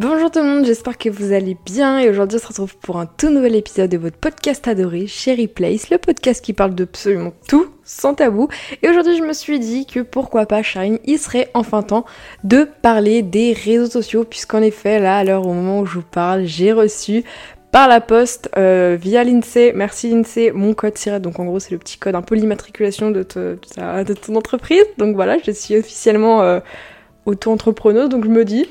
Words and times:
Bonjour 0.00 0.30
tout 0.30 0.38
le 0.38 0.44
monde, 0.44 0.64
j'espère 0.64 0.96
que 0.96 1.08
vous 1.08 1.32
allez 1.32 1.56
bien 1.66 1.98
et 1.98 2.08
aujourd'hui 2.08 2.38
on 2.38 2.40
se 2.40 2.46
retrouve 2.46 2.76
pour 2.76 3.00
un 3.00 3.06
tout 3.06 3.30
nouvel 3.30 3.56
épisode 3.56 3.90
de 3.90 3.98
votre 3.98 4.16
podcast 4.16 4.68
adoré, 4.68 5.08
Sherry 5.08 5.48
Place, 5.48 5.90
le 5.90 5.98
podcast 5.98 6.40
qui 6.40 6.52
parle 6.52 6.76
d'absolument 6.76 7.32
tout 7.48 7.66
sans 7.82 8.14
tabou. 8.14 8.46
Et 8.80 8.88
aujourd'hui 8.88 9.16
je 9.16 9.24
me 9.24 9.32
suis 9.32 9.58
dit 9.58 9.86
que 9.86 9.98
pourquoi 9.98 10.46
pas 10.46 10.62
Shine, 10.62 11.00
il 11.04 11.18
serait 11.18 11.50
enfin 11.52 11.82
temps 11.82 12.04
de 12.44 12.62
parler 12.80 13.22
des 13.22 13.52
réseaux 13.52 13.90
sociaux 13.90 14.22
puisqu'en 14.22 14.62
effet 14.62 15.00
là 15.00 15.18
à 15.18 15.24
l'heure 15.24 15.48
au 15.48 15.52
moment 15.52 15.80
où 15.80 15.86
je 15.86 15.94
vous 15.94 16.02
parle 16.02 16.44
j'ai 16.44 16.70
reçu 16.70 17.24
par 17.72 17.88
la 17.88 18.00
poste 18.00 18.50
euh, 18.56 18.96
via 19.00 19.24
l'INSEE, 19.24 19.72
merci 19.74 20.10
l'INSEE, 20.10 20.52
mon 20.52 20.74
code 20.74 20.96
SIRET, 20.96 21.18
donc 21.18 21.40
en 21.40 21.44
gros 21.44 21.58
c'est 21.58 21.72
le 21.72 21.78
petit 21.78 21.98
code 21.98 22.14
un 22.14 22.22
peu 22.22 22.36
l'immatriculation 22.36 23.10
de, 23.10 23.26
de, 23.34 24.14
ton 24.14 24.36
entreprise. 24.36 24.84
Donc 24.96 25.16
voilà, 25.16 25.38
je 25.44 25.50
suis 25.50 25.76
officiellement 25.76 26.42
euh, 26.42 26.60
auto-entrepreneuse, 27.26 28.08
donc 28.08 28.24
je 28.24 28.30
me 28.30 28.44
dis, 28.44 28.68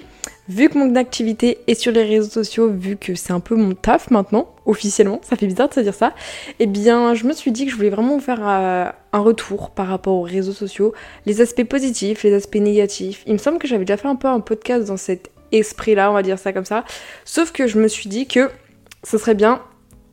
vu 0.50 0.70
que 0.70 0.78
mon 0.78 0.96
activité 0.96 1.60
est 1.68 1.76
sur 1.76 1.92
les 1.92 2.04
réseaux 2.04 2.30
sociaux, 2.30 2.70
vu 2.70 2.98
que 2.98 3.16
c'est 3.16 3.34
un 3.34 3.40
peu 3.40 3.56
mon 3.56 3.74
taf 3.74 4.12
maintenant, 4.12 4.54
officiellement, 4.66 5.20
ça 5.23 5.36
fait 5.36 5.48
bizarre 5.48 5.70
de 5.70 5.73
se 5.73 5.80
dire 5.80 5.94
ça, 5.94 6.14
eh 6.60 6.66
bien 6.66 7.14
je 7.14 7.26
me 7.26 7.34
suis 7.34 7.52
dit 7.52 7.66
que 7.66 7.72
je 7.72 7.76
voulais 7.76 7.90
vraiment 7.90 8.16
vous 8.16 8.23
faire 8.23 8.40
euh, 8.42 8.86
un 9.14 9.20
retour 9.20 9.72
par 9.72 9.88
rapport 9.88 10.16
aux 10.16 10.23
réseaux 10.23 10.54
sociaux, 10.54 10.94
les 11.26 11.42
aspects 11.42 11.64
positifs, 11.64 12.23
les 12.23 12.34
aspects 12.34 12.56
négatifs. 12.56 13.23
Il 13.28 13.34
me 13.34 13.38
semble 13.38 13.58
que 13.58 13.68
j'avais 13.68 13.86
déjà 13.86 13.98
fait 13.98 14.08
un 14.08 14.16
peu 14.16 14.28
un 14.28 14.40
podcast 14.40 14.88
dans 14.88 14.98
cet 14.98 15.32
esprit-là, 15.52 16.12
on 16.12 16.14
va 16.14 16.23
dire 16.23 16.40
ça 16.40 16.54
comme 16.54 16.66
ça, 16.66 16.84
sauf 17.26 17.52
que 17.52 17.68
je 17.68 17.80
me 17.80 17.88
suis 17.88 18.09
dit 18.09 18.28
que 18.28 18.50
ce 19.04 19.18
serait 19.18 19.36
bien 19.36 19.62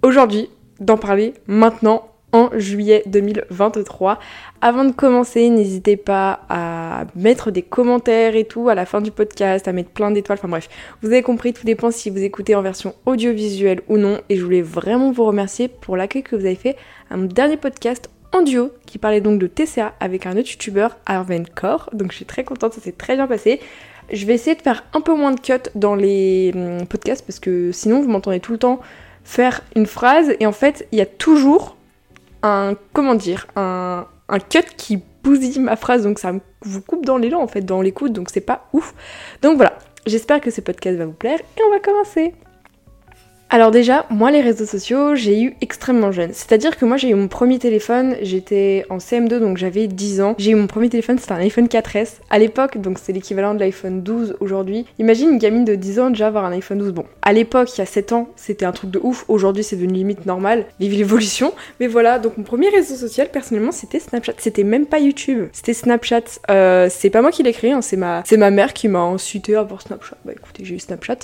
aujourd'hui 0.02 0.48
d'en 0.80 0.96
parler 0.96 1.35
maintenant 1.46 2.09
en 2.34 2.51
juillet 2.59 3.05
2023. 3.06 4.19
Avant 4.61 4.84
de 4.84 4.91
commencer, 4.91 5.48
n'hésitez 5.51 5.97
pas 5.97 6.41
à 6.48 7.05
mettre 7.15 7.52
des 7.52 7.62
commentaires 7.62 8.34
et 8.34 8.45
tout 8.45 8.69
à 8.69 8.74
la 8.74 8.87
fin 8.87 9.01
du 9.01 9.13
podcast, 9.13 9.68
à 9.68 9.73
mettre 9.73 9.90
plein 9.90 10.10
d'étoiles, 10.10 10.38
enfin 10.38 10.49
bref, 10.49 10.68
vous 11.01 11.09
avez 11.09 11.23
compris, 11.23 11.52
tout 11.52 11.65
dépend 11.65 11.93
si 11.93 12.10
vous 12.10 12.23
écoutez 12.23 12.57
en 12.57 12.62
version 12.62 12.95
audiovisuelle 13.07 13.82
ou 13.88 13.99
non, 13.99 14.18
et 14.29 14.37
je 14.37 14.45
voulais 14.45 14.62
vraiment 14.62 15.12
vous 15.12 15.24
remercier 15.24 15.68
pour 15.68 15.96
l'accueil 15.96 16.24
que 16.24 16.35
vous 16.35 16.45
avez 16.45 16.57
fait 16.57 16.77
à 17.09 17.16
mon 17.16 17.27
dernier 17.27 17.57
podcast 17.57 18.10
en 18.32 18.43
duo, 18.43 18.73
qui 18.85 18.99
parlait 18.99 19.21
donc 19.21 19.38
de 19.38 19.46
TCA 19.46 19.95
avec 20.01 20.27
un 20.27 20.37
autre 20.37 20.51
youtubeur, 20.51 20.96
Arven 21.07 21.46
Core, 21.55 21.88
donc 21.93 22.10
je 22.10 22.16
suis 22.16 22.24
très 22.24 22.43
contente, 22.43 22.73
ça 22.73 22.80
s'est 22.80 22.93
très 22.93 23.15
bien 23.15 23.29
passé. 23.29 23.60
Je 24.12 24.27
vais 24.27 24.35
essayer 24.35 24.57
de 24.57 24.62
faire 24.62 24.82
un 24.93 25.01
peu 25.01 25.15
moins 25.15 25.30
de 25.30 25.38
cuts 25.38 25.71
dans 25.77 25.95
les 25.95 26.51
hum, 26.55 26.85
podcasts 26.87 27.24
parce 27.24 27.38
que 27.38 27.71
sinon 27.71 28.02
vous 28.02 28.09
m'entendez 28.09 28.40
tout 28.40 28.52
le 28.52 28.59
temps 28.59 28.80
faire 29.23 29.62
une 29.77 29.87
phrase 29.87 30.35
et 30.40 30.46
en 30.46 30.52
fait 30.52 30.87
il 30.93 30.99
y 30.99 31.01
a 31.01 31.07
toujours 31.07 31.74
un, 32.45 32.74
comment 32.92 33.14
dire, 33.14 33.46
un, 33.56 34.06
un 34.28 34.38
cut 34.38 34.64
qui 34.76 35.02
bousille 35.23 35.59
ma 35.59 35.76
phrase, 35.76 36.02
donc 36.02 36.18
ça 36.18 36.32
vous 36.62 36.80
coupe 36.82 37.04
dans 37.04 37.16
l'élan 37.16 37.40
en 37.40 37.48
fait, 37.48 37.62
dans 37.62 37.80
l'écoute, 37.80 38.12
donc 38.12 38.28
c'est 38.30 38.42
pas 38.42 38.68
ouf. 38.73 38.95
Donc 39.42 39.56
voilà, 39.56 39.78
j'espère 40.06 40.40
que 40.40 40.50
ce 40.50 40.60
podcast 40.60 40.98
va 40.98 41.06
vous 41.06 41.12
plaire 41.12 41.40
et 41.40 41.60
on 41.66 41.70
va 41.70 41.80
commencer. 41.80 42.34
Alors 43.55 43.71
déjà, 43.71 44.05
moi 44.10 44.33
les 44.33 44.41
réseaux 44.41 44.66
sociaux, 44.66 45.15
j'ai 45.15 45.41
eu 45.41 45.55
extrêmement 45.60 46.10
jeune. 46.10 46.30
C'est-à-dire 46.33 46.77
que 46.77 46.85
moi 46.85 46.97
j'ai 46.97 47.10
eu 47.10 47.15
mon 47.15 47.29
premier 47.29 47.61
téléphone, 47.61 48.16
j'étais 48.21 48.85
en 48.91 48.99
CM2 48.99 49.38
donc 49.38 49.59
j'avais 49.59 49.87
10 49.87 50.23
ans. 50.23 50.35
J'ai 50.38 50.51
eu 50.51 50.55
mon 50.57 50.66
premier 50.66 50.88
téléphone, 50.88 51.21
c'était 51.21 51.35
un 51.35 51.37
iPhone 51.37 51.66
4S. 51.66 52.15
À 52.30 52.41
l'époque, 52.41 52.79
donc 52.79 52.99
c'est 53.01 53.13
l'équivalent 53.13 53.55
de 53.55 53.61
l'iPhone 53.61 54.02
12 54.02 54.38
aujourd'hui. 54.41 54.87
Imagine 54.99 55.30
une 55.30 55.38
gamine 55.38 55.65
de 55.65 55.77
10 55.77 56.01
ans 56.01 56.11
déjà 56.11 56.27
avoir 56.27 56.45
un 56.45 56.51
iPhone 56.51 56.79
12. 56.79 56.91
Bon, 56.95 57.05
à 57.23 57.33
l'époque, 57.33 57.73
il 57.77 57.79
y 57.79 57.83
a 57.83 57.87
7 57.87 58.11
ans, 58.11 58.29
c'était 58.35 58.65
un 58.65 58.73
truc 58.73 58.91
de 58.91 58.99
ouf. 59.01 59.24
Aujourd'hui, 59.29 59.63
c'est 59.63 59.77
devenu 59.77 59.93
limite 59.93 60.27
normal. 60.27 60.66
Vive 60.80 60.95
l'évolution. 60.95 61.52
Mais 61.79 61.87
voilà, 61.87 62.18
donc 62.18 62.37
mon 62.37 62.43
premier 62.43 62.71
réseau 62.71 62.96
social 62.96 63.29
personnellement, 63.30 63.71
c'était 63.71 64.00
Snapchat. 64.00 64.33
C'était 64.39 64.65
même 64.65 64.87
pas 64.87 64.99
YouTube, 64.99 65.47
c'était 65.53 65.75
Snapchat. 65.75 66.41
Euh, 66.50 66.89
c'est 66.91 67.09
pas 67.09 67.22
moi 67.22 67.31
qui 67.31 67.44
l'ai 67.44 67.53
créé, 67.53 67.71
hein, 67.71 67.83
c'est 67.83 67.97
ma, 67.97 68.50
mère 68.50 68.72
qui 68.72 68.89
m'a 68.89 69.03
incité 69.03 69.55
à 69.55 69.61
avoir 69.61 69.81
Snapchat. 69.81 70.16
Bah 70.25 70.33
écoutez, 70.33 70.65
j'ai 70.65 70.75
eu 70.75 70.81
Snapchat, 70.81 71.19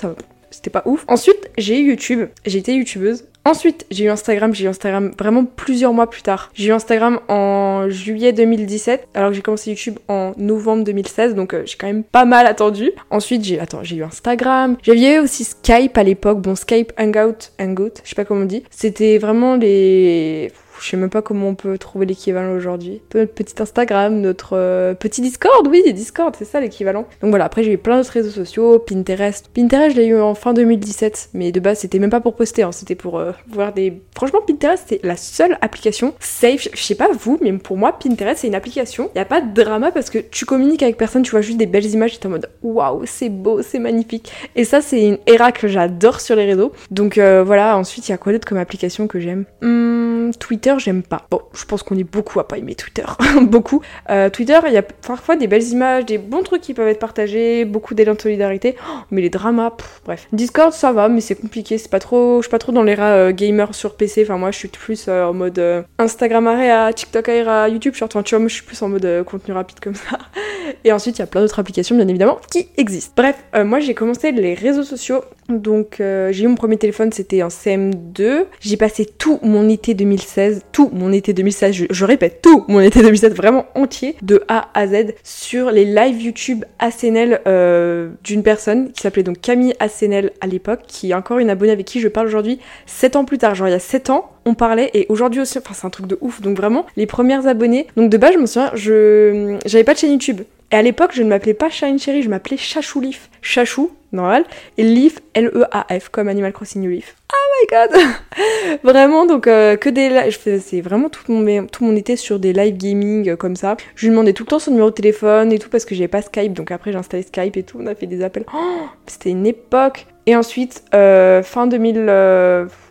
c'était 0.51 0.69
pas 0.69 0.83
ouf. 0.85 1.05
Ensuite, 1.07 1.49
j'ai 1.57 1.79
eu 1.79 1.89
YouTube, 1.89 2.27
j'ai 2.45 2.59
été 2.59 2.73
youtubeuse. 2.73 3.25
Ensuite, 3.43 3.87
j'ai 3.89 4.03
eu 4.05 4.09
Instagram, 4.09 4.53
j'ai 4.53 4.65
eu 4.65 4.67
Instagram 4.67 5.11
vraiment 5.17 5.45
plusieurs 5.45 5.93
mois 5.93 6.07
plus 6.07 6.21
tard. 6.21 6.51
J'ai 6.53 6.69
eu 6.69 6.71
Instagram 6.71 7.19
en 7.27 7.89
juillet 7.89 8.33
2017, 8.33 9.07
alors 9.15 9.31
que 9.31 9.35
j'ai 9.35 9.41
commencé 9.41 9.71
YouTube 9.71 9.97
en 10.07 10.33
novembre 10.37 10.83
2016, 10.83 11.33
donc 11.33 11.55
euh, 11.55 11.63
j'ai 11.65 11.75
quand 11.75 11.87
même 11.87 12.03
pas 12.03 12.25
mal 12.25 12.45
attendu. 12.45 12.91
Ensuite, 13.09 13.43
j'ai 13.43 13.59
attends, 13.59 13.83
j'ai 13.83 13.95
eu 13.95 14.03
Instagram. 14.03 14.77
J'avais 14.83 15.17
aussi 15.17 15.43
Skype 15.43 15.97
à 15.97 16.03
l'époque, 16.03 16.39
bon 16.39 16.55
Skype 16.55 16.93
Hangout, 16.99 17.49
Hangout, 17.59 17.93
je 18.03 18.09
sais 18.09 18.15
pas 18.15 18.25
comment 18.25 18.41
on 18.41 18.45
dit. 18.45 18.63
C'était 18.69 19.17
vraiment 19.17 19.55
les 19.55 20.51
je 20.81 20.89
sais 20.89 20.97
même 20.97 21.09
pas 21.09 21.21
comment 21.21 21.49
on 21.49 21.55
peut 21.55 21.77
trouver 21.77 22.05
l'équivalent 22.05 22.55
aujourd'hui. 22.55 23.01
Notre 23.13 23.31
petit 23.31 23.61
Instagram, 23.61 24.19
notre 24.19 24.57
euh, 24.57 24.93
petit 24.93 25.21
Discord, 25.21 25.67
oui, 25.67 25.83
Discord, 25.93 26.35
c'est 26.37 26.45
ça 26.45 26.59
l'équivalent. 26.59 27.05
Donc 27.21 27.29
voilà, 27.29 27.45
après 27.45 27.63
j'ai 27.63 27.73
eu 27.73 27.77
plein 27.77 27.97
d'autres 27.97 28.11
réseaux 28.11 28.31
sociaux, 28.31 28.79
Pinterest. 28.79 29.49
Pinterest, 29.53 29.95
je 29.95 30.01
l'ai 30.01 30.07
eu 30.07 30.19
en 30.19 30.35
fin 30.35 30.53
2017, 30.53 31.29
mais 31.33 31.51
de 31.51 31.59
base 31.59 31.79
c'était 31.79 31.99
même 31.99 32.09
pas 32.09 32.21
pour 32.21 32.35
poster, 32.35 32.63
hein, 32.63 32.71
c'était 32.71 32.95
pour 32.95 33.19
euh, 33.19 33.31
voir 33.49 33.73
des. 33.73 34.01
Franchement, 34.15 34.39
Pinterest 34.45 34.83
c'est 34.87 35.03
la 35.03 35.17
seule 35.17 35.57
application 35.61 36.13
safe. 36.19 36.67
Je 36.73 36.81
sais 36.81 36.95
pas 36.95 37.09
vous, 37.11 37.37
mais 37.41 37.53
pour 37.53 37.77
moi, 37.77 37.97
Pinterest 37.97 38.41
c'est 38.41 38.47
une 38.47 38.55
application. 38.55 39.09
Y 39.15 39.19
a 39.19 39.25
pas 39.25 39.41
de 39.41 39.53
drama 39.53 39.91
parce 39.91 40.09
que 40.09 40.19
tu 40.19 40.45
communiques 40.45 40.83
avec 40.83 40.97
personne, 40.97 41.23
tu 41.23 41.31
vois 41.31 41.41
juste 41.41 41.57
des 41.57 41.65
belles 41.65 41.85
images, 41.85 42.19
tu 42.19 42.23
es 42.23 42.27
en 42.27 42.31
mode 42.31 42.49
waouh, 42.63 43.03
c'est 43.05 43.29
beau, 43.29 43.61
c'est 43.61 43.79
magnifique. 43.79 44.31
Et 44.55 44.63
ça, 44.63 44.81
c'est 44.81 45.03
une 45.03 45.17
era 45.27 45.51
que 45.51 45.67
j'adore 45.67 46.21
sur 46.21 46.35
les 46.35 46.45
réseaux. 46.45 46.71
Donc 46.89 47.17
euh, 47.17 47.43
voilà, 47.43 47.77
ensuite 47.77 48.07
il 48.07 48.11
y 48.11 48.13
a 48.13 48.17
quoi 48.17 48.33
d'autre 48.33 48.47
comme 48.47 48.57
application 48.57 49.07
que 49.07 49.19
j'aime? 49.19 49.45
Hmm, 49.61 50.31
Twitter 50.39 50.70
j'aime 50.79 51.03
pas. 51.03 51.25
Bon, 51.29 51.41
je 51.53 51.65
pense 51.65 51.83
qu'on 51.83 51.97
est 51.97 52.03
beaucoup 52.03 52.39
à 52.39 52.47
pas 52.47 52.57
aimer 52.57 52.75
Twitter. 52.75 53.05
beaucoup. 53.41 53.81
Euh, 54.09 54.29
Twitter, 54.29 54.59
il 54.67 54.73
y 54.73 54.77
a 54.77 54.81
parfois 54.81 55.35
des 55.35 55.47
belles 55.47 55.67
images, 55.67 56.05
des 56.05 56.17
bons 56.17 56.43
trucs 56.43 56.61
qui 56.61 56.73
peuvent 56.73 56.87
être 56.87 56.99
partagés, 56.99 57.65
beaucoup 57.65 57.93
d'élan 57.93 58.13
de 58.13 58.21
solidarité. 58.21 58.75
Oh, 58.79 58.99
mais 59.11 59.21
les 59.21 59.29
dramas, 59.29 59.71
bref. 60.05 60.27
Discord, 60.31 60.73
ça 60.73 60.91
va, 60.91 61.09
mais 61.09 61.21
c'est 61.21 61.35
compliqué. 61.35 61.77
C'est 61.77 61.91
pas 61.91 61.99
trop. 61.99 62.37
Je 62.37 62.43
suis 62.43 62.51
pas 62.51 62.59
trop 62.59 62.71
dans 62.71 62.83
l'era 62.83 63.11
euh, 63.11 63.31
gamer 63.31 63.73
sur 63.73 63.95
PC. 63.95 64.23
Enfin, 64.23 64.37
moi, 64.37 64.51
je 64.51 64.57
suis 64.57 64.67
plus 64.67 65.05
euh, 65.07 65.25
en 65.25 65.33
mode 65.33 65.61
Instagram 65.97 66.47
à 66.47 66.93
TikTok 66.93 67.29
à 67.29 67.69
YouTube. 67.69 67.93
Enfin, 68.01 68.23
tu 68.23 68.35
vois, 68.35 68.39
moi, 68.39 68.49
je 68.49 68.55
suis 68.55 68.65
plus 68.65 68.81
en 68.81 68.89
mode 68.89 69.23
contenu 69.25 69.53
rapide 69.53 69.79
comme 69.79 69.95
ça. 69.95 70.17
Et 70.83 70.91
ensuite, 70.91 71.17
il 71.17 71.21
y 71.21 71.23
a 71.23 71.27
plein 71.27 71.41
d'autres 71.41 71.59
applications, 71.59 71.95
bien 71.95 72.07
évidemment, 72.07 72.39
qui 72.51 72.67
existent. 72.77 73.13
Bref, 73.15 73.37
moi, 73.65 73.79
j'ai 73.79 73.93
commencé 73.93 74.31
les 74.31 74.53
réseaux 74.53 74.83
sociaux 74.83 75.21
donc 75.59 75.99
euh, 75.99 76.31
j'ai 76.31 76.45
eu 76.45 76.47
mon 76.47 76.55
premier 76.55 76.77
téléphone, 76.77 77.11
c'était 77.11 77.43
en 77.43 77.47
CM2. 77.47 78.45
J'ai 78.59 78.77
passé 78.77 79.05
tout 79.05 79.39
mon 79.43 79.67
été 79.69 79.93
2016, 79.93 80.63
tout 80.71 80.89
mon 80.93 81.11
été 81.11 81.33
2016, 81.33 81.87
je, 81.89 82.05
répète, 82.05 82.41
tout 82.41 82.65
mon 82.67 82.79
été 82.79 83.01
2016 83.01 83.33
vraiment 83.35 83.65
entier, 83.75 84.15
de 84.21 84.43
A 84.47 84.69
à 84.73 84.87
Z, 84.87 85.13
sur 85.23 85.71
les 85.71 85.85
live 85.85 86.21
YouTube 86.21 86.65
ACNL 86.79 87.41
euh, 87.47 88.09
d'une 88.23 88.43
personne 88.43 88.91
qui 88.91 89.01
s'appelait 89.01 89.23
donc 89.23 89.41
Camille 89.41 89.73
ACNL 89.79 90.31
à 90.41 90.47
l'époque, 90.47 90.81
qui 90.87 91.11
est 91.11 91.13
encore 91.13 91.39
une 91.39 91.49
abonnée 91.49 91.71
avec 91.71 91.85
qui 91.85 91.99
je 91.99 92.07
parle 92.07 92.27
aujourd'hui, 92.27 92.59
7 92.85 93.15
ans 93.15 93.25
plus 93.25 93.37
tard, 93.37 93.55
genre 93.55 93.67
il 93.67 93.71
y 93.71 93.75
a 93.75 93.79
7 93.79 94.09
ans, 94.09 94.31
on 94.45 94.53
parlait 94.53 94.89
et 94.93 95.05
aujourd'hui 95.09 95.41
aussi, 95.41 95.57
enfin 95.57 95.73
c'est 95.73 95.85
un 95.85 95.91
truc 95.91 96.07
de 96.07 96.17
ouf, 96.21 96.41
donc 96.41 96.57
vraiment 96.57 96.85
les 96.95 97.05
premières 97.05 97.47
abonnées. 97.47 97.87
Donc 97.95 98.09
de 98.09 98.17
base 98.17 98.33
je 98.33 98.39
me 98.39 98.45
souviens, 98.45 98.71
je 98.73 99.57
j'avais 99.65 99.83
pas 99.83 99.93
de 99.93 99.99
chaîne 99.99 100.11
YouTube. 100.11 100.41
Et 100.71 100.75
à 100.75 100.81
l'époque, 100.81 101.11
je 101.13 101.21
ne 101.21 101.27
m'appelais 101.27 101.53
pas 101.53 101.69
Shine 101.69 101.99
Cherry, 101.99 102.21
je 102.21 102.29
m'appelais 102.29 102.55
Chachou 102.55 103.01
Leaf. 103.01 103.29
Chachou, 103.41 103.91
normal. 104.13 104.45
Et 104.77 104.83
Leaf, 104.83 105.19
L-E-A-F, 105.33 106.07
comme 106.09 106.29
Animal 106.29 106.53
Crossing 106.53 106.81
New 106.81 106.91
Leaf. 106.91 107.15
Oh 107.33 107.35
my 107.59 107.89
god 107.89 108.79
Vraiment, 108.83 109.25
donc 109.25 109.47
euh, 109.47 109.75
que 109.75 109.89
des 109.89 110.07
lives. 110.07 110.37
Faisais 110.39 110.79
vraiment 110.79 111.09
tout 111.09 111.29
mon, 111.29 111.67
tout 111.67 111.83
mon 111.83 111.93
été 111.95 112.15
sur 112.15 112.39
des 112.39 112.53
live 112.53 112.77
gaming 112.77 113.31
euh, 113.31 113.35
comme 113.35 113.57
ça. 113.57 113.75
Je 113.95 114.05
lui 114.05 114.11
demandais 114.11 114.31
tout 114.31 114.43
le 114.43 114.47
temps 114.47 114.59
son 114.59 114.71
numéro 114.71 114.89
de 114.89 114.95
téléphone 114.95 115.51
et 115.51 115.59
tout 115.59 115.69
parce 115.69 115.83
que 115.83 115.93
j'avais 115.93 116.07
pas 116.07 116.21
Skype. 116.21 116.53
Donc 116.53 116.71
après, 116.71 116.93
j'ai 116.93 116.97
installé 116.97 117.23
Skype 117.23 117.57
et 117.57 117.63
tout. 117.63 117.77
On 117.81 117.87
a 117.87 117.95
fait 117.95 118.07
des 118.07 118.23
appels. 118.23 118.45
Oh, 118.53 118.85
C'était 119.07 119.31
une 119.31 119.45
époque. 119.45 120.07
Et 120.25 120.37
ensuite, 120.37 120.85
euh, 120.93 121.43
fin 121.43 121.67
2000. 121.67 121.99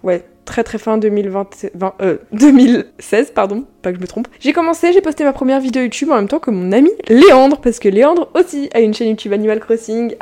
ouais, 0.03 0.25
très 0.51 0.65
très 0.65 0.79
fin 0.79 0.99
2020, 0.99 1.69
2016, 2.33 3.31
pardon, 3.35 3.65
pas 3.83 3.93
que 3.93 3.99
je 3.99 4.03
me 4.03 4.09
trompe. 4.09 4.27
J'ai 4.41 4.53
commencé, 4.53 4.93
j'ai 4.93 5.01
posté 5.01 5.23
ma 5.23 5.33
première 5.33 5.61
vidéo 5.61 5.83
YouTube 5.85 6.11
en 6.11 6.17
même 6.17 6.29
temps 6.29 6.41
que 6.41 6.51
mon 6.51 6.73
ami 6.73 6.91
Léandre, 7.09 7.59
parce 7.59 7.79
que 7.79 7.89
Léandre 7.89 8.29
aussi 8.35 8.69
a 8.75 8.81
une 8.81 8.93
chaîne 8.93 9.11
YouTube 9.11 9.33
Animal 9.33 9.61
Crossing. 9.61 10.17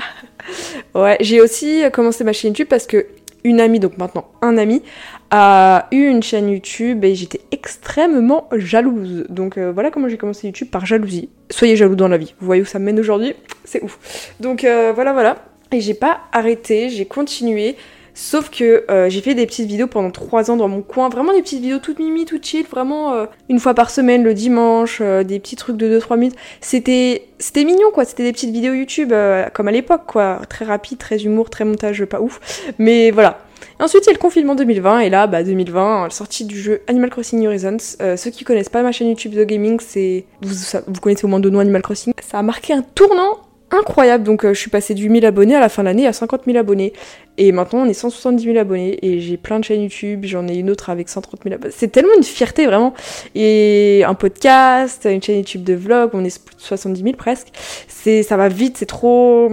ouais, 0.95 1.17
j'ai 1.21 1.41
aussi 1.41 1.83
commencé 1.95 2.25
ma 2.25 2.35
chaîne 2.35 2.51
YouTube 2.51 2.69
parce 2.69 2.87
que 2.87 3.07
une 3.43 3.59
amie, 3.61 3.81
donc 3.81 3.97
maintenant 3.97 4.29
un 4.43 4.59
ami, 4.59 4.83
a 5.31 5.89
eu 5.93 6.09
une 6.09 6.23
chaîne 6.23 6.51
YouTube 6.51 7.05
et 7.05 7.15
j'étais 7.15 7.41
extrêmement 7.51 8.51
jalouse. 8.53 9.25
Donc 9.31 9.57
euh, 9.57 9.73
voilà 9.73 9.91
comment 9.91 10.11
j'ai 10.11 10.19
commencé 10.19 10.47
YouTube 10.47 10.69
par 10.71 10.85
jalousie. 10.85 11.31
Soyez 11.49 11.75
jaloux 11.75 11.97
dans 11.97 12.09
la 12.09 12.19
vie. 12.19 12.35
Vous 12.39 12.47
voyez 12.47 12.61
où 12.61 12.67
ça 12.67 12.79
mène 12.79 13.01
aujourd'hui? 13.01 13.33
C'est 13.65 13.83
ouf. 13.83 14.35
Donc 14.41 14.65
euh, 14.65 14.93
voilà, 14.95 15.15
voilà. 15.15 15.39
Et 15.73 15.81
j'ai 15.81 15.95
pas 15.95 16.21
arrêté, 16.33 16.91
j'ai 16.91 17.07
continué. 17.07 17.77
Sauf 18.21 18.51
que 18.51 18.85
euh, 18.91 19.09
j'ai 19.09 19.21
fait 19.21 19.37
des 19.37 19.47
petites 19.47 19.69
vidéos 19.69 19.87
pendant 19.87 20.11
3 20.11 20.51
ans 20.51 20.57
dans 20.57 20.67
mon 20.67 20.83
coin, 20.83 21.09
vraiment 21.09 21.33
des 21.33 21.41
petites 21.41 21.61
vidéos 21.61 21.79
toutes 21.79 22.01
mimi, 22.01 22.25
toutes 22.25 22.45
chill, 22.45 22.67
vraiment 22.69 23.15
euh, 23.15 23.27
une 23.49 23.61
fois 23.61 23.75
par 23.75 23.91
semaine 23.91 24.25
le 24.25 24.35
dimanche, 24.35 24.99
euh, 25.01 25.23
des 25.23 25.39
petits 25.39 25.55
trucs 25.55 25.77
de 25.77 26.01
2-3 26.01 26.19
minutes. 26.19 26.35
C'était 26.61 27.29
c'était 27.39 27.63
mignon 27.63 27.93
quoi, 27.95 28.05
c'était 28.05 28.25
des 28.25 28.33
petites 28.33 28.51
vidéos 28.51 28.75
YouTube 28.75 29.13
comme 29.55 29.69
à 29.69 29.71
l'époque 29.71 30.03
quoi, 30.09 30.41
très 30.49 30.65
rapide, 30.65 30.99
très 30.99 31.19
humour, 31.19 31.49
très 31.49 31.65
montage 31.65 32.05
pas 32.07 32.21
ouf. 32.21 32.41
Mais 32.81 33.13
voilà. 33.13 33.39
Ensuite, 33.79 34.03
il 34.07 34.07
y 34.09 34.11
a 34.11 34.15
le 34.15 34.19
confinement 34.19 34.57
2020, 34.57 35.01
et 35.01 35.11
là, 35.11 35.29
bah, 35.29 35.45
2020, 35.45 36.05
la 36.05 36.11
sortie 36.11 36.45
du 36.45 36.61
jeu 36.61 36.81
Animal 36.89 37.11
Crossing 37.11 37.47
Horizons. 37.47 37.77
ceux 38.17 38.31
qui 38.31 38.43
connaissent 38.43 38.69
pas 38.69 38.83
ma 38.83 38.91
chaîne 38.91 39.09
YouTube 39.09 39.35
The 39.35 39.47
Gaming, 39.47 39.79
c'est. 39.79 40.25
Vous, 40.43 41.01
connaissez 41.01 41.25
au 41.25 41.29
moins 41.29 41.39
de 41.39 41.49
nom 41.51 41.61
Animal 41.61 41.83
Crossing. 41.83 42.13
Ça 42.21 42.41
a 42.41 42.43
marqué 42.43 42.73
un 42.73 42.83
tournant 42.83 43.39
incroyable. 43.71 44.25
Donc 44.25 44.45
euh, 44.45 44.55
je 44.55 44.59
suis 44.59 44.71
passée 44.71 44.95
de 44.95 45.01
8000 45.01 45.27
abonnés 45.27 45.55
à 45.55 45.61
la 45.61 45.69
fin 45.69 45.83
de 45.83 45.89
l'année 45.89 46.07
à 46.07 46.13
50 46.13 46.43
000 46.47 46.59
abonnés. 46.59 46.93
Et 47.39 47.53
maintenant 47.53 47.81
on 47.81 47.87
est 47.87 47.95
170 47.95 48.43
000 48.43 48.59
abonnés 48.59 48.99
et 49.03 49.21
j'ai 49.21 49.37
plein 49.37 49.59
de 49.59 49.65
chaînes 49.65 49.83
YouTube, 49.83 50.25
j'en 50.25 50.47
ai 50.49 50.57
une 50.57 50.71
autre 50.71 50.91
avec 50.91 51.09
130 51.09 51.41
000 51.45 51.55
abonnés. 51.55 51.73
C'est 51.75 51.89
tellement 51.89 52.15
une 52.17 52.25
fierté 52.25 52.67
vraiment. 52.67 52.95
Et 53.35 54.03
un 54.07 54.15
podcast, 54.15 55.09
une 55.11 55.23
chaîne 55.23 55.37
YouTube 55.39 55.65
de 55.65 55.75
vlog, 55.75 56.11
on 56.13 56.25
est 56.25 56.41
70 56.59 57.03
000 57.03 57.17
presque. 57.17 57.49
C'est, 57.87 58.23
ça 58.23 58.37
va 58.37 58.49
vite, 58.49 58.77
c'est 58.77 58.87
trop 58.87 59.51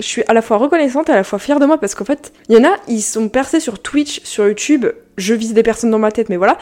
je 0.00 0.04
suis 0.04 0.22
à 0.26 0.32
la 0.32 0.42
fois 0.42 0.56
reconnaissante 0.56 1.08
et 1.08 1.12
à 1.12 1.16
la 1.16 1.24
fois 1.24 1.38
fière 1.38 1.60
de 1.60 1.66
moi 1.66 1.78
parce 1.78 1.94
qu'en 1.94 2.04
fait, 2.04 2.32
il 2.48 2.56
y 2.56 2.58
en 2.58 2.64
a, 2.64 2.74
ils 2.88 3.02
sont 3.02 3.28
percés 3.28 3.60
sur 3.60 3.80
Twitch, 3.80 4.20
sur 4.24 4.46
YouTube. 4.46 4.86
Je 5.16 5.34
vise 5.34 5.54
des 5.54 5.62
personnes 5.62 5.90
dans 5.90 5.98
ma 5.98 6.10
tête, 6.10 6.28
mais 6.28 6.36
voilà. 6.36 6.58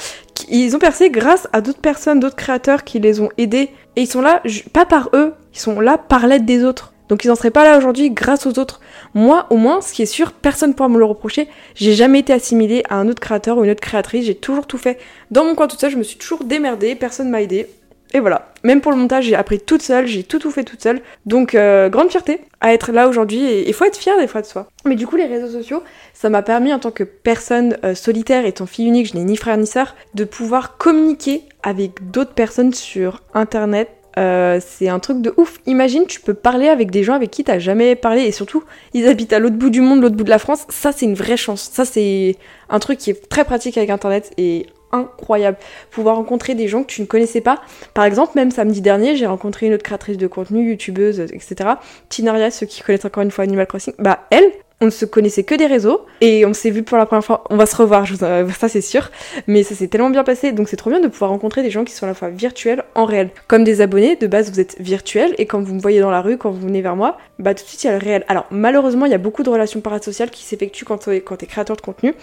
Ils 0.50 0.76
ont 0.76 0.78
percé 0.78 1.08
grâce 1.10 1.48
à 1.52 1.60
d'autres 1.60 1.80
personnes, 1.80 2.20
d'autres 2.20 2.36
créateurs 2.36 2.84
qui 2.84 2.98
les 2.98 3.20
ont 3.20 3.30
aidés. 3.38 3.70
Et 3.96 4.02
ils 4.02 4.06
sont 4.06 4.20
là, 4.20 4.42
pas 4.72 4.84
par 4.84 5.08
eux, 5.14 5.32
ils 5.54 5.58
sont 5.58 5.80
là 5.80 5.96
par 5.96 6.26
l'aide 6.26 6.44
des 6.44 6.64
autres. 6.64 6.91
Donc 7.08 7.24
ils 7.24 7.28
n'en 7.28 7.34
seraient 7.34 7.50
pas 7.50 7.64
là 7.64 7.78
aujourd'hui 7.78 8.10
grâce 8.10 8.46
aux 8.46 8.58
autres. 8.58 8.80
Moi, 9.14 9.46
au 9.50 9.56
moins, 9.56 9.80
ce 9.80 9.92
qui 9.92 10.02
est 10.02 10.06
sûr, 10.06 10.32
personne 10.32 10.70
ne 10.70 10.74
pourra 10.74 10.88
me 10.88 10.98
le 10.98 11.04
reprocher. 11.04 11.48
J'ai 11.74 11.94
jamais 11.94 12.20
été 12.20 12.32
assimilée 12.32 12.82
à 12.88 12.96
un 12.96 13.08
autre 13.08 13.20
créateur 13.20 13.58
ou 13.58 13.64
une 13.64 13.70
autre 13.70 13.80
créatrice. 13.80 14.24
J'ai 14.24 14.34
toujours 14.34 14.66
tout 14.66 14.78
fait 14.78 14.98
dans 15.30 15.44
mon 15.44 15.54
coin 15.54 15.68
tout 15.68 15.76
seul. 15.78 15.90
Je 15.90 15.96
me 15.96 16.02
suis 16.02 16.18
toujours 16.18 16.44
démerdée. 16.44 16.94
Personne 16.94 17.28
m'a 17.28 17.42
aidé. 17.42 17.66
Et 18.14 18.20
voilà. 18.20 18.52
Même 18.62 18.80
pour 18.80 18.92
le 18.92 18.98
montage, 18.98 19.24
j'ai 19.24 19.34
appris 19.34 19.58
toute 19.58 19.82
seule, 19.82 20.06
j'ai 20.06 20.22
tout 20.22 20.38
tout 20.38 20.50
fait 20.50 20.64
toute 20.64 20.82
seule. 20.82 21.00
Donc 21.26 21.54
euh, 21.54 21.88
grande 21.88 22.10
fierté 22.10 22.40
à 22.60 22.72
être 22.74 22.92
là 22.92 23.08
aujourd'hui 23.08 23.42
et 23.42 23.66
il 23.66 23.74
faut 23.74 23.84
être 23.84 23.96
fier 23.96 24.18
des 24.18 24.26
fois 24.26 24.42
de 24.42 24.46
soi. 24.46 24.68
Mais 24.84 24.96
du 24.96 25.06
coup 25.06 25.16
les 25.16 25.26
réseaux 25.26 25.48
sociaux, 25.48 25.82
ça 26.12 26.28
m'a 26.28 26.42
permis 26.42 26.72
en 26.72 26.78
tant 26.78 26.90
que 26.90 27.04
personne 27.04 27.78
euh, 27.84 27.94
solitaire 27.94 28.44
étant 28.44 28.66
fille 28.66 28.86
unique, 28.86 29.08
je 29.08 29.16
n'ai 29.16 29.24
ni 29.24 29.36
frère 29.36 29.56
ni 29.56 29.66
sœur, 29.66 29.96
de 30.14 30.24
pouvoir 30.24 30.76
communiquer 30.76 31.42
avec 31.62 32.10
d'autres 32.10 32.34
personnes 32.34 32.74
sur 32.74 33.22
internet. 33.34 33.88
Euh, 34.18 34.60
c'est 34.64 34.88
un 34.88 34.98
truc 34.98 35.22
de 35.22 35.32
ouf. 35.36 35.58
Imagine, 35.66 36.06
tu 36.06 36.20
peux 36.20 36.34
parler 36.34 36.68
avec 36.68 36.90
des 36.90 37.02
gens 37.02 37.14
avec 37.14 37.30
qui 37.30 37.44
t'as 37.44 37.58
jamais 37.58 37.96
parlé 37.96 38.22
et 38.22 38.32
surtout, 38.32 38.62
ils 38.94 39.06
habitent 39.06 39.32
à 39.32 39.38
l'autre 39.38 39.56
bout 39.56 39.70
du 39.70 39.80
monde, 39.80 40.02
l'autre 40.02 40.16
bout 40.16 40.24
de 40.24 40.30
la 40.30 40.38
France. 40.38 40.66
Ça, 40.68 40.92
c'est 40.92 41.06
une 41.06 41.14
vraie 41.14 41.36
chance. 41.36 41.70
Ça, 41.72 41.84
c'est 41.84 42.36
un 42.68 42.78
truc 42.78 42.98
qui 42.98 43.10
est 43.10 43.28
très 43.28 43.44
pratique 43.44 43.76
avec 43.78 43.90
internet 43.90 44.32
et 44.36 44.66
incroyable. 44.92 45.56
Pouvoir 45.90 46.16
rencontrer 46.16 46.54
des 46.54 46.68
gens 46.68 46.82
que 46.82 46.92
tu 46.92 47.00
ne 47.00 47.06
connaissais 47.06 47.40
pas. 47.40 47.62
Par 47.94 48.04
exemple, 48.04 48.32
même 48.36 48.50
samedi 48.50 48.80
dernier, 48.80 49.16
j'ai 49.16 49.26
rencontré 49.26 49.66
une 49.66 49.74
autre 49.74 49.82
créatrice 49.82 50.18
de 50.18 50.26
contenu, 50.26 50.70
youtubeuse, 50.70 51.20
etc. 51.20 51.70
Tinaria, 52.08 52.50
ceux 52.50 52.66
qui 52.66 52.82
connaissent 52.82 53.04
encore 53.04 53.22
une 53.22 53.30
fois 53.30 53.44
Animal 53.44 53.66
Crossing. 53.66 53.94
Bah, 53.98 54.26
elle, 54.30 54.50
on 54.82 54.86
ne 54.86 54.90
se 54.90 55.04
connaissait 55.04 55.44
que 55.44 55.54
des 55.54 55.66
réseaux 55.66 56.04
et 56.20 56.44
on 56.44 56.52
s'est 56.52 56.70
vu 56.70 56.82
pour 56.82 56.98
la 56.98 57.06
première 57.06 57.24
fois. 57.24 57.44
On 57.50 57.56
va 57.56 57.66
se 57.66 57.76
revoir, 57.76 58.04
ça 58.58 58.68
c'est 58.68 58.80
sûr. 58.80 59.10
Mais 59.46 59.62
ça 59.62 59.76
s'est 59.76 59.86
tellement 59.86 60.10
bien 60.10 60.24
passé, 60.24 60.50
donc 60.50 60.68
c'est 60.68 60.76
trop 60.76 60.90
bien 60.90 60.98
de 61.00 61.06
pouvoir 61.06 61.30
rencontrer 61.30 61.62
des 61.62 61.70
gens 61.70 61.84
qui 61.84 61.94
sont 61.94 62.04
à 62.04 62.08
la 62.08 62.14
fois 62.14 62.28
virtuels 62.30 62.82
en 62.96 63.04
réel. 63.04 63.30
Comme 63.46 63.62
des 63.62 63.80
abonnés, 63.80 64.16
de 64.16 64.26
base 64.26 64.50
vous 64.50 64.58
êtes 64.58 64.76
virtuels 64.80 65.34
et 65.38 65.46
quand 65.46 65.62
vous 65.62 65.74
me 65.74 65.80
voyez 65.80 66.00
dans 66.00 66.10
la 66.10 66.20
rue, 66.20 66.36
quand 66.36 66.50
vous 66.50 66.66
venez 66.66 66.82
vers 66.82 66.96
moi, 66.96 67.16
bah 67.38 67.54
tout 67.54 67.62
de 67.62 67.68
suite 67.68 67.84
il 67.84 67.86
y 67.86 67.90
a 67.90 67.92
le 67.92 68.04
réel. 68.04 68.24
Alors 68.26 68.46
malheureusement, 68.50 69.06
il 69.06 69.12
y 69.12 69.14
a 69.14 69.18
beaucoup 69.18 69.44
de 69.44 69.50
relations 69.50 69.80
parasociales 69.80 70.30
qui 70.30 70.42
s'effectuent 70.42 70.84
quand 70.84 70.98
t'es 70.98 71.20
quand 71.20 71.40
es 71.42 71.46
créateur 71.46 71.76
de 71.76 71.80
contenu. 71.80 72.14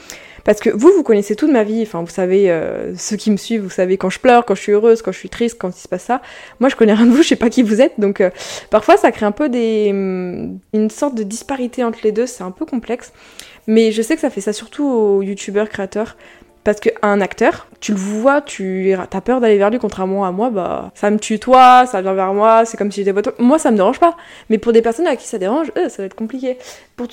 Parce 0.43 0.59
que 0.59 0.69
vous, 0.69 0.89
vous 0.95 1.03
connaissez 1.03 1.35
toute 1.35 1.51
ma 1.51 1.63
vie, 1.63 1.81
enfin 1.83 2.01
vous 2.01 2.09
savez, 2.09 2.49
euh, 2.49 2.95
ceux 2.97 3.15
qui 3.15 3.31
me 3.31 3.37
suivent, 3.37 3.61
vous 3.61 3.69
savez 3.69 3.97
quand 3.97 4.09
je 4.09 4.19
pleure, 4.19 4.45
quand 4.45 4.55
je 4.55 4.61
suis 4.61 4.71
heureuse, 4.71 5.01
quand 5.01 5.11
je 5.11 5.19
suis 5.19 5.29
triste, 5.29 5.57
quand 5.59 5.69
il 5.69 5.79
se 5.79 5.87
passe 5.87 6.03
ça. 6.03 6.21
Moi 6.59 6.69
je 6.69 6.75
connais 6.75 6.93
rien 6.93 7.05
de 7.05 7.11
vous, 7.11 7.23
je 7.23 7.29
sais 7.29 7.35
pas 7.35 7.49
qui 7.49 7.63
vous 7.63 7.81
êtes, 7.81 7.99
donc 7.99 8.21
euh, 8.21 8.29
parfois 8.69 8.97
ça 8.97 9.11
crée 9.11 9.25
un 9.25 9.31
peu 9.31 9.49
des, 9.49 9.89
hum, 9.91 10.59
une 10.73 10.89
sorte 10.89 11.15
de 11.15 11.23
disparité 11.23 11.83
entre 11.83 11.99
les 12.03 12.11
deux, 12.11 12.25
peu 12.51 12.65
complexe. 12.65 13.13
Mais 13.67 13.91
je 13.91 14.01
sais 14.01 14.15
que 14.15 14.21
ça 14.21 14.29
fait 14.29 14.41
ça 14.41 14.53
surtout 14.53 14.87
aux 14.87 15.21
youtubeurs 15.21 15.69
créateurs. 15.69 16.15
Parce 16.65 16.81
qu'un 16.81 17.21
acteur, 17.21 17.67
tu 17.79 17.93
le 17.93 17.97
vois, 17.97 18.41
tu 18.41 18.93
as 18.93 19.21
peur 19.21 19.39
d'aller 19.39 19.57
vers 19.57 19.69
lui, 19.69 19.79
contrairement 19.79 20.25
à 20.25 20.31
moi, 20.31 20.49
bah 20.49 20.91
ça 20.93 21.09
me 21.09 21.17
tutoie, 21.17 21.85
ça 21.85 22.01
vient 22.01 22.13
vers 22.13 22.33
moi, 22.33 22.65
c'est 22.65 22.75
comme 22.75 22.91
si 22.91 22.99
j'étais 22.99 23.13
votre. 23.13 23.33
Moi 23.39 23.57
ça 23.57 23.71
me 23.71 23.77
dérange 23.77 23.99
pas. 23.99 24.17
Mais 24.49 24.57
pour 24.57 24.73
des 24.73 24.81
personnes 24.81 25.07
à 25.07 25.15
qui 25.15 25.25
ça 25.25 25.37
dérange, 25.37 25.71
ça 25.75 26.01
va 26.01 26.03
être 26.03 26.15
compliqué. 26.15 26.57
Pour, 26.97 27.07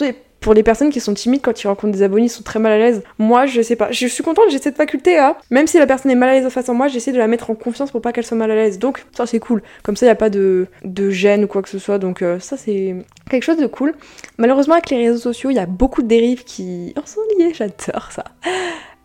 pour 0.47 0.55
les 0.55 0.63
personnes 0.63 0.91
qui 0.91 1.01
sont 1.01 1.13
timides 1.13 1.43
quand 1.43 1.61
ils 1.61 1.67
rencontrent 1.67 1.93
des 1.93 2.05
abonnés, 2.05 2.27
ils 2.27 2.29
sont 2.29 2.45
très 2.45 2.61
mal 2.61 2.71
à 2.71 2.79
l'aise. 2.79 3.03
Moi, 3.19 3.47
je 3.47 3.63
sais 3.63 3.75
pas. 3.75 3.91
Je 3.91 4.07
suis 4.07 4.23
contente, 4.23 4.45
j'ai 4.51 4.59
cette 4.59 4.77
faculté 4.77 5.19
à. 5.19 5.37
Même 5.51 5.67
si 5.67 5.77
la 5.77 5.89
personne 5.89 6.13
est 6.13 6.15
mal 6.15 6.29
à 6.29 6.33
l'aise 6.35 6.49
face 6.51 6.69
à 6.69 6.73
moi, 6.73 6.87
j'essaie 6.87 7.11
de 7.11 7.19
la 7.19 7.27
mettre 7.27 7.51
en 7.51 7.57
confiance 7.57 7.91
pour 7.91 8.01
pas 8.01 8.13
qu'elle 8.13 8.25
soit 8.25 8.37
mal 8.37 8.53
à 8.53 8.55
l'aise. 8.55 8.79
Donc, 8.79 9.05
ça, 9.11 9.27
c'est 9.27 9.41
cool. 9.41 9.61
Comme 9.83 9.97
ça, 9.97 10.07
il 10.07 10.09
n'y 10.09 10.13
a 10.13 10.15
pas 10.15 10.31
de, 10.31 10.69
de 10.85 11.11
gêne 11.11 11.43
ou 11.43 11.47
quoi 11.49 11.63
que 11.63 11.69
ce 11.69 11.81
soit. 11.81 11.99
Donc, 11.99 12.23
euh, 12.23 12.39
ça, 12.39 12.57
c'est 12.57 12.95
quelque 13.29 13.43
chose 13.43 13.57
de 13.57 13.67
cool. 13.67 13.97
Malheureusement, 14.39 14.75
avec 14.75 14.89
les 14.91 14.99
réseaux 14.99 15.19
sociaux, 15.19 15.51
il 15.51 15.57
y 15.57 15.59
a 15.59 15.67
beaucoup 15.67 16.03
de 16.03 16.07
dérives 16.07 16.45
qui 16.45 16.95
en 16.97 17.05
sont 17.05 17.23
liées. 17.37 17.53
J'adore 17.53 18.13
ça. 18.13 18.23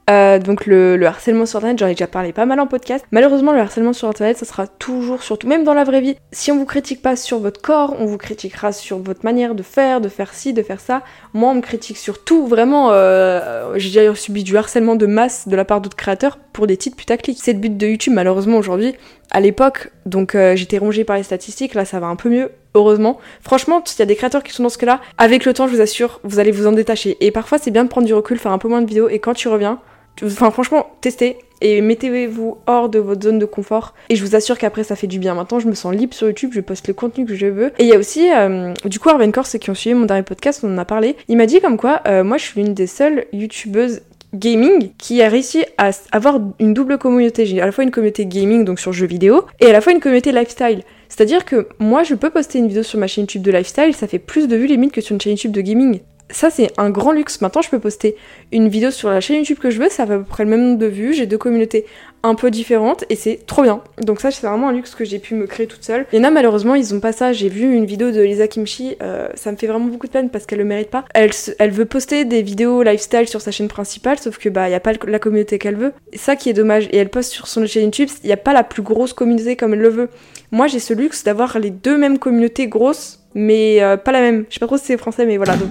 Euh, 0.09 0.39
donc 0.39 0.65
le, 0.65 1.01
harcèlement 1.05 1.45
sur 1.45 1.57
internet, 1.57 1.79
j'en 1.79 1.87
ai 1.87 1.93
déjà 1.93 2.07
parlé 2.07 2.33
pas 2.33 2.45
mal 2.45 2.59
en 2.59 2.67
podcast. 2.67 3.05
Malheureusement, 3.11 3.53
le 3.53 3.59
harcèlement 3.59 3.93
sur 3.93 4.07
internet, 4.07 4.37
ça 4.37 4.45
sera 4.45 4.67
toujours, 4.67 5.23
surtout 5.23 5.47
même 5.47 5.63
dans 5.63 5.73
la 5.73 5.83
vraie 5.83 6.01
vie. 6.01 6.15
Si 6.31 6.51
on 6.51 6.57
vous 6.57 6.65
critique 6.65 7.01
pas 7.01 7.15
sur 7.15 7.39
votre 7.39 7.61
corps, 7.61 7.95
on 7.99 8.05
vous 8.05 8.17
critiquera 8.17 8.71
sur 8.71 8.99
votre 8.99 9.23
manière 9.23 9.55
de 9.55 9.63
faire, 9.63 10.01
de 10.01 10.09
faire 10.09 10.33
ci, 10.33 10.53
de 10.53 10.63
faire 10.63 10.79
ça. 10.79 11.03
Moi, 11.33 11.51
on 11.51 11.55
me 11.55 11.61
critique 11.61 11.97
sur 11.97 12.23
tout. 12.23 12.47
Vraiment, 12.47 12.89
euh, 12.91 13.73
j'ai 13.75 13.99
déjà 13.99 14.15
subi 14.15 14.43
du 14.43 14.57
harcèlement 14.57 14.95
de 14.95 15.05
masse 15.05 15.47
de 15.47 15.55
la 15.55 15.65
part 15.65 15.81
d'autres 15.81 15.97
créateurs 15.97 16.37
pour 16.51 16.67
des 16.67 16.77
titres 16.77 16.97
putaclic. 16.97 17.37
C'est 17.41 17.53
le 17.53 17.59
but 17.59 17.77
de 17.77 17.87
YouTube, 17.87 18.13
malheureusement, 18.13 18.57
aujourd'hui. 18.57 18.95
À 19.33 19.39
l'époque, 19.39 19.91
donc 20.05 20.35
euh, 20.35 20.57
j'étais 20.57 20.77
rongée 20.77 21.05
par 21.05 21.15
les 21.15 21.23
statistiques, 21.23 21.73
là 21.73 21.85
ça 21.85 22.01
va 22.01 22.07
un 22.07 22.17
peu 22.17 22.27
mieux, 22.27 22.51
heureusement. 22.75 23.19
Franchement, 23.41 23.83
il 23.85 23.99
y 23.99 24.01
a 24.01 24.05
des 24.05 24.15
créateurs 24.15 24.43
qui 24.43 24.53
sont 24.53 24.63
dans 24.63 24.69
ce 24.69 24.77
cas-là, 24.77 25.01
avec 25.17 25.45
le 25.45 25.53
temps, 25.53 25.67
je 25.67 25.75
vous 25.75 25.81
assure, 25.81 26.19
vous 26.23 26.39
allez 26.39 26.51
vous 26.51 26.67
en 26.67 26.71
détacher. 26.71 27.17
Et 27.19 27.31
parfois, 27.31 27.57
c'est 27.57 27.71
bien 27.71 27.83
de 27.83 27.89
prendre 27.89 28.07
du 28.07 28.13
recul, 28.13 28.37
faire 28.37 28.51
un 28.51 28.57
peu 28.57 28.67
moins 28.67 28.81
de 28.81 28.87
vidéos, 28.87 29.09
et 29.09 29.19
quand 29.19 29.33
tu 29.33 29.47
reviens, 29.47 29.79
Enfin, 30.23 30.51
franchement, 30.51 30.91
testez 31.01 31.37
et 31.61 31.81
mettez-vous 31.81 32.57
hors 32.65 32.89
de 32.89 32.99
votre 32.99 33.23
zone 33.23 33.39
de 33.39 33.45
confort. 33.45 33.93
Et 34.09 34.15
je 34.15 34.25
vous 34.25 34.35
assure 34.35 34.57
qu'après, 34.57 34.83
ça 34.83 34.95
fait 34.95 35.07
du 35.07 35.19
bien. 35.19 35.35
Maintenant, 35.35 35.59
je 35.59 35.67
me 35.67 35.73
sens 35.73 35.93
libre 35.93 36.13
sur 36.13 36.27
YouTube, 36.27 36.51
je 36.53 36.61
poste 36.61 36.87
le 36.87 36.93
contenu 36.93 37.25
que 37.25 37.35
je 37.35 37.45
veux. 37.45 37.67
Et 37.77 37.83
il 37.83 37.87
y 37.87 37.93
a 37.93 37.97
aussi, 37.97 38.31
euh, 38.31 38.73
du 38.85 38.99
coup, 38.99 39.09
Arven 39.09 39.31
Corse 39.31 39.57
qui 39.57 39.69
ont 39.69 39.75
suivi 39.75 39.93
mon 39.93 40.05
dernier 40.05 40.23
podcast, 40.23 40.61
on 40.63 40.73
en 40.73 40.77
a 40.77 40.85
parlé. 40.85 41.15
Il 41.27 41.37
m'a 41.37 41.45
dit 41.45 41.61
comme 41.61 41.77
quoi, 41.77 42.01
euh, 42.07 42.23
moi, 42.23 42.37
je 42.37 42.43
suis 42.43 42.61
l'une 42.61 42.73
des 42.73 42.87
seules 42.87 43.25
YouTubeuses 43.31 44.01
gaming 44.33 44.91
qui 44.97 45.21
a 45.21 45.29
réussi 45.29 45.65
à 45.77 45.91
avoir 46.11 46.39
une 46.59 46.73
double 46.73 46.97
communauté. 46.97 47.45
J'ai 47.45 47.61
à 47.61 47.65
la 47.65 47.71
fois 47.71 47.83
une 47.83 47.91
communauté 47.91 48.25
gaming, 48.25 48.65
donc 48.65 48.79
sur 48.79 48.93
jeux 48.93 49.07
vidéo, 49.07 49.45
et 49.59 49.67
à 49.67 49.71
la 49.71 49.81
fois 49.81 49.93
une 49.93 49.99
communauté 49.99 50.31
lifestyle. 50.31 50.83
C'est-à-dire 51.11 51.43
que 51.43 51.67
moi, 51.77 52.03
je 52.03 52.15
peux 52.15 52.29
poster 52.29 52.57
une 52.59 52.69
vidéo 52.69 52.83
sur 52.83 52.97
ma 52.97 53.05
chaîne 53.05 53.23
YouTube 53.23 53.41
de 53.41 53.51
lifestyle, 53.51 53.93
ça 53.93 54.07
fait 54.07 54.17
plus 54.17 54.47
de 54.47 54.55
vues 54.55 54.67
limite 54.67 54.93
que 54.93 55.01
sur 55.01 55.13
une 55.13 55.19
chaîne 55.19 55.33
YouTube 55.33 55.51
de 55.51 55.59
gaming 55.59 55.99
ça 56.33 56.49
c'est 56.49 56.71
un 56.77 56.89
grand 56.89 57.11
luxe. 57.11 57.41
Maintenant 57.41 57.61
je 57.61 57.69
peux 57.69 57.79
poster 57.79 58.15
une 58.53 58.69
vidéo 58.69 58.89
sur 58.89 59.09
la 59.09 59.19
chaîne 59.19 59.37
YouTube 59.37 59.59
que 59.59 59.69
je 59.69 59.81
veux, 59.81 59.89
ça 59.89 60.07
fait 60.07 60.13
à 60.13 60.17
peu 60.17 60.23
près 60.23 60.45
le 60.45 60.49
même 60.49 60.61
nombre 60.61 60.79
de 60.79 60.85
vues, 60.85 61.13
j'ai 61.13 61.25
deux 61.25 61.37
communautés 61.37 61.85
un 62.23 62.35
peu 62.35 62.51
différentes 62.51 63.03
et 63.09 63.15
c'est 63.15 63.45
trop 63.45 63.63
bien. 63.63 63.81
Donc 63.99 64.21
ça 64.21 64.31
c'est 64.31 64.45
vraiment 64.45 64.69
un 64.69 64.73
luxe 64.73 64.95
que 64.95 65.05
j'ai 65.05 65.19
pu 65.19 65.35
me 65.35 65.47
créer 65.47 65.67
toute 65.67 65.83
seule. 65.83 66.05
Il 66.11 66.19
y 66.19 66.21
en 66.21 66.23
a 66.23 66.31
malheureusement 66.31 66.75
ils 66.75 66.93
ont 66.93 66.99
pas 66.99 67.11
ça, 67.11 67.33
j'ai 67.33 67.49
vu 67.49 67.73
une 67.73 67.85
vidéo 67.85 68.11
de 68.11 68.21
Lisa 68.21 68.47
Kimchi, 68.47 68.95
euh, 69.01 69.27
ça 69.35 69.51
me 69.51 69.57
fait 69.57 69.67
vraiment 69.67 69.85
beaucoup 69.85 70.07
de 70.07 70.11
peine 70.11 70.29
parce 70.29 70.45
qu'elle 70.45 70.59
le 70.59 70.65
mérite 70.65 70.89
pas. 70.89 71.05
Elle, 71.13 71.31
elle 71.59 71.71
veut 71.71 71.85
poster 71.85 72.25
des 72.25 72.41
vidéos 72.41 72.83
lifestyle 72.83 73.27
sur 73.27 73.41
sa 73.41 73.51
chaîne 73.51 73.67
principale 73.67 74.19
sauf 74.19 74.37
que 74.37 74.49
bah 74.49 74.69
y 74.69 74.73
a 74.73 74.79
pas 74.79 74.93
la 75.07 75.19
communauté 75.19 75.57
qu'elle 75.59 75.75
veut. 75.75 75.93
Et 76.11 76.17
ça 76.17 76.35
qui 76.35 76.49
est 76.49 76.53
dommage. 76.53 76.87
Et 76.91 76.97
elle 76.97 77.09
poste 77.09 77.31
sur 77.31 77.47
son 77.47 77.65
chaîne 77.65 77.85
YouTube, 77.85 78.09
il 78.23 78.29
y 78.29 78.33
a 78.33 78.37
pas 78.37 78.53
la 78.53 78.63
plus 78.63 78.81
grosse 78.81 79.13
communauté 79.13 79.55
comme 79.55 79.73
elle 79.73 79.81
le 79.81 79.89
veut. 79.89 80.09
Moi 80.51 80.67
j'ai 80.67 80.79
ce 80.79 80.93
luxe 80.93 81.23
d'avoir 81.23 81.59
les 81.59 81.71
deux 81.71 81.97
mêmes 81.97 82.19
communautés 82.19 82.67
grosses 82.67 83.21
mais 83.33 83.81
euh, 83.81 83.97
pas 83.97 84.11
la 84.11 84.21
même. 84.21 84.45
Je 84.49 84.55
sais 84.55 84.59
pas 84.59 84.67
trop 84.67 84.77
si 84.77 84.85
c'est 84.85 84.97
français, 84.97 85.25
mais 85.25 85.37
voilà. 85.37 85.55
Donc, 85.55 85.69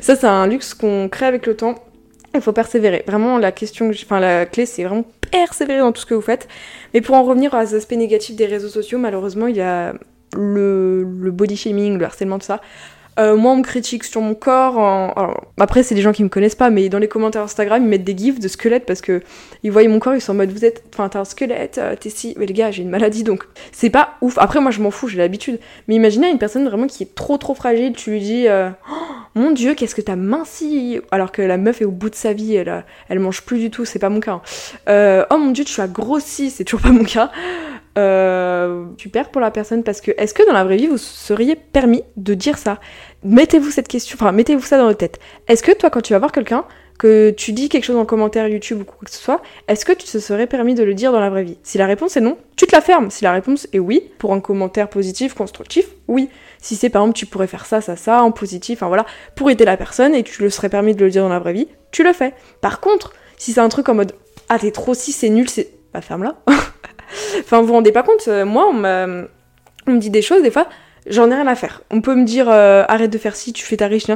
Ça, 0.00 0.16
c'est 0.16 0.26
un 0.26 0.46
luxe 0.46 0.74
qu'on 0.74 1.08
crée 1.08 1.26
avec 1.26 1.46
le 1.46 1.56
temps. 1.56 1.76
Il 2.34 2.40
faut 2.40 2.52
persévérer. 2.52 3.04
Vraiment, 3.06 3.38
la 3.38 3.52
question, 3.52 3.90
enfin, 3.90 4.20
la 4.20 4.46
clé, 4.46 4.66
c'est 4.66 4.84
vraiment 4.84 5.04
persévérer 5.32 5.80
dans 5.80 5.90
tout 5.90 6.02
ce 6.02 6.06
que 6.06 6.14
vous 6.14 6.20
faites. 6.20 6.46
Mais 6.94 7.00
pour 7.00 7.16
en 7.16 7.24
revenir 7.24 7.52
aux 7.54 7.74
aspects 7.74 7.92
négatifs 7.92 8.36
des 8.36 8.46
réseaux 8.46 8.68
sociaux, 8.68 8.98
malheureusement, 8.98 9.48
il 9.48 9.56
y 9.56 9.60
a 9.60 9.94
le, 10.36 11.02
le 11.02 11.30
body 11.32 11.56
shaming, 11.56 11.98
le 11.98 12.04
harcèlement, 12.04 12.38
tout 12.38 12.46
ça. 12.46 12.60
Euh, 13.18 13.36
moi, 13.36 13.52
on 13.52 13.56
me 13.56 13.62
critique 13.62 14.04
sur 14.04 14.20
mon 14.20 14.34
corps. 14.34 15.36
Après, 15.58 15.82
c'est 15.82 15.94
des 15.94 16.00
gens 16.00 16.12
qui 16.12 16.24
me 16.24 16.28
connaissent 16.28 16.54
pas, 16.54 16.70
mais 16.70 16.88
dans 16.88 16.98
les 16.98 17.08
commentaires 17.08 17.42
Instagram, 17.42 17.82
ils 17.82 17.88
mettent 17.88 18.04
des 18.04 18.16
gifs 18.16 18.40
de 18.40 18.48
squelettes 18.48 18.86
parce 18.86 19.00
que 19.00 19.22
ils 19.62 19.70
voient 19.70 19.86
mon 19.88 19.98
corps, 19.98 20.14
ils 20.14 20.20
sont 20.20 20.32
en 20.32 20.36
mode 20.36 20.50
vous 20.50 20.64
êtes. 20.64 20.84
Enfin, 20.92 21.08
t'as 21.08 21.20
un 21.20 21.24
squelette, 21.24 21.78
euh, 21.78 21.94
t'es 21.98 22.10
si. 22.10 22.34
Mais 22.38 22.46
les 22.46 22.54
gars, 22.54 22.70
j'ai 22.70 22.82
une 22.82 22.90
maladie 22.90 23.22
donc 23.22 23.44
c'est 23.72 23.90
pas 23.90 24.14
ouf. 24.20 24.38
Après, 24.38 24.60
moi, 24.60 24.70
je 24.70 24.80
m'en 24.80 24.90
fous, 24.90 25.08
j'ai 25.08 25.18
l'habitude. 25.18 25.60
Mais 25.88 25.94
imaginez 25.94 26.30
une 26.30 26.38
personne 26.38 26.66
vraiment 26.66 26.86
qui 26.86 27.02
est 27.02 27.14
trop 27.14 27.38
trop 27.38 27.54
fragile, 27.54 27.92
tu 27.92 28.10
lui 28.10 28.20
dis 28.20 28.46
oh, 28.48 28.94
Mon 29.34 29.50
dieu, 29.50 29.74
qu'est-ce 29.74 29.94
que 29.94 30.00
t'as 30.00 30.16
minci? 30.16 31.00
Alors 31.10 31.32
que 31.32 31.42
la 31.42 31.56
meuf 31.56 31.80
est 31.80 31.84
au 31.84 31.90
bout 31.90 32.10
de 32.10 32.14
sa 32.14 32.32
vie, 32.32 32.54
elle, 32.54 32.84
elle 33.08 33.18
mange 33.18 33.42
plus 33.42 33.58
du 33.58 33.70
tout, 33.70 33.84
c'est 33.84 33.98
pas 33.98 34.08
mon 34.08 34.20
cas. 34.20 34.32
Hein. 34.32 34.42
Euh, 34.88 35.24
oh 35.30 35.38
mon 35.38 35.50
dieu, 35.50 35.64
tu 35.64 35.80
as 35.80 35.88
grossi, 35.88 36.50
c'est 36.50 36.64
toujours 36.64 36.82
pas 36.82 36.92
mon 36.92 37.04
cas. 37.04 37.30
Euh, 37.98 38.86
super 38.96 39.30
pour 39.30 39.42
la 39.42 39.50
personne 39.50 39.82
parce 39.82 40.00
que 40.00 40.12
est-ce 40.16 40.32
que 40.32 40.46
dans 40.46 40.54
la 40.54 40.64
vraie 40.64 40.78
vie 40.78 40.86
vous 40.86 40.96
seriez 40.96 41.56
permis 41.56 42.02
de 42.16 42.34
dire 42.34 42.56
ça? 42.56 42.80
Mettez-vous 43.22 43.70
cette 43.70 43.88
question, 43.88 44.16
enfin 44.18 44.32
mettez-vous 44.32 44.62
ça 44.62 44.78
dans 44.78 44.86
votre 44.86 44.98
tête. 44.98 45.18
Est-ce 45.46 45.62
que 45.62 45.72
toi 45.72 45.90
quand 45.90 46.00
tu 46.00 46.14
vas 46.14 46.18
voir 46.18 46.32
quelqu'un, 46.32 46.64
que 46.98 47.30
tu 47.30 47.52
dis 47.52 47.68
quelque 47.68 47.84
chose 47.84 47.96
en 47.96 48.04
commentaire 48.04 48.46
YouTube 48.46 48.82
ou 48.82 48.84
quoi 48.84 48.98
que 49.04 49.10
ce 49.10 49.20
soit, 49.20 49.42
est-ce 49.66 49.84
que 49.84 49.92
tu 49.92 50.06
te 50.06 50.18
serais 50.18 50.46
permis 50.46 50.74
de 50.74 50.84
le 50.84 50.94
dire 50.94 51.12
dans 51.12 51.20
la 51.20 51.30
vraie 51.30 51.42
vie? 51.42 51.58
Si 51.64 51.76
la 51.76 51.86
réponse 51.86 52.16
est 52.16 52.20
non, 52.20 52.38
tu 52.56 52.66
te 52.66 52.72
la 52.72 52.80
fermes. 52.80 53.10
Si 53.10 53.24
la 53.24 53.32
réponse 53.32 53.66
est 53.72 53.78
oui, 53.78 54.10
pour 54.18 54.32
un 54.32 54.40
commentaire 54.40 54.88
positif, 54.88 55.34
constructif, 55.34 55.86
oui. 56.06 56.28
Si 56.60 56.76
c'est 56.76 56.90
par 56.90 57.02
exemple 57.02 57.18
tu 57.18 57.26
pourrais 57.26 57.48
faire 57.48 57.66
ça, 57.66 57.80
ça, 57.80 57.96
ça, 57.96 58.22
en 58.22 58.30
positif, 58.30 58.78
enfin 58.78 58.88
voilà, 58.88 59.04
pour 59.34 59.50
aider 59.50 59.64
la 59.64 59.76
personne 59.76 60.14
et 60.14 60.22
tu 60.22 60.42
le 60.42 60.50
serais 60.50 60.68
permis 60.68 60.94
de 60.94 61.04
le 61.04 61.10
dire 61.10 61.24
dans 61.24 61.28
la 61.28 61.40
vraie 61.40 61.52
vie, 61.52 61.68
tu 61.90 62.04
le 62.04 62.12
fais. 62.12 62.34
Par 62.60 62.80
contre, 62.80 63.12
si 63.36 63.52
c'est 63.52 63.60
un 63.60 63.68
truc 63.68 63.88
en 63.88 63.94
mode 63.94 64.14
ah 64.48 64.58
t'es 64.58 64.70
trop 64.70 64.94
si 64.94 65.12
c'est 65.12 65.30
nul, 65.30 65.48
c'est 65.48 65.70
bah 65.92 66.02
ferme-la. 66.02 66.36
enfin 67.40 67.60
vous 67.60 67.66
vous 67.66 67.72
rendez 67.72 67.92
pas 67.92 68.02
compte, 68.02 68.26
euh, 68.28 68.44
moi 68.44 68.66
on, 68.68 68.74
me 68.74 69.98
dit 69.98 70.10
des 70.10 70.22
choses 70.22 70.42
des 70.42 70.50
fois, 70.50 70.68
j'en 71.06 71.30
ai 71.30 71.34
rien 71.34 71.46
à 71.46 71.54
faire. 71.54 71.82
On 71.90 72.00
peut 72.00 72.14
me 72.14 72.24
dire 72.24 72.48
euh, 72.48 72.84
arrête 72.88 73.10
de 73.10 73.18
faire 73.18 73.36
ci, 73.36 73.52
tu 73.52 73.64
fais 73.64 73.76
ta 73.76 73.86
riche. 73.86 74.06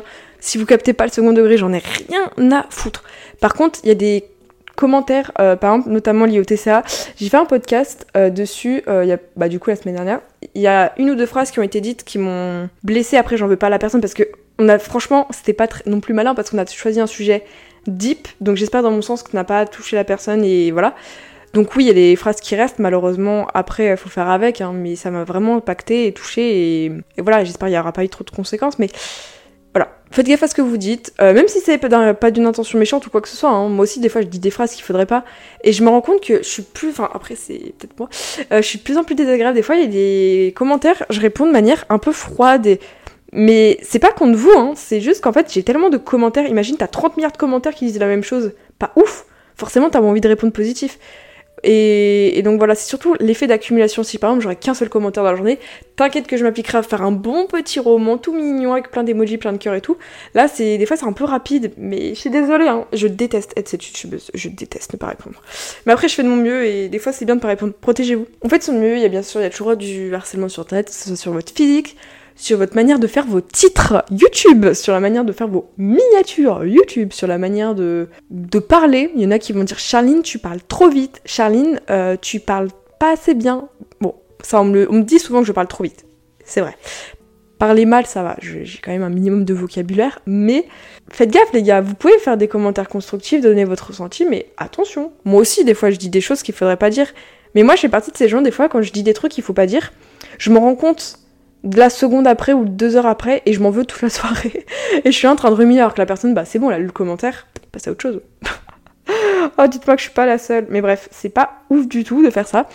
Si 0.41 0.59
vous 0.59 0.67
captez 0.67 0.93
pas 0.93 1.05
le 1.05 1.11
second 1.11 1.33
degré, 1.33 1.57
j'en 1.57 1.73
ai 1.73 1.83
rien 2.09 2.53
à 2.53 2.67
foutre. 2.71 3.05
Par 3.41 3.55
contre, 3.55 3.81
il 3.83 3.89
y 3.89 3.93
a 3.93 3.95
des 3.95 4.25
commentaires, 4.77 5.33
euh, 5.41 5.57
par 5.57 5.75
exemple, 5.75 5.91
notamment 5.91 6.27
liés 6.27 6.39
au 6.39 6.45
TCA. 6.45 6.85
J'ai 7.17 7.29
fait 7.29 7.37
un 7.37 7.47
podcast 7.47 8.07
dessus, 8.15 8.83
bah, 9.37 9.49
du 9.49 9.59
coup, 9.59 9.71
la 9.71 9.77
semaine 9.77 9.95
dernière. 9.95 10.21
Il 10.55 10.63
y 10.63 10.67
a 10.67 10.93
une 10.99 11.11
ou 11.11 11.15
deux 11.15 11.27
phrases 11.27 11.51
qui 11.51 11.59
ont 11.59 11.65
été 11.65 11.81
dites 11.81 12.05
qui 12.05 12.19
m'ont 12.19 12.69
blessé. 12.85 13.17
Après, 13.17 13.37
j'en 13.37 13.47
veux 13.47 13.57
pas 13.57 13.67
à 13.67 13.71
la 13.71 13.79
personne 13.79 14.01
parce 14.01 14.15
que, 14.15 14.25
on 14.59 14.69
a, 14.69 14.79
franchement, 14.79 15.27
c'était 15.31 15.53
pas 15.53 15.67
non 15.85 16.01
plus 16.01 16.15
malin 16.15 16.35
parce 16.35 16.51
qu'on 16.51 16.59
a 16.59 16.67
choisi 16.67 17.01
un 17.01 17.07
sujet 17.07 17.45
deep. 17.87 18.29
Donc, 18.41 18.57
j'espère 18.57 18.83
dans 18.83 18.91
mon 18.91 19.03
sens 19.03 19.23
que 19.23 19.35
n'a 19.35 19.45
pas 19.45 19.67
touché 19.67 19.97
la 19.97 20.05
personne 20.05 20.45
et 20.45 20.71
voilà. 20.71 20.95
Donc 21.57 21.75
oui, 21.75 21.85
il 21.85 21.87
y 21.87 21.91
a 21.91 21.95
des 21.95 22.17
phrases 22.17 22.39
qui 22.39 22.55
restent, 22.55 22.81
malheureusement, 22.81 23.47
après, 23.55 23.93
il 23.93 23.97
faut 23.97 24.11
faire 24.11 24.29
avec, 24.29 24.61
hein, 24.61 24.75
mais 24.75 24.95
ça 24.95 25.11
m'a 25.11 25.25
vraiment 25.25 25.57
impacté 25.57 26.07
et 26.07 26.13
touché, 26.13 26.85
et, 26.85 26.93
voilà, 27.17 27.45
j'espère 27.45 27.69
qu'il 27.69 27.75
n'y 27.75 27.81
aura 27.81 27.93
pas 27.93 28.05
eu 28.05 28.11
trop 28.11 28.25
de 28.25 28.31
conséquences, 28.31 28.79
mais 28.79 28.89
voilà. 29.73 29.89
Faites 30.11 30.27
gaffe 30.27 30.43
à 30.43 30.49
ce 30.49 30.55
que 30.55 30.61
vous 30.61 30.77
dites, 30.77 31.15
euh, 31.19 31.33
même 31.33 31.49
si 31.49 31.61
c'est 31.61 31.79
pas 31.79 32.31
d'une 32.31 32.45
intention 32.45 32.79
méchante 32.79 33.07
ou 33.07 33.11
quoi 33.11 33.23
que 33.23 33.29
ce 33.29 33.39
soit, 33.39 33.49
hein. 33.49 33.71
moi 33.71 33.85
aussi, 33.85 34.01
des 34.01 34.11
fois, 34.11 34.21
je 34.21 34.27
dis 34.27 34.39
des 34.39 34.51
phrases 34.51 34.75
qu'il 34.75 34.85
faudrait 34.85 35.07
pas, 35.07 35.25
et 35.65 35.73
je 35.73 35.83
me 35.83 35.89
rends 35.89 36.03
compte 36.03 36.21
que 36.21 36.43
je 36.43 36.47
suis 36.47 36.63
plus, 36.63 36.91
enfin, 36.91 37.09
après, 37.15 37.37
c'est 37.37 37.73
peut-être 37.79 37.99
moi, 37.99 38.11
euh, 38.53 38.61
je 38.61 38.67
suis 38.67 38.79
de 38.79 38.85
plus 38.85 38.99
en 38.99 39.05
plus 39.05 39.15
désagréable, 39.15 39.57
des 39.57 39.63
fois, 39.63 39.77
il 39.77 39.81
y 39.81 39.85
a 39.85 39.89
des 39.89 40.53
commentaires, 40.55 41.07
je 41.09 41.21
réponds 41.23 41.47
de 41.47 41.53
manière 41.53 41.87
un 41.89 41.99
peu 41.99 42.13
froide. 42.13 42.79
Mais 43.33 43.79
c'est 43.83 43.99
pas 43.99 44.13
contre 44.13 44.37
vous, 44.37 44.53
hein, 44.55 44.75
c'est 44.77 45.01
juste 45.01 45.23
qu'en 45.23 45.33
fait 45.33 45.53
j'ai 45.53 45.63
tellement 45.63 45.91
de 45.91 45.97
commentaires. 45.97 46.47
Imagine, 46.47 46.77
t'as 46.77 46.87
30 46.87 47.17
milliards 47.17 47.33
de 47.33 47.37
commentaires 47.37 47.75
qui 47.75 47.87
disent 47.87 47.99
la 47.99 48.07
même 48.07 48.23
chose. 48.23 48.53
Pas 48.79 48.93
ouf 48.95 49.25
Forcément, 49.57 49.89
t'as 49.89 50.01
envie 50.01 50.21
de 50.21 50.29
répondre 50.29 50.53
positif. 50.53 50.99
Et, 51.63 52.43
donc 52.45 52.59
voilà, 52.59 52.75
c'est 52.75 52.89
surtout 52.89 53.15
l'effet 53.19 53.47
d'accumulation. 53.47 54.03
Si 54.03 54.19
par 54.19 54.31
exemple 54.31 54.43
j'aurais 54.43 54.57
qu'un 54.57 54.75
seul 54.75 54.89
commentaire 54.89 55.23
dans 55.23 55.31
la 55.31 55.37
journée, 55.37 55.59
t'inquiète 55.97 56.27
que 56.27 56.37
je 56.37 56.45
m'appliquerai 56.45 56.79
à 56.79 56.83
faire 56.83 57.03
un 57.03 57.13
bon 57.13 57.47
petit 57.47 57.81
roman 57.81 58.19
tout 58.19 58.35
mignon 58.35 58.73
avec 58.73 58.91
plein 58.91 59.03
d'emojis, 59.05 59.39
plein 59.39 59.53
de 59.53 59.59
cœurs 59.59 59.75
et 59.75 59.81
tout. 59.81 59.97
Là, 60.35 60.49
c'est 60.49 60.79
des 60.79 60.87
fois 60.87 60.97
c'est 60.97 61.07
un 61.07 61.13
peu 61.13 61.25
rapide, 61.25 61.73
mais 61.79 62.11
je 62.11 62.21
suis 62.21 62.31
désolée, 62.31 62.69
hein. 62.69 62.87
je 62.93 63.07
déteste 63.07 63.53
être 63.57 63.69
cette 63.69 63.87
youtubeuse, 63.87 64.31
je 64.35 64.49
déteste 64.49 64.93
ne 64.93 64.99
pas 64.99 65.09
répondre. 65.09 65.41
Mais 65.87 65.93
après, 65.93 66.09
je 66.09 66.15
fais 66.15 66.23
de 66.23 66.29
mon 66.29 66.37
mieux 66.37 66.67
et 66.67 66.89
des 66.89 66.99
fois 66.99 67.13
c'est 67.13 67.25
bien 67.25 67.37
de 67.37 67.41
pas 67.41 67.49
répondre. 67.49 67.73
Protégez-vous. 67.81 68.27
En 68.43 68.49
fait, 68.49 68.63
son 68.63 68.75
mieux, 68.75 68.97
il 68.97 69.03
y 69.03 69.07
a 69.07 69.09
bien 69.09 69.23
sûr, 69.23 69.41
il 69.41 69.45
y 69.45 69.47
a 69.47 69.51
toujours 69.51 69.77
du 69.77 70.15
harcèlement 70.15 70.49
sur 70.49 70.63
internet, 70.63 70.89
que 70.89 70.95
ce 70.95 71.07
soit 71.07 71.17
sur 71.17 71.33
votre 71.33 71.53
physique, 71.53 71.97
sur 72.37 72.59
votre 72.59 72.75
manière 72.75 72.99
de 72.99 73.07
faire 73.07 73.27
vos 73.27 73.41
titres 73.41 74.05
YouTube, 74.11 74.73
sur 74.75 74.93
la 74.93 75.01
manière 75.01 75.25
de 75.25 75.33
faire 75.33 75.49
vos 75.49 75.71
miniatures 75.79 76.65
YouTube, 76.65 77.13
sur 77.13 77.27
la 77.27 77.39
manière 77.39 77.75
de, 77.75 78.09
de 78.31 78.59
parler. 78.59 79.11
Il 79.17 79.23
y 79.23 79.27
en 79.27 79.31
a 79.31 79.39
qui 79.39 79.53
vont 79.53 79.65
dire 79.65 79.79
Charline, 79.79 80.23
tu 80.23 80.39
parles 80.39 80.61
trop 80.69 80.89
vite. 80.89 81.21
Charline, 81.25 81.81
euh, 81.91 82.17
tu 82.21 82.39
parles 82.39 82.69
pas 83.01 83.13
assez 83.13 83.35
bien. 83.35 83.69
Bon, 84.01 84.15
ça 84.43 84.61
on 84.61 84.65
me, 84.65 85.03
dit 85.03 85.19
souvent 85.19 85.41
que 85.41 85.47
je 85.47 85.53
parle 85.53 85.67
trop 85.67 85.83
vite. 85.83 86.05
C'est 86.45 86.61
vrai. 86.61 86.77
Parler 87.59 87.87
mal, 87.87 88.05
ça 88.05 88.23
va, 88.23 88.37
j'ai 88.41 88.67
quand 88.83 88.91
même 88.91 89.03
un 89.03 89.09
minimum 89.09 89.47
de 89.47 89.55
vocabulaire, 89.55 90.19
mais 90.27 90.67
faites 91.11 91.31
gaffe 91.31 91.55
les 91.55 91.63
gars, 91.63 91.81
vous 91.81 91.95
pouvez 91.95 92.19
faire 92.19 92.37
des 92.37 92.49
commentaires 92.49 92.87
constructifs, 92.87 93.41
donner 93.41 93.65
votre 93.65 93.87
ressenti, 93.87 94.27
mais 94.27 94.53
attention. 94.59 95.13
Moi 95.25 95.41
aussi, 95.41 95.65
des 95.65 95.73
fois, 95.73 95.91
je 95.91 95.97
dis 95.97 96.11
des 96.11 96.21
choses 96.21 96.43
qu'il 96.43 96.55
faudrait 96.55 96.77
pas 96.77 96.91
dire. 96.91 97.07
Mais 97.55 97.63
moi, 97.63 97.75
je 97.75 97.81
fais 97.81 97.89
partie 97.89 98.11
de 98.11 98.17
ces 98.19 98.29
gens, 98.29 98.43
des 98.43 98.51
fois, 98.51 98.69
quand 98.69 98.83
je 98.83 98.93
dis 98.93 99.03
des 99.03 99.15
trucs 99.15 99.33
qu'il 99.33 99.43
faut 99.43 99.55
pas 99.55 99.65
dire, 99.65 99.95
je 100.37 100.51
me 100.51 100.59
rends 100.59 100.75
compte 100.75 101.19
la 101.75 101.91
seconde 101.91 102.27
après 102.27 102.53
ou 102.53 102.65
deux 102.65 102.97
heures 102.97 103.07
après 103.07 103.43
et 103.47 103.53
je 103.53 103.61
m'en 103.61 103.71
veux 103.71 103.85
toute 103.85 104.03
la 104.03 104.11
soirée. 104.11 104.67
et 105.05 105.11
je 105.11 105.17
suis 105.17 105.27
en 105.27 105.37
train 105.37 105.51
de 105.51 105.57
ruminer 105.57 105.81
alors 105.81 105.95
que 105.95 106.01
la 106.01 106.07
personne, 106.07 106.35
bah 106.35 106.45
c'est 106.45 106.59
bon, 106.59 106.71
elle 106.71 106.77
a 106.77 106.79
lu 106.79 106.87
le 106.87 106.93
commentaire, 106.93 107.47
passe 107.73 107.89
à 107.89 107.91
autre 107.91 108.03
chose. 108.03 108.21
oh, 109.59 109.67
dites-moi 109.67 109.97
que 109.97 110.01
je 110.01 110.07
suis 110.07 110.15
pas 110.15 110.27
la 110.27 110.39
seule. 110.39 110.67
Mais 110.71 110.81
bref, 110.81 111.09
c'est 111.11 111.29
pas 111.29 111.63
ouf 111.71 111.87
du 111.87 112.05
tout 112.05 112.25
de 112.25 112.31
faire 112.31 112.47
ça. 112.47 112.69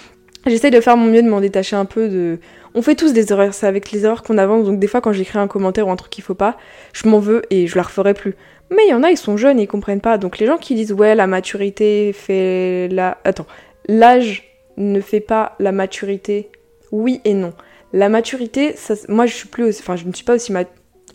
J'essaye 0.45 0.71
de 0.71 0.81
faire 0.81 0.98
mon 0.98 1.05
mieux, 1.12 1.21
de 1.21 1.29
m'en 1.29 1.39
détacher 1.39 1.75
un 1.75 1.86
peu 1.86 2.10
de. 2.10 2.39
On 2.74 2.81
fait 2.81 2.95
tous 2.95 3.13
des 3.13 3.31
erreurs, 3.31 3.53
c'est 3.53 3.67
avec 3.67 3.91
les 3.91 4.05
erreurs 4.05 4.24
qu'on 4.24 4.38
avance. 4.38 4.65
Donc 4.65 4.79
des 4.79 4.88
fois, 4.88 5.01
quand 5.01 5.13
j'écris 5.13 5.38
un 5.38 5.48
commentaire 5.48 5.88
ou 5.88 5.91
un 5.91 5.95
truc 5.95 6.10
qu'il 6.10 6.24
faut 6.24 6.36
pas, 6.36 6.57
je 6.93 7.07
m'en 7.07 7.19
veux 7.19 7.43
et 7.50 7.67
je 7.67 7.75
la 7.75 7.83
referai 7.83 8.13
plus. 8.13 8.36
Mais 8.71 8.83
il 8.88 8.89
y 8.89 8.93
en 8.93 9.03
a, 9.03 9.12
ils 9.12 9.17
sont 9.17 9.38
jeunes 9.38 9.60
et 9.60 9.63
ils 9.63 9.67
comprennent 9.67 10.01
pas. 10.01 10.17
Donc 10.17 10.39
les 10.39 10.48
gens 10.48 10.57
qui 10.57 10.74
disent 10.74 10.93
ouais, 10.93 11.13
la 11.13 11.27
maturité 11.27 12.13
fait 12.13 12.88
la. 12.91 13.17
Attends, 13.24 13.45
l'âge 13.88 14.43
ne 14.77 15.00
fait 15.00 15.19
pas 15.19 15.55
la 15.60 15.71
maturité. 15.71 16.50
Oui 16.91 17.21
et 17.24 17.33
non. 17.33 17.53
La 17.93 18.10
maturité, 18.10 18.74
ça, 18.75 18.95
moi 19.10 19.25
je 19.25 19.33
suis 19.33 19.48
plus, 19.48 19.79
enfin 19.79 19.95
je 19.95 20.05
ne 20.05 20.13
suis 20.13 20.24
pas 20.24 20.36
aussi 20.36 20.53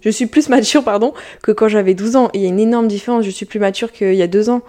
je 0.02 0.10
suis 0.10 0.26
plus 0.26 0.48
mature 0.50 0.84
pardon 0.84 1.12
que 1.42 1.52
quand 1.52 1.68
j'avais 1.68 1.94
12 1.94 2.16
ans. 2.16 2.30
Il 2.32 2.40
y 2.40 2.46
a 2.46 2.48
une 2.48 2.60
énorme 2.60 2.88
différence. 2.88 3.24
Je 3.24 3.30
suis 3.30 3.46
plus 3.46 3.58
mature 3.58 3.92
qu'il 3.92 4.14
y 4.14 4.22
a 4.22 4.26
deux 4.26 4.48
ans. 4.48 4.62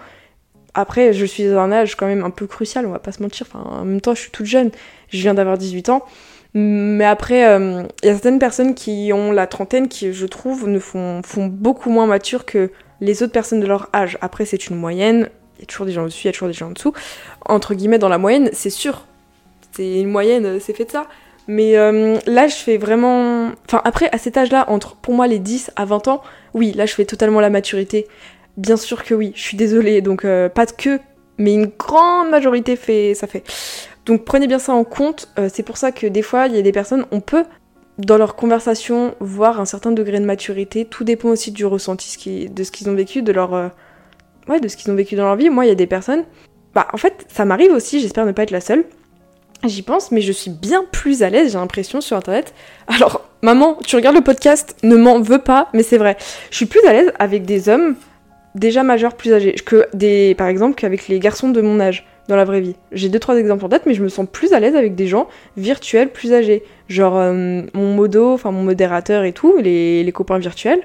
Après, 0.74 1.12
je 1.12 1.24
suis 1.24 1.44
dans 1.44 1.58
un 1.58 1.72
âge 1.72 1.96
quand 1.96 2.06
même 2.06 2.22
un 2.22 2.30
peu 2.30 2.46
crucial, 2.46 2.86
on 2.86 2.90
va 2.90 2.98
pas 2.98 3.10
se 3.10 3.22
mentir. 3.22 3.46
Enfin, 3.48 3.64
en 3.68 3.84
même 3.84 4.00
temps, 4.00 4.14
je 4.14 4.20
suis 4.20 4.30
toute 4.30 4.46
jeune. 4.46 4.70
Je 5.08 5.18
viens 5.18 5.34
d'avoir 5.34 5.58
18 5.58 5.88
ans. 5.88 6.04
Mais 6.54 7.04
après, 7.04 7.48
euh, 7.48 7.82
il 8.02 8.06
y 8.06 8.08
a 8.08 8.12
certaines 8.12 8.38
personnes 8.38 8.74
qui 8.74 9.10
ont 9.12 9.32
la 9.32 9.46
trentaine 9.46 9.88
qui, 9.88 10.12
je 10.12 10.26
trouve, 10.26 10.68
ne 10.68 10.78
font, 10.78 11.22
font 11.24 11.46
beaucoup 11.46 11.90
moins 11.90 12.06
matures 12.06 12.44
que 12.44 12.70
les 13.00 13.22
autres 13.22 13.32
personnes 13.32 13.60
de 13.60 13.66
leur 13.66 13.88
âge. 13.94 14.18
Après, 14.20 14.44
c'est 14.44 14.68
une 14.68 14.76
moyenne. 14.76 15.30
Il 15.56 15.60
y 15.60 15.62
a 15.64 15.66
toujours 15.66 15.86
des 15.86 15.92
gens 15.92 16.02
au-dessus, 16.02 16.24
il 16.24 16.26
y 16.26 16.30
a 16.30 16.32
toujours 16.32 16.48
des 16.48 16.54
gens 16.54 16.68
en 16.68 16.72
dessous. 16.72 16.92
Entre 17.46 17.74
guillemets, 17.74 17.98
dans 17.98 18.08
la 18.08 18.18
moyenne, 18.18 18.50
c'est 18.52 18.70
sûr. 18.70 19.04
C'est 19.72 20.00
une 20.00 20.10
moyenne, 20.10 20.60
c'est 20.60 20.74
fait 20.74 20.84
de 20.84 20.90
ça. 20.90 21.06
Mais 21.48 21.78
euh, 21.78 22.18
là, 22.26 22.46
je 22.46 22.54
fais 22.54 22.76
vraiment. 22.76 23.50
Enfin, 23.66 23.80
après, 23.84 24.10
à 24.12 24.18
cet 24.18 24.36
âge-là, 24.36 24.66
entre 24.68 24.96
pour 24.96 25.14
moi 25.14 25.26
les 25.26 25.38
10 25.38 25.72
à 25.76 25.86
20 25.86 26.06
ans, 26.08 26.22
oui, 26.52 26.72
là, 26.72 26.84
je 26.84 26.94
fais 26.94 27.06
totalement 27.06 27.40
la 27.40 27.48
maturité. 27.48 28.06
Bien 28.58 28.76
sûr 28.76 29.02
que 29.02 29.14
oui, 29.14 29.32
je 29.34 29.40
suis 29.40 29.56
désolée. 29.56 30.02
Donc, 30.02 30.26
euh, 30.26 30.50
pas 30.50 30.66
de 30.66 30.72
que, 30.72 31.00
mais 31.38 31.54
une 31.54 31.70
grande 31.78 32.28
majorité 32.28 32.76
fait 32.76 33.14
ça 33.14 33.26
fait. 33.26 33.44
Donc, 34.04 34.26
prenez 34.26 34.46
bien 34.46 34.58
ça 34.58 34.74
en 34.74 34.84
compte. 34.84 35.30
Euh, 35.38 35.48
c'est 35.52 35.62
pour 35.62 35.78
ça 35.78 35.90
que 35.90 36.06
des 36.06 36.20
fois, 36.20 36.48
il 36.48 36.54
y 36.54 36.58
a 36.58 36.62
des 36.62 36.72
personnes, 36.72 37.06
on 37.12 37.20
peut, 37.20 37.44
dans 37.96 38.18
leur 38.18 38.36
conversation, 38.36 39.14
voir 39.18 39.58
un 39.58 39.64
certain 39.64 39.90
degré 39.90 40.20
de 40.20 40.26
maturité. 40.26 40.84
Tout 40.84 41.04
dépend 41.04 41.30
aussi 41.30 41.50
du 41.50 41.64
ressenti 41.64 42.48
de 42.50 42.62
ce 42.62 42.70
qu'ils 42.70 42.90
ont 42.90 42.94
vécu, 42.94 43.22
de 43.22 43.32
leur. 43.32 43.72
ouais, 44.48 44.60
de 44.60 44.68
ce 44.68 44.76
qu'ils 44.76 44.92
ont 44.92 44.96
vécu 44.96 45.16
dans 45.16 45.24
leur 45.24 45.36
vie. 45.36 45.48
Moi, 45.48 45.64
il 45.64 45.68
y 45.68 45.72
a 45.72 45.76
des 45.76 45.86
personnes. 45.86 46.24
Bah, 46.74 46.88
en 46.92 46.98
fait, 46.98 47.24
ça 47.28 47.46
m'arrive 47.46 47.72
aussi, 47.72 48.00
j'espère 48.00 48.26
ne 48.26 48.32
pas 48.32 48.42
être 48.42 48.50
la 48.50 48.60
seule 48.60 48.84
J'y 49.64 49.82
pense, 49.82 50.12
mais 50.12 50.20
je 50.20 50.32
suis 50.32 50.50
bien 50.50 50.84
plus 50.92 51.22
à 51.22 51.30
l'aise, 51.30 51.52
j'ai 51.52 51.58
l'impression, 51.58 52.00
sur 52.00 52.16
internet. 52.16 52.54
Alors, 52.86 53.28
maman, 53.42 53.76
tu 53.84 53.96
regardes 53.96 54.16
le 54.16 54.22
podcast, 54.22 54.76
ne 54.84 54.96
m'en 54.96 55.20
veux 55.20 55.40
pas, 55.40 55.68
mais 55.74 55.82
c'est 55.82 55.98
vrai. 55.98 56.16
Je 56.50 56.56
suis 56.56 56.66
plus 56.66 56.84
à 56.86 56.92
l'aise 56.92 57.12
avec 57.18 57.44
des 57.44 57.68
hommes 57.68 57.96
déjà 58.54 58.82
majeurs 58.82 59.14
plus 59.14 59.32
âgés 59.32 59.52
que 59.52 59.86
des 59.94 60.34
par 60.34 60.48
exemple 60.48 60.74
qu'avec 60.74 61.08
les 61.08 61.18
garçons 61.18 61.50
de 61.50 61.60
mon 61.60 61.80
âge 61.80 62.06
dans 62.28 62.36
la 62.36 62.44
vraie 62.44 62.60
vie. 62.60 62.76
J'ai 62.92 63.08
deux 63.08 63.18
trois 63.18 63.36
exemples 63.36 63.64
en 63.64 63.68
tête 63.68 63.84
mais 63.86 63.94
je 63.94 64.02
me 64.02 64.08
sens 64.08 64.26
plus 64.30 64.52
à 64.52 64.60
l'aise 64.60 64.76
avec 64.76 64.94
des 64.94 65.06
gens 65.06 65.28
virtuels 65.56 66.10
plus 66.10 66.32
âgés, 66.32 66.62
genre 66.88 67.16
euh, 67.16 67.62
mon 67.72 67.94
modo, 67.94 68.32
enfin 68.32 68.50
mon 68.50 68.62
modérateur 68.62 69.24
et 69.24 69.32
tout, 69.32 69.56
les, 69.58 70.10
copains 70.14 70.38
virtuels. 70.38 70.80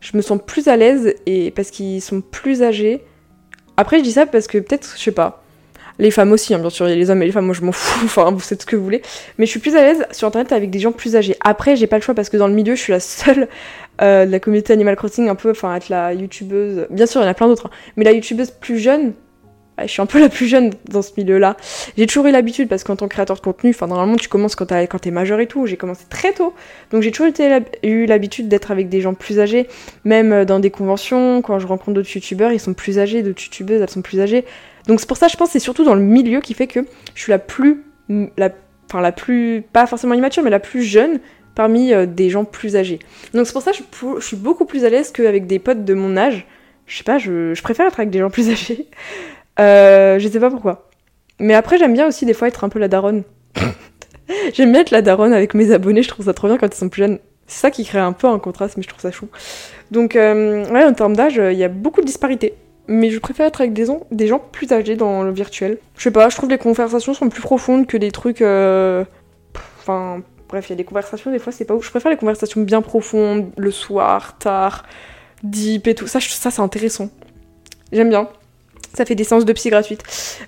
Je 0.00 0.16
me 0.16 0.22
sens 0.22 0.38
plus 0.44 0.68
à 0.68 0.76
l'aise 0.76 1.14
et 1.26 1.50
parce 1.50 1.70
qu'ils 1.70 2.02
sont 2.02 2.20
plus 2.20 2.62
âgés. 2.62 3.02
Après 3.76 3.98
je 3.98 4.04
dis 4.04 4.12
ça 4.12 4.26
parce 4.26 4.46
que 4.46 4.58
peut-être 4.58 4.94
je 4.96 5.02
sais 5.02 5.12
pas, 5.12 5.43
les 5.98 6.10
femmes 6.10 6.32
aussi, 6.32 6.54
hein, 6.54 6.58
bien 6.58 6.70
sûr, 6.70 6.86
il 6.86 6.90
y 6.90 6.92
a 6.92 6.96
les 6.96 7.10
hommes 7.10 7.22
et 7.22 7.26
les 7.26 7.32
femmes, 7.32 7.46
moi 7.46 7.54
je 7.54 7.62
m'en 7.62 7.72
fous, 7.72 8.04
enfin 8.04 8.30
vous 8.30 8.40
faites 8.40 8.62
ce 8.62 8.66
que 8.66 8.76
vous 8.76 8.84
voulez. 8.84 9.02
Mais 9.38 9.46
je 9.46 9.50
suis 9.50 9.60
plus 9.60 9.76
à 9.76 9.82
l'aise 9.82 10.04
sur 10.10 10.28
internet 10.28 10.52
avec 10.52 10.70
des 10.70 10.80
gens 10.80 10.92
plus 10.92 11.16
âgés. 11.16 11.36
Après, 11.40 11.76
j'ai 11.76 11.86
pas 11.86 11.96
le 11.96 12.02
choix 12.02 12.14
parce 12.14 12.28
que 12.28 12.36
dans 12.36 12.48
le 12.48 12.54
milieu, 12.54 12.74
je 12.74 12.80
suis 12.80 12.92
la 12.92 13.00
seule 13.00 13.48
euh, 14.02 14.26
de 14.26 14.30
la 14.30 14.40
communauté 14.40 14.72
Animal 14.72 14.96
Crossing, 14.96 15.28
un 15.28 15.34
peu, 15.34 15.50
enfin 15.50 15.74
être 15.74 15.88
la 15.88 16.12
youtubeuse. 16.12 16.86
Bien 16.90 17.06
sûr, 17.06 17.20
il 17.20 17.24
y 17.24 17.26
en 17.26 17.30
a 17.30 17.34
plein 17.34 17.48
d'autres, 17.48 17.66
hein, 17.66 17.92
mais 17.96 18.04
la 18.04 18.12
youtubeuse 18.12 18.50
plus 18.50 18.78
jeune. 18.78 19.12
Je 19.76 19.88
suis 19.88 20.00
un 20.00 20.06
peu 20.06 20.20
la 20.20 20.28
plus 20.28 20.46
jeune 20.46 20.70
dans 20.88 21.02
ce 21.02 21.10
milieu-là. 21.16 21.56
J'ai 21.98 22.06
toujours 22.06 22.26
eu 22.26 22.30
l'habitude 22.30 22.68
parce 22.68 22.84
qu'en 22.84 22.94
tant 22.94 23.08
que 23.08 23.14
créateur 23.14 23.34
de 23.34 23.40
contenu, 23.40 23.70
enfin 23.70 23.88
normalement 23.88 24.14
tu 24.14 24.28
commences 24.28 24.54
quand, 24.54 24.70
quand 24.70 24.98
t'es 25.00 25.10
majeur 25.10 25.40
et 25.40 25.48
tout. 25.48 25.66
J'ai 25.66 25.76
commencé 25.76 26.04
très 26.08 26.32
tôt, 26.32 26.54
donc 26.92 27.02
j'ai 27.02 27.10
toujours 27.10 27.32
eu 27.82 28.06
l'habitude 28.06 28.46
d'être 28.46 28.70
avec 28.70 28.88
des 28.88 29.00
gens 29.00 29.14
plus 29.14 29.40
âgés, 29.40 29.66
même 30.04 30.32
euh, 30.32 30.44
dans 30.44 30.60
des 30.60 30.70
conventions. 30.70 31.42
Quand 31.42 31.58
je 31.58 31.66
rencontre 31.66 31.94
d'autres 31.94 32.14
youtubeurs, 32.14 32.52
ils 32.52 32.60
sont 32.60 32.72
plus 32.72 33.00
âgés, 33.00 33.24
d'autres 33.24 33.42
youtubeuses, 33.42 33.82
elles 33.82 33.90
sont 33.90 34.02
plus 34.02 34.20
âgées. 34.20 34.44
Donc 34.86 35.00
c'est 35.00 35.08
pour 35.08 35.16
ça, 35.16 35.28
je 35.28 35.36
pense, 35.36 35.50
c'est 35.50 35.58
surtout 35.58 35.84
dans 35.84 35.94
le 35.94 36.02
milieu 36.02 36.40
qui 36.40 36.54
fait 36.54 36.66
que 36.66 36.80
je 37.14 37.22
suis 37.22 37.30
la 37.30 37.38
plus, 37.38 37.84
la, 38.36 38.50
enfin 38.88 39.00
la 39.00 39.12
plus, 39.12 39.62
pas 39.72 39.86
forcément 39.86 40.14
immature, 40.14 40.42
mais 40.42 40.50
la 40.50 40.60
plus 40.60 40.82
jeune 40.82 41.20
parmi 41.54 41.92
euh, 41.92 42.06
des 42.06 42.30
gens 42.30 42.44
plus 42.44 42.76
âgés. 42.76 42.98
Donc 43.32 43.46
c'est 43.46 43.52
pour 43.52 43.62
ça 43.62 43.72
que 43.72 43.78
je, 43.78 44.20
suis 44.24 44.36
beaucoup 44.36 44.64
plus 44.64 44.84
à 44.84 44.90
l'aise 44.90 45.12
qu'avec 45.12 45.46
des 45.46 45.58
potes 45.58 45.84
de 45.84 45.94
mon 45.94 46.16
âge. 46.16 46.46
Je 46.86 46.98
sais 46.98 47.04
pas, 47.04 47.18
je, 47.18 47.60
préfère 47.62 47.86
être 47.86 47.98
avec 47.98 48.10
des 48.10 48.18
gens 48.18 48.30
plus 48.30 48.50
âgés. 48.50 48.88
Euh, 49.60 50.18
je 50.18 50.26
sais 50.26 50.40
pas 50.40 50.50
pourquoi. 50.50 50.88
Mais 51.38 51.54
après, 51.54 51.78
j'aime 51.78 51.92
bien 51.92 52.08
aussi 52.08 52.26
des 52.26 52.34
fois 52.34 52.48
être 52.48 52.64
un 52.64 52.68
peu 52.68 52.80
la 52.80 52.88
daronne. 52.88 53.22
j'aime 54.52 54.72
bien 54.72 54.80
être 54.80 54.90
la 54.90 55.00
daronne 55.00 55.32
avec 55.32 55.54
mes 55.54 55.70
abonnés, 55.70 56.02
je 56.02 56.08
trouve 56.08 56.26
ça 56.26 56.34
trop 56.34 56.48
bien 56.48 56.58
quand 56.58 56.66
ils 56.66 56.76
sont 56.76 56.88
plus 56.88 57.02
jeunes. 57.02 57.20
C'est 57.46 57.60
ça 57.60 57.70
qui 57.70 57.84
crée 57.84 58.00
un 58.00 58.12
peu 58.12 58.26
un 58.26 58.40
contraste, 58.40 58.76
mais 58.76 58.82
je 58.82 58.88
trouve 58.88 59.00
ça 59.00 59.12
chou. 59.12 59.28
Donc, 59.92 60.16
euh, 60.16 60.68
ouais, 60.72 60.82
en 60.82 60.92
termes 60.92 61.14
d'âge, 61.14 61.36
il 61.36 61.56
y 61.56 61.62
a 61.62 61.68
beaucoup 61.68 62.00
de 62.00 62.06
disparités 62.06 62.54
mais 62.86 63.10
je 63.10 63.18
préfère 63.18 63.46
être 63.46 63.60
avec 63.60 63.72
des, 63.72 63.86
des 64.10 64.26
gens 64.26 64.38
plus 64.38 64.72
âgés 64.72 64.96
dans 64.96 65.22
le 65.22 65.32
virtuel. 65.32 65.78
Je 65.96 66.02
sais 66.02 66.10
pas, 66.10 66.28
je 66.28 66.36
trouve 66.36 66.50
les 66.50 66.58
conversations 66.58 67.14
sont 67.14 67.28
plus 67.28 67.42
profondes 67.42 67.86
que 67.86 67.96
des 67.96 68.10
trucs. 68.10 68.42
Euh, 68.42 69.04
enfin, 69.78 70.22
bref, 70.48 70.68
il 70.68 70.70
y 70.70 70.74
a 70.74 70.76
des 70.76 70.84
conversations, 70.84 71.30
des 71.30 71.38
fois 71.38 71.52
c'est 71.52 71.64
pas 71.64 71.74
ouf. 71.74 71.84
Je 71.84 71.90
préfère 71.90 72.10
les 72.10 72.16
conversations 72.16 72.60
bien 72.60 72.82
profondes, 72.82 73.50
le 73.56 73.70
soir, 73.70 74.38
tard, 74.38 74.84
deep 75.42 75.86
et 75.86 75.94
tout. 75.94 76.06
Ça, 76.06 76.20
ça 76.20 76.50
c'est 76.50 76.62
intéressant. 76.62 77.08
J'aime 77.92 78.10
bien. 78.10 78.28
Ça 78.94 79.04
fait 79.04 79.14
des 79.14 79.24
séances 79.24 79.44
de 79.44 79.52
psy 79.52 79.70
gratuites. 79.70 80.02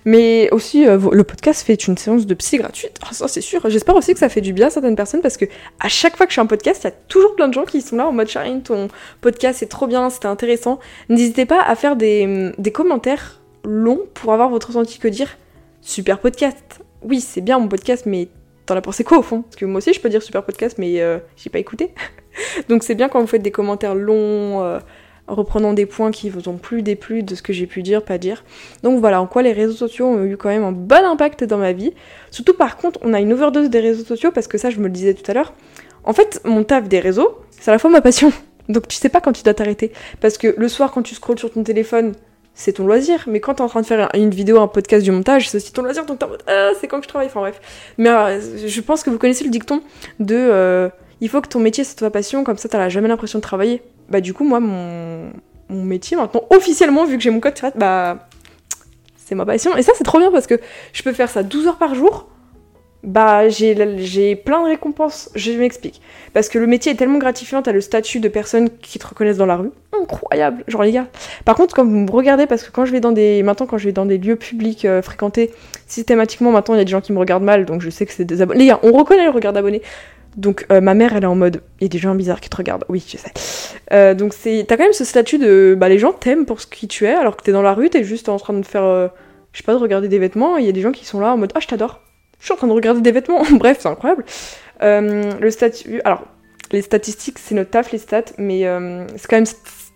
Mais 0.04 0.48
aussi, 0.52 0.86
euh, 0.86 0.98
le 1.12 1.24
podcast 1.24 1.66
fait 1.66 1.74
une 1.86 1.98
séance 1.98 2.26
de 2.26 2.34
psy 2.34 2.58
gratuite. 2.58 2.98
Ah, 3.02 3.12
ça, 3.12 3.26
c'est 3.28 3.40
sûr. 3.40 3.68
J'espère 3.68 3.96
aussi 3.96 4.12
que 4.12 4.20
ça 4.20 4.28
fait 4.28 4.40
du 4.40 4.52
bien 4.52 4.68
à 4.68 4.70
certaines 4.70 4.96
personnes 4.96 5.20
parce 5.20 5.36
que 5.36 5.46
à 5.80 5.88
chaque 5.88 6.16
fois 6.16 6.26
que 6.26 6.32
je 6.32 6.36
fais 6.36 6.40
un 6.40 6.46
podcast, 6.46 6.82
il 6.84 6.86
y 6.86 6.88
a 6.88 6.94
toujours 7.08 7.34
plein 7.34 7.48
de 7.48 7.54
gens 7.54 7.64
qui 7.64 7.82
sont 7.82 7.96
là 7.96 8.06
en 8.06 8.12
mode 8.12 8.28
Charine, 8.28 8.62
ton 8.62 8.88
podcast 9.20 9.58
c'est 9.58 9.68
trop 9.68 9.86
bien, 9.86 10.10
c'était 10.10 10.26
intéressant. 10.26 10.78
N'hésitez 11.08 11.44
pas 11.44 11.60
à 11.60 11.74
faire 11.74 11.96
des, 11.96 12.52
des 12.56 12.72
commentaires 12.72 13.40
longs 13.64 14.02
pour 14.14 14.32
avoir 14.32 14.48
votre 14.48 14.68
ressenti 14.68 14.98
que 14.98 15.08
dire? 15.08 15.36
Super 15.80 16.20
podcast. 16.20 16.80
Oui, 17.02 17.20
c'est 17.20 17.40
bien 17.40 17.58
mon 17.58 17.68
podcast, 17.68 18.06
mais 18.06 18.28
t'en 18.64 18.76
as 18.76 18.80
pensé 18.80 19.04
quoi 19.04 19.18
au 19.18 19.22
fond? 19.22 19.42
Parce 19.42 19.56
que 19.56 19.64
moi 19.64 19.78
aussi 19.78 19.92
je 19.92 20.00
peux 20.00 20.08
dire 20.08 20.22
super 20.22 20.44
podcast, 20.44 20.76
mais 20.78 21.00
euh, 21.00 21.18
j'ai 21.36 21.50
pas 21.50 21.58
écouté. 21.58 21.92
Donc 22.68 22.82
c'est 22.84 22.94
bien 22.94 23.08
quand 23.08 23.20
vous 23.20 23.26
faites 23.26 23.42
des 23.42 23.50
commentaires 23.50 23.94
longs. 23.94 24.62
Euh, 24.62 24.78
reprenant 25.28 25.72
des 25.72 25.86
points 25.86 26.10
qui 26.10 26.30
vous 26.30 26.48
ont 26.48 26.56
plu, 26.56 26.82
déplu 26.82 27.22
de 27.22 27.34
ce 27.34 27.42
que 27.42 27.52
j'ai 27.52 27.66
pu 27.66 27.82
dire, 27.82 28.02
pas 28.02 28.18
dire. 28.18 28.44
Donc 28.82 29.00
voilà, 29.00 29.20
en 29.20 29.26
quoi 29.26 29.42
les 29.42 29.52
réseaux 29.52 29.74
sociaux 29.74 30.06
ont 30.06 30.24
eu 30.24 30.36
quand 30.36 30.48
même 30.48 30.64
un 30.64 30.72
bon 30.72 31.04
impact 31.04 31.44
dans 31.44 31.58
ma 31.58 31.72
vie. 31.72 31.92
Surtout 32.30 32.54
par 32.54 32.76
contre, 32.76 33.00
on 33.02 33.12
a 33.12 33.20
une 33.20 33.32
overdose 33.32 33.70
des 33.70 33.80
réseaux 33.80 34.04
sociaux 34.04 34.30
parce 34.32 34.46
que 34.46 34.58
ça, 34.58 34.70
je 34.70 34.78
me 34.78 34.84
le 34.84 34.90
disais 34.90 35.14
tout 35.14 35.28
à 35.30 35.34
l'heure. 35.34 35.52
En 36.04 36.12
fait, 36.12 36.40
mon 36.44 36.62
taf 36.62 36.88
des 36.88 37.00
réseaux, 37.00 37.38
c'est 37.50 37.70
à 37.70 37.74
la 37.74 37.78
fois 37.78 37.90
ma 37.90 38.00
passion. 38.00 38.32
Donc 38.68 38.88
tu 38.88 38.96
sais 38.96 39.08
pas 39.08 39.20
quand 39.20 39.32
tu 39.32 39.42
dois 39.42 39.54
t'arrêter. 39.54 39.92
Parce 40.20 40.38
que 40.38 40.54
le 40.56 40.68
soir, 40.68 40.92
quand 40.92 41.02
tu 41.02 41.14
scrolles 41.14 41.38
sur 41.38 41.52
ton 41.52 41.62
téléphone, 41.62 42.12
c'est 42.54 42.74
ton 42.74 42.86
loisir. 42.86 43.24
Mais 43.26 43.40
quand 43.40 43.54
t'es 43.54 43.62
en 43.62 43.68
train 43.68 43.82
de 43.82 43.86
faire 43.86 44.08
une 44.14 44.30
vidéo, 44.30 44.60
un 44.60 44.68
podcast, 44.68 45.04
du 45.04 45.10
montage, 45.10 45.50
c'est 45.50 45.56
aussi 45.56 45.72
ton 45.72 45.82
loisir. 45.82 46.06
Donc 46.06 46.20
t'es 46.20 46.24
en 46.24 46.28
mode, 46.28 46.42
ah, 46.46 46.70
c'est 46.80 46.86
quand 46.86 46.98
que 46.98 47.04
je 47.04 47.08
travaille? 47.08 47.28
Enfin 47.28 47.40
bref. 47.40 47.60
Mais 47.98 48.10
euh, 48.10 48.40
je 48.66 48.80
pense 48.80 49.02
que 49.02 49.10
vous 49.10 49.18
connaissez 49.18 49.44
le 49.44 49.50
dicton 49.50 49.82
de 50.20 50.36
euh, 50.36 50.88
il 51.20 51.28
faut 51.28 51.40
que 51.40 51.48
ton 51.48 51.60
métier 51.60 51.84
c'est 51.84 51.96
ta 51.96 52.10
passion, 52.10 52.44
comme 52.44 52.58
ça 52.58 52.68
t'as 52.68 52.88
jamais 52.88 53.08
l'impression 53.08 53.38
de 53.38 53.42
travailler 53.42 53.82
bah 54.08 54.20
du 54.20 54.34
coup 54.34 54.44
moi 54.44 54.60
mon, 54.60 55.32
mon 55.68 55.84
métier 55.84 56.16
maintenant 56.16 56.42
officiellement 56.50 57.04
vu 57.04 57.16
que 57.16 57.22
j'ai 57.22 57.30
mon 57.30 57.40
code 57.40 57.54
tirette 57.54 57.76
bah 57.76 58.28
c'est 59.26 59.34
ma 59.34 59.44
passion. 59.44 59.76
Et 59.76 59.82
ça 59.82 59.92
c'est 59.96 60.04
trop 60.04 60.18
bien 60.18 60.30
parce 60.30 60.46
que 60.46 60.60
je 60.92 61.02
peux 61.02 61.12
faire 61.12 61.28
ça 61.28 61.42
12 61.42 61.66
heures 61.66 61.78
par 61.78 61.94
jour. 61.94 62.28
Bah 63.02 63.48
j'ai 63.48 64.36
plein 64.36 64.62
de 64.62 64.68
récompenses. 64.68 65.30
Je 65.34 65.52
m'explique. 65.52 66.00
Parce 66.32 66.48
que 66.48 66.58
le 66.58 66.66
métier 66.66 66.92
est 66.92 66.94
tellement 66.94 67.18
gratifiant 67.18 67.62
t'as 67.62 67.72
le 67.72 67.80
statut 67.80 68.20
de 68.20 68.28
personnes 68.28 68.70
qui 68.70 68.98
te 68.98 69.06
reconnaissent 69.06 69.36
dans 69.36 69.46
la 69.46 69.56
rue. 69.56 69.70
Incroyable. 70.00 70.64
Genre 70.68 70.82
les 70.82 70.92
gars. 70.92 71.06
Par 71.44 71.56
contre 71.56 71.74
quand 71.74 71.84
vous 71.84 71.90
me 71.90 72.10
regardez 72.10 72.46
parce 72.46 72.62
que 72.62 72.70
quand 72.70 72.84
je 72.84 72.92
vais 72.92 73.00
dans 73.00 73.12
des 73.12 73.42
maintenant 73.42 73.66
quand 73.66 73.78
je 73.78 73.86
vais 73.86 73.92
dans 73.92 74.06
des 74.06 74.18
lieux 74.18 74.36
publics 74.36 74.84
euh, 74.84 75.02
fréquentés 75.02 75.50
systématiquement 75.88 76.52
maintenant 76.52 76.74
il 76.74 76.78
y 76.78 76.80
a 76.80 76.84
des 76.84 76.90
gens 76.90 77.00
qui 77.00 77.12
me 77.12 77.18
regardent 77.18 77.44
mal 77.44 77.64
donc 77.64 77.80
je 77.80 77.90
sais 77.90 78.06
que 78.06 78.12
c'est 78.12 78.24
des 78.24 78.42
abonnés. 78.42 78.60
Les 78.60 78.66
gars 78.66 78.80
on 78.82 78.92
reconnaît 78.92 79.24
le 79.24 79.30
regard 79.30 79.52
d'abonnés 79.52 79.82
donc 80.36 80.66
euh, 80.70 80.80
ma 80.80 80.94
mère, 80.94 81.16
elle 81.16 81.24
est 81.24 81.28
en 81.28 81.34
mode, 81.34 81.62
il 81.80 81.84
y 81.84 81.86
a 81.86 81.88
des 81.88 81.98
gens 81.98 82.14
bizarres 82.14 82.40
qui 82.40 82.50
te 82.50 82.56
regardent. 82.56 82.84
Oui, 82.88 83.04
je 83.06 83.16
sais. 83.16 83.32
Euh, 83.92 84.14
donc 84.14 84.34
c'est, 84.34 84.64
t'as 84.68 84.76
quand 84.76 84.84
même 84.84 84.92
ce 84.92 85.04
statut 85.04 85.38
de, 85.38 85.74
bah 85.78 85.88
les 85.88 85.98
gens 85.98 86.12
t'aiment 86.12 86.44
pour 86.44 86.60
ce 86.60 86.66
qui 86.66 86.88
tu 86.88 87.06
es, 87.06 87.14
alors 87.14 87.36
que 87.36 87.42
t'es 87.42 87.52
dans 87.52 87.62
la 87.62 87.72
rue, 87.72 87.88
t'es 87.88 88.04
juste 88.04 88.28
en 88.28 88.36
train 88.36 88.52
de 88.52 88.64
faire, 88.64 88.84
euh, 88.84 89.08
je 89.52 89.58
sais 89.58 89.64
pas, 89.64 89.72
de 89.72 89.78
regarder 89.78 90.08
des 90.08 90.18
vêtements. 90.18 90.58
Il 90.58 90.66
y 90.66 90.68
a 90.68 90.72
des 90.72 90.82
gens 90.82 90.92
qui 90.92 91.06
sont 91.06 91.20
là 91.20 91.32
en 91.32 91.38
mode, 91.38 91.52
ah 91.54 91.60
je 91.60 91.66
t'adore. 91.66 92.00
Je 92.38 92.44
suis 92.44 92.52
en 92.52 92.56
train 92.56 92.66
de 92.66 92.72
regarder 92.72 93.00
des 93.00 93.12
vêtements. 93.12 93.42
Bref, 93.52 93.78
c'est 93.80 93.88
incroyable. 93.88 94.24
le 94.82 95.50
statut, 95.50 96.00
alors 96.04 96.22
les 96.72 96.82
statistiques, 96.82 97.38
c'est 97.38 97.54
notre 97.54 97.70
taf 97.70 97.92
les 97.92 97.98
stats, 97.98 98.24
mais 98.38 98.64
c'est 99.16 99.28
quand 99.28 99.36
même 99.36 99.46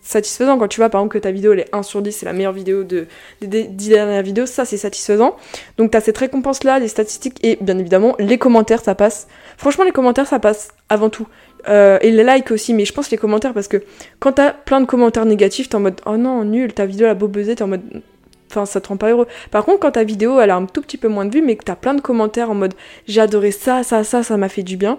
satisfaisant 0.02 0.58
quand 0.58 0.68
tu 0.68 0.80
vois 0.80 0.88
par 0.88 1.00
exemple 1.00 1.14
que 1.14 1.22
ta 1.22 1.30
vidéo 1.30 1.52
elle 1.52 1.60
est 1.60 1.74
1 1.74 1.82
sur 1.82 2.02
10, 2.02 2.12
c'est 2.12 2.26
la 2.26 2.32
meilleure 2.32 2.52
vidéo 2.52 2.84
de, 2.84 3.06
des 3.40 3.64
10 3.64 3.88
dernières 3.88 4.22
vidéos, 4.22 4.46
ça 4.46 4.64
c'est 4.64 4.76
satisfaisant. 4.76 5.36
Donc 5.76 5.90
t'as 5.90 6.00
cette 6.00 6.18
récompense 6.18 6.64
là, 6.64 6.78
les 6.78 6.88
statistiques 6.88 7.38
et 7.42 7.58
bien 7.60 7.78
évidemment 7.78 8.14
les 8.18 8.38
commentaires 8.38 8.82
ça 8.82 8.94
passe. 8.94 9.28
Franchement 9.56 9.84
les 9.84 9.92
commentaires 9.92 10.26
ça 10.26 10.38
passe 10.38 10.70
avant 10.88 11.10
tout. 11.10 11.26
Euh, 11.68 11.98
et 12.00 12.10
les 12.10 12.24
likes 12.24 12.50
aussi, 12.50 12.72
mais 12.72 12.84
je 12.84 12.92
pense 12.92 13.10
les 13.10 13.18
commentaires 13.18 13.52
parce 13.52 13.68
que 13.68 13.82
quand 14.18 14.32
t'as 14.32 14.52
plein 14.52 14.80
de 14.80 14.86
commentaires 14.86 15.26
négatifs, 15.26 15.68
t'es 15.68 15.76
en 15.76 15.80
mode 15.80 16.00
oh 16.06 16.16
non, 16.16 16.44
nul, 16.44 16.72
ta 16.72 16.86
vidéo 16.86 17.06
a 17.06 17.14
beau 17.14 17.28
buzzer, 17.28 17.56
t'es 17.56 17.62
en 17.62 17.68
mode 17.68 18.02
Enfin, 18.50 18.66
ça 18.66 18.80
te 18.80 18.88
rend 18.88 18.96
pas 18.96 19.10
heureux. 19.10 19.28
Par 19.52 19.64
contre, 19.64 19.78
quand 19.78 19.92
ta 19.92 20.02
vidéo, 20.02 20.40
elle 20.40 20.50
a 20.50 20.56
un 20.56 20.66
tout 20.66 20.80
petit 20.80 20.96
peu 20.96 21.06
moins 21.06 21.24
de 21.24 21.32
vues, 21.32 21.40
mais 21.40 21.54
que 21.54 21.62
t'as 21.62 21.76
plein 21.76 21.94
de 21.94 22.00
commentaires 22.00 22.50
en 22.50 22.54
mode 22.54 22.74
j'ai 23.06 23.20
adoré 23.20 23.52
ça, 23.52 23.84
ça, 23.84 24.02
ça, 24.02 24.24
ça 24.24 24.36
m'a 24.36 24.48
fait 24.48 24.64
du 24.64 24.76
bien. 24.76 24.98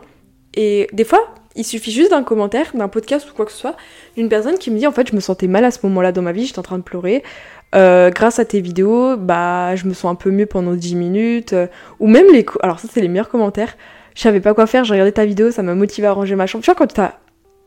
Et 0.53 0.88
des 0.93 1.03
fois, 1.03 1.34
il 1.55 1.65
suffit 1.65 1.91
juste 1.91 2.12
d'un 2.12 2.24
commentaire, 2.24 2.72
d'un 2.74 2.88
podcast 2.88 3.29
ou 3.29 3.33
quoi 3.33 3.46
que 3.46 3.51
ce 3.51 3.57
soit, 3.57 3.75
d'une 4.16 4.29
personne 4.29 4.57
qui 4.57 4.72
me 4.72 4.77
dit 4.77 4.87
en 4.87 4.92
fait 4.92 5.09
je 5.09 5.16
me 5.16 5.20
sentais 5.20 5.48
mal 5.48 5.66
à 5.66 5.72
ce 5.72 5.79
moment-là 5.83 6.11
dans 6.11 6.22
ma 6.22 6.31
vie, 6.31 6.46
j'étais 6.46 6.59
en 6.59 6.64
train 6.64 6.77
de 6.77 6.83
pleurer. 6.83 7.24
Euh, 7.74 8.09
grâce 8.09 8.40
à 8.40 8.46
tes 8.46 8.59
vidéos, 8.59 9.16
bah 9.18 9.75
je 9.75 9.87
me 9.87 9.94
sens 9.94 10.11
un 10.11 10.16
peu 10.16 10.29
mieux 10.29 10.46
pendant 10.46 10.74
10 10.74 10.96
minutes. 10.96 11.55
Ou 12.00 12.07
même 12.07 12.27
les... 12.31 12.46
Alors 12.61 12.79
ça 12.79 12.87
c'est 12.92 13.01
les 13.01 13.07
meilleurs 13.07 13.29
commentaires. 13.29 13.75
Je 14.16 14.22
savais 14.22 14.42
pas 14.42 14.53
quoi 14.53 14.68
faire, 14.68 14.83
j'ai 14.83 14.94
regardé 14.94 15.11
ta 15.11 15.25
vidéo, 15.25 15.51
ça 15.51 15.64
m'a 15.64 15.75
motivé 15.75 16.07
à 16.07 16.14
ranger 16.14 16.35
ma 16.35 16.48
chambre. 16.48 16.64
Tu 16.64 16.72
vois 16.72 16.75
quand, 16.75 17.00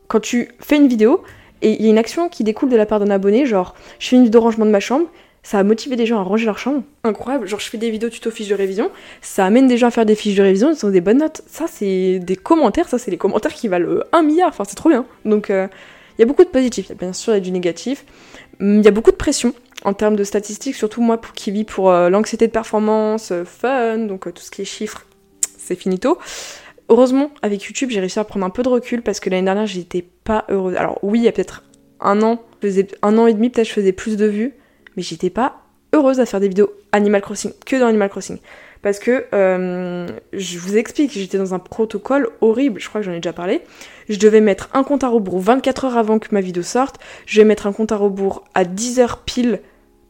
quand 0.07 0.19
tu 0.19 0.49
fais 0.59 0.77
une 0.77 0.87
vidéo 0.87 1.23
et 1.61 1.71
il 1.71 1.81
y 1.83 1.87
a 1.87 1.89
une 1.89 1.97
action 1.97 2.29
qui 2.29 2.43
découle 2.43 2.69
de 2.69 2.75
la 2.75 2.85
part 2.85 2.99
d'un 2.99 3.09
abonné, 3.09 3.45
genre 3.45 3.75
je 3.99 4.09
fais 4.09 4.15
une 4.15 4.23
vidéo 4.23 4.41
de 4.41 4.43
rangement 4.43 4.65
de 4.65 4.71
ma 4.71 4.79
chambre, 4.79 5.07
ça 5.45 5.59
a 5.59 5.63
motivé 5.63 5.95
des 5.95 6.07
gens 6.07 6.19
à 6.19 6.23
ranger 6.23 6.47
leur 6.47 6.57
chambre. 6.57 6.81
Incroyable. 7.03 7.47
Genre, 7.47 7.59
je 7.59 7.69
fais 7.69 7.77
des 7.77 7.91
vidéos 7.91 8.09
tuto 8.09 8.31
fiches 8.31 8.47
de 8.47 8.55
révision. 8.55 8.89
Ça 9.21 9.45
amène 9.45 9.67
des 9.67 9.77
gens 9.77 9.85
à 9.85 9.91
faire 9.91 10.07
des 10.07 10.15
fiches 10.15 10.35
de 10.35 10.41
révision. 10.41 10.73
Ils 10.73 10.85
ont 10.87 10.89
des 10.89 11.01
bonnes 11.01 11.19
notes. 11.19 11.43
Ça, 11.45 11.65
c'est 11.67 12.17
des 12.17 12.35
commentaires. 12.35 12.89
Ça, 12.89 12.97
c'est 12.97 13.11
les 13.11 13.17
commentaires 13.17 13.53
qui 13.53 13.67
valent 13.67 13.87
euh, 13.87 14.03
un 14.11 14.23
milliard. 14.23 14.49
Enfin, 14.49 14.63
c'est 14.67 14.75
trop 14.75 14.89
bien. 14.89 15.05
Donc, 15.23 15.51
euh, 15.51 15.67
il 16.17 16.21
y 16.21 16.23
a 16.23 16.25
beaucoup 16.25 16.43
de 16.43 16.49
positifs. 16.49 16.91
Bien 16.97 17.13
sûr, 17.13 17.33
il 17.33 17.35
y 17.35 17.37
a 17.37 17.41
du 17.41 17.51
négatif. 17.51 18.05
Hum, 18.59 18.79
il 18.79 18.85
y 18.85 18.87
a 18.87 18.91
beaucoup 18.91 19.11
de 19.11 19.17
pression 19.17 19.53
en 19.83 19.93
termes 19.93 20.15
de 20.15 20.23
statistiques. 20.23 20.73
Surtout 20.73 21.03
moi 21.03 21.21
qui 21.35 21.51
vis 21.51 21.63
pour 21.63 21.91
euh, 21.91 22.09
l'anxiété 22.09 22.47
de 22.47 22.51
performance, 22.51 23.31
fun, 23.45 23.99
donc 23.99 24.33
tout 24.33 24.41
ce 24.41 24.49
qui 24.49 24.63
est 24.63 24.65
chiffres, 24.65 25.05
c'est 25.59 25.75
finito. 25.75 26.17
Heureusement, 26.89 27.29
avec 27.43 27.61
YouTube, 27.61 27.91
j'ai 27.91 27.99
réussi 27.99 28.17
à 28.17 28.23
prendre 28.23 28.47
un 28.47 28.49
peu 28.49 28.63
de 28.63 28.69
recul 28.69 29.03
parce 29.03 29.19
que 29.19 29.29
l'année 29.29 29.45
dernière, 29.45 29.67
j'étais 29.67 30.03
pas 30.23 30.45
heureuse. 30.49 30.75
Alors, 30.75 30.97
oui, 31.03 31.19
il 31.19 31.25
y 31.25 31.27
a 31.27 31.31
peut-être 31.31 31.61
un 31.99 32.23
an, 32.23 32.41
faisais 32.61 32.87
un 33.03 33.19
an 33.19 33.27
et 33.27 33.33
demi, 33.35 33.51
peut-être 33.51 33.67
je 33.67 33.73
faisais 33.73 33.91
plus 33.91 34.17
de 34.17 34.25
vues 34.25 34.55
mais 34.95 35.03
j'étais 35.03 35.29
pas 35.29 35.61
heureuse 35.93 36.19
à 36.19 36.25
faire 36.25 36.39
des 36.39 36.47
vidéos 36.47 36.71
Animal 36.91 37.21
Crossing, 37.21 37.51
que 37.65 37.75
dans 37.77 37.87
Animal 37.87 38.09
Crossing. 38.09 38.37
Parce 38.81 38.99
que, 38.99 39.25
euh, 39.33 40.07
je 40.33 40.59
vous 40.59 40.77
explique, 40.77 41.11
j'étais 41.11 41.39
dans 41.39 41.55
un 41.55 41.59
protocole 41.59 42.29
horrible, 42.41 42.79
je 42.79 42.87
crois 42.87 43.01
que 43.01 43.05
j'en 43.05 43.13
ai 43.13 43.19
déjà 43.19 43.33
parlé. 43.33 43.61
Je 44.09 44.19
devais 44.19 44.41
mettre 44.41 44.69
un 44.73 44.83
compte 44.83 45.03
à 45.03 45.07
rebours 45.07 45.39
24 45.39 45.85
heures 45.85 45.97
avant 45.97 46.19
que 46.19 46.27
ma 46.31 46.41
vidéo 46.41 46.61
sorte, 46.61 46.97
je 47.25 47.41
vais 47.41 47.45
mettre 47.45 47.65
un 47.65 47.73
compte 47.73 47.91
à 47.91 47.97
rebours 47.97 48.43
à 48.53 48.63
10 48.63 48.99
heures 48.99 49.17
pile 49.19 49.59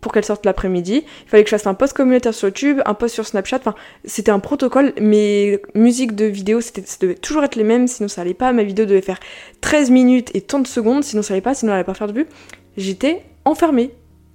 pour 0.01 0.11
qu'elle 0.11 0.25
sorte 0.25 0.45
l'après-midi. 0.45 1.05
Il 1.05 1.29
fallait 1.29 1.43
que 1.43 1.49
je 1.49 1.55
fasse 1.55 1.67
un 1.67 1.73
post 1.73 1.93
communautaire 1.93 2.33
sur 2.33 2.49
YouTube, 2.49 2.81
un 2.85 2.93
post 2.93 3.13
sur 3.13 3.25
Snapchat, 3.25 3.59
enfin, 3.59 3.75
c'était 4.03 4.31
un 4.31 4.39
protocole, 4.39 4.93
mes 4.99 5.61
musiques 5.73 6.13
de 6.13 6.25
vidéo, 6.25 6.59
ça 6.59 6.71
devait 6.99 7.15
toujours 7.15 7.43
être 7.43 7.55
les 7.55 7.63
mêmes, 7.63 7.87
sinon 7.87 8.09
ça 8.09 8.21
allait 8.21 8.33
pas. 8.33 8.51
Ma 8.51 8.63
vidéo 8.63 8.85
devait 8.85 9.01
faire 9.01 9.19
13 9.61 9.89
minutes 9.89 10.31
et 10.33 10.41
30 10.41 10.67
secondes, 10.67 11.03
sinon 11.03 11.21
ça 11.21 11.33
allait 11.33 11.41
pas, 11.41 11.53
sinon 11.53 11.71
elle 11.71 11.77
allait 11.77 11.85
pas 11.85 11.93
faire 11.93 12.07
de 12.07 12.13
vue. 12.13 12.27
J'étais 12.75 13.23
enfermée 13.45 13.91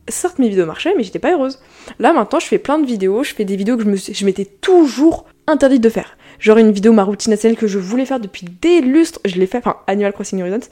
certes 0.08 0.38
mes 0.38 0.48
vidéos 0.48 0.66
marchaient, 0.66 0.94
mais 0.96 1.02
j'étais 1.02 1.18
pas 1.18 1.32
heureuse. 1.32 1.60
Là 1.98 2.12
maintenant, 2.12 2.40
je 2.40 2.46
fais 2.46 2.58
plein 2.58 2.78
de 2.78 2.86
vidéos, 2.86 3.22
je 3.22 3.34
fais 3.34 3.44
des 3.44 3.56
vidéos 3.56 3.76
que 3.76 3.84
je, 3.84 3.88
me, 3.88 3.96
je 3.96 4.24
m'étais 4.24 4.44
toujours 4.44 5.26
interdite 5.46 5.82
de 5.82 5.88
faire. 5.88 6.16
Genre 6.38 6.56
une 6.56 6.72
vidéo, 6.72 6.92
ma 6.92 7.04
routine 7.04 7.30
nationale 7.30 7.56
que 7.56 7.66
je 7.66 7.78
voulais 7.78 8.06
faire 8.06 8.20
depuis 8.20 8.46
des 8.60 8.80
lustres, 8.80 9.20
je 9.24 9.36
l'ai 9.36 9.46
fait, 9.46 9.58
enfin 9.58 9.76
Animal 9.86 10.12
Crossing 10.12 10.40
Horizons, 10.40 10.68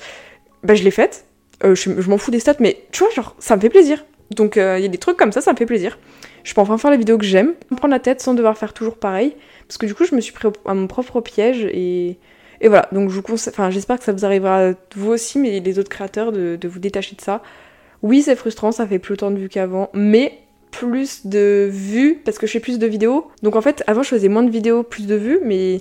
bah 0.63 0.75
je 0.75 0.83
l'ai 0.83 0.91
faite. 0.91 1.27
Euh, 1.65 1.75
je, 1.75 1.91
m'en 2.09 2.19
fous 2.19 2.31
des 2.31 2.41
stats, 2.41 2.55
mais 2.61 2.85
tu 2.93 3.03
vois, 3.03 3.13
genre, 3.13 3.35
ça 3.39 3.57
me 3.57 3.61
fait 3.61 3.69
plaisir. 3.69 4.05
Donc 4.31 4.57
il 4.57 4.63
euh, 4.63 4.79
y 4.79 4.85
a 4.85 4.89
des 4.89 4.99
trucs 4.99 5.17
comme 5.17 5.33
ça, 5.33 5.41
ça 5.41 5.53
me 5.53 5.57
fait 5.57 5.67
plaisir. 5.67 5.99
Je 6.45 6.55
peux 6.55 6.61
enfin 6.61 6.79
faire 6.79 6.91
les 6.91 6.97
vidéos 6.97 7.19
que 7.19 7.25
j'aime, 7.25 7.55
me 7.71 7.77
prendre 7.77 7.93
la 7.93 7.99
tête 7.99 8.21
sans 8.21 8.35
devoir 8.35 8.57
faire 8.57 8.73
toujours 8.73 8.97
pareil. 8.97 9.35
Parce 9.67 9.77
que 9.77 9.87
du 9.87 9.95
coup, 9.95 10.05
je 10.05 10.15
me 10.15 10.21
suis 10.21 10.33
pris 10.33 10.49
à 10.65 10.75
mon 10.75 10.87
propre 10.87 11.21
piège 11.21 11.65
et, 11.65 12.17
et 12.61 12.69
voilà. 12.69 12.89
Donc 12.93 13.11
je 13.11 13.15
vous 13.17 13.23
conseille, 13.23 13.53
enfin 13.53 13.71
j'espère 13.71 13.99
que 13.99 14.05
ça 14.05 14.13
vous 14.13 14.25
arrivera 14.25 14.71
vous 14.95 15.11
aussi, 15.11 15.39
mais 15.39 15.61
les 15.61 15.79
autres 15.79 15.91
créateurs, 15.91 16.33
de, 16.33 16.57
de 16.57 16.69
vous 16.69 16.79
détacher 16.79 17.17
de 17.17 17.21
ça. 17.21 17.43
Oui, 18.03 18.23
c'est 18.23 18.37
frustrant, 18.37 18.73
ça 18.73 18.87
fait 18.87 18.99
plus 18.99 19.15
autant 19.15 19.31
de 19.31 19.39
vues 19.39 19.49
qu'avant, 19.49 19.91
mais 19.93 20.39
plus 20.71 21.27
de 21.27 21.69
vues 21.71 22.21
parce 22.25 22.39
que 22.39 22.47
je 22.47 22.53
fais 22.53 22.61
plus 22.61 22.79
de 22.79 22.87
vidéos. 22.87 23.29
Donc 23.43 23.57
en 23.57 23.61
fait, 23.61 23.83
avant 23.87 24.03
je 24.03 24.11
faisais 24.11 24.29
moins 24.29 24.43
de 24.43 24.51
vidéos, 24.51 24.83
plus 24.83 25.07
de 25.07 25.15
vues, 25.15 25.41
mais 25.45 25.81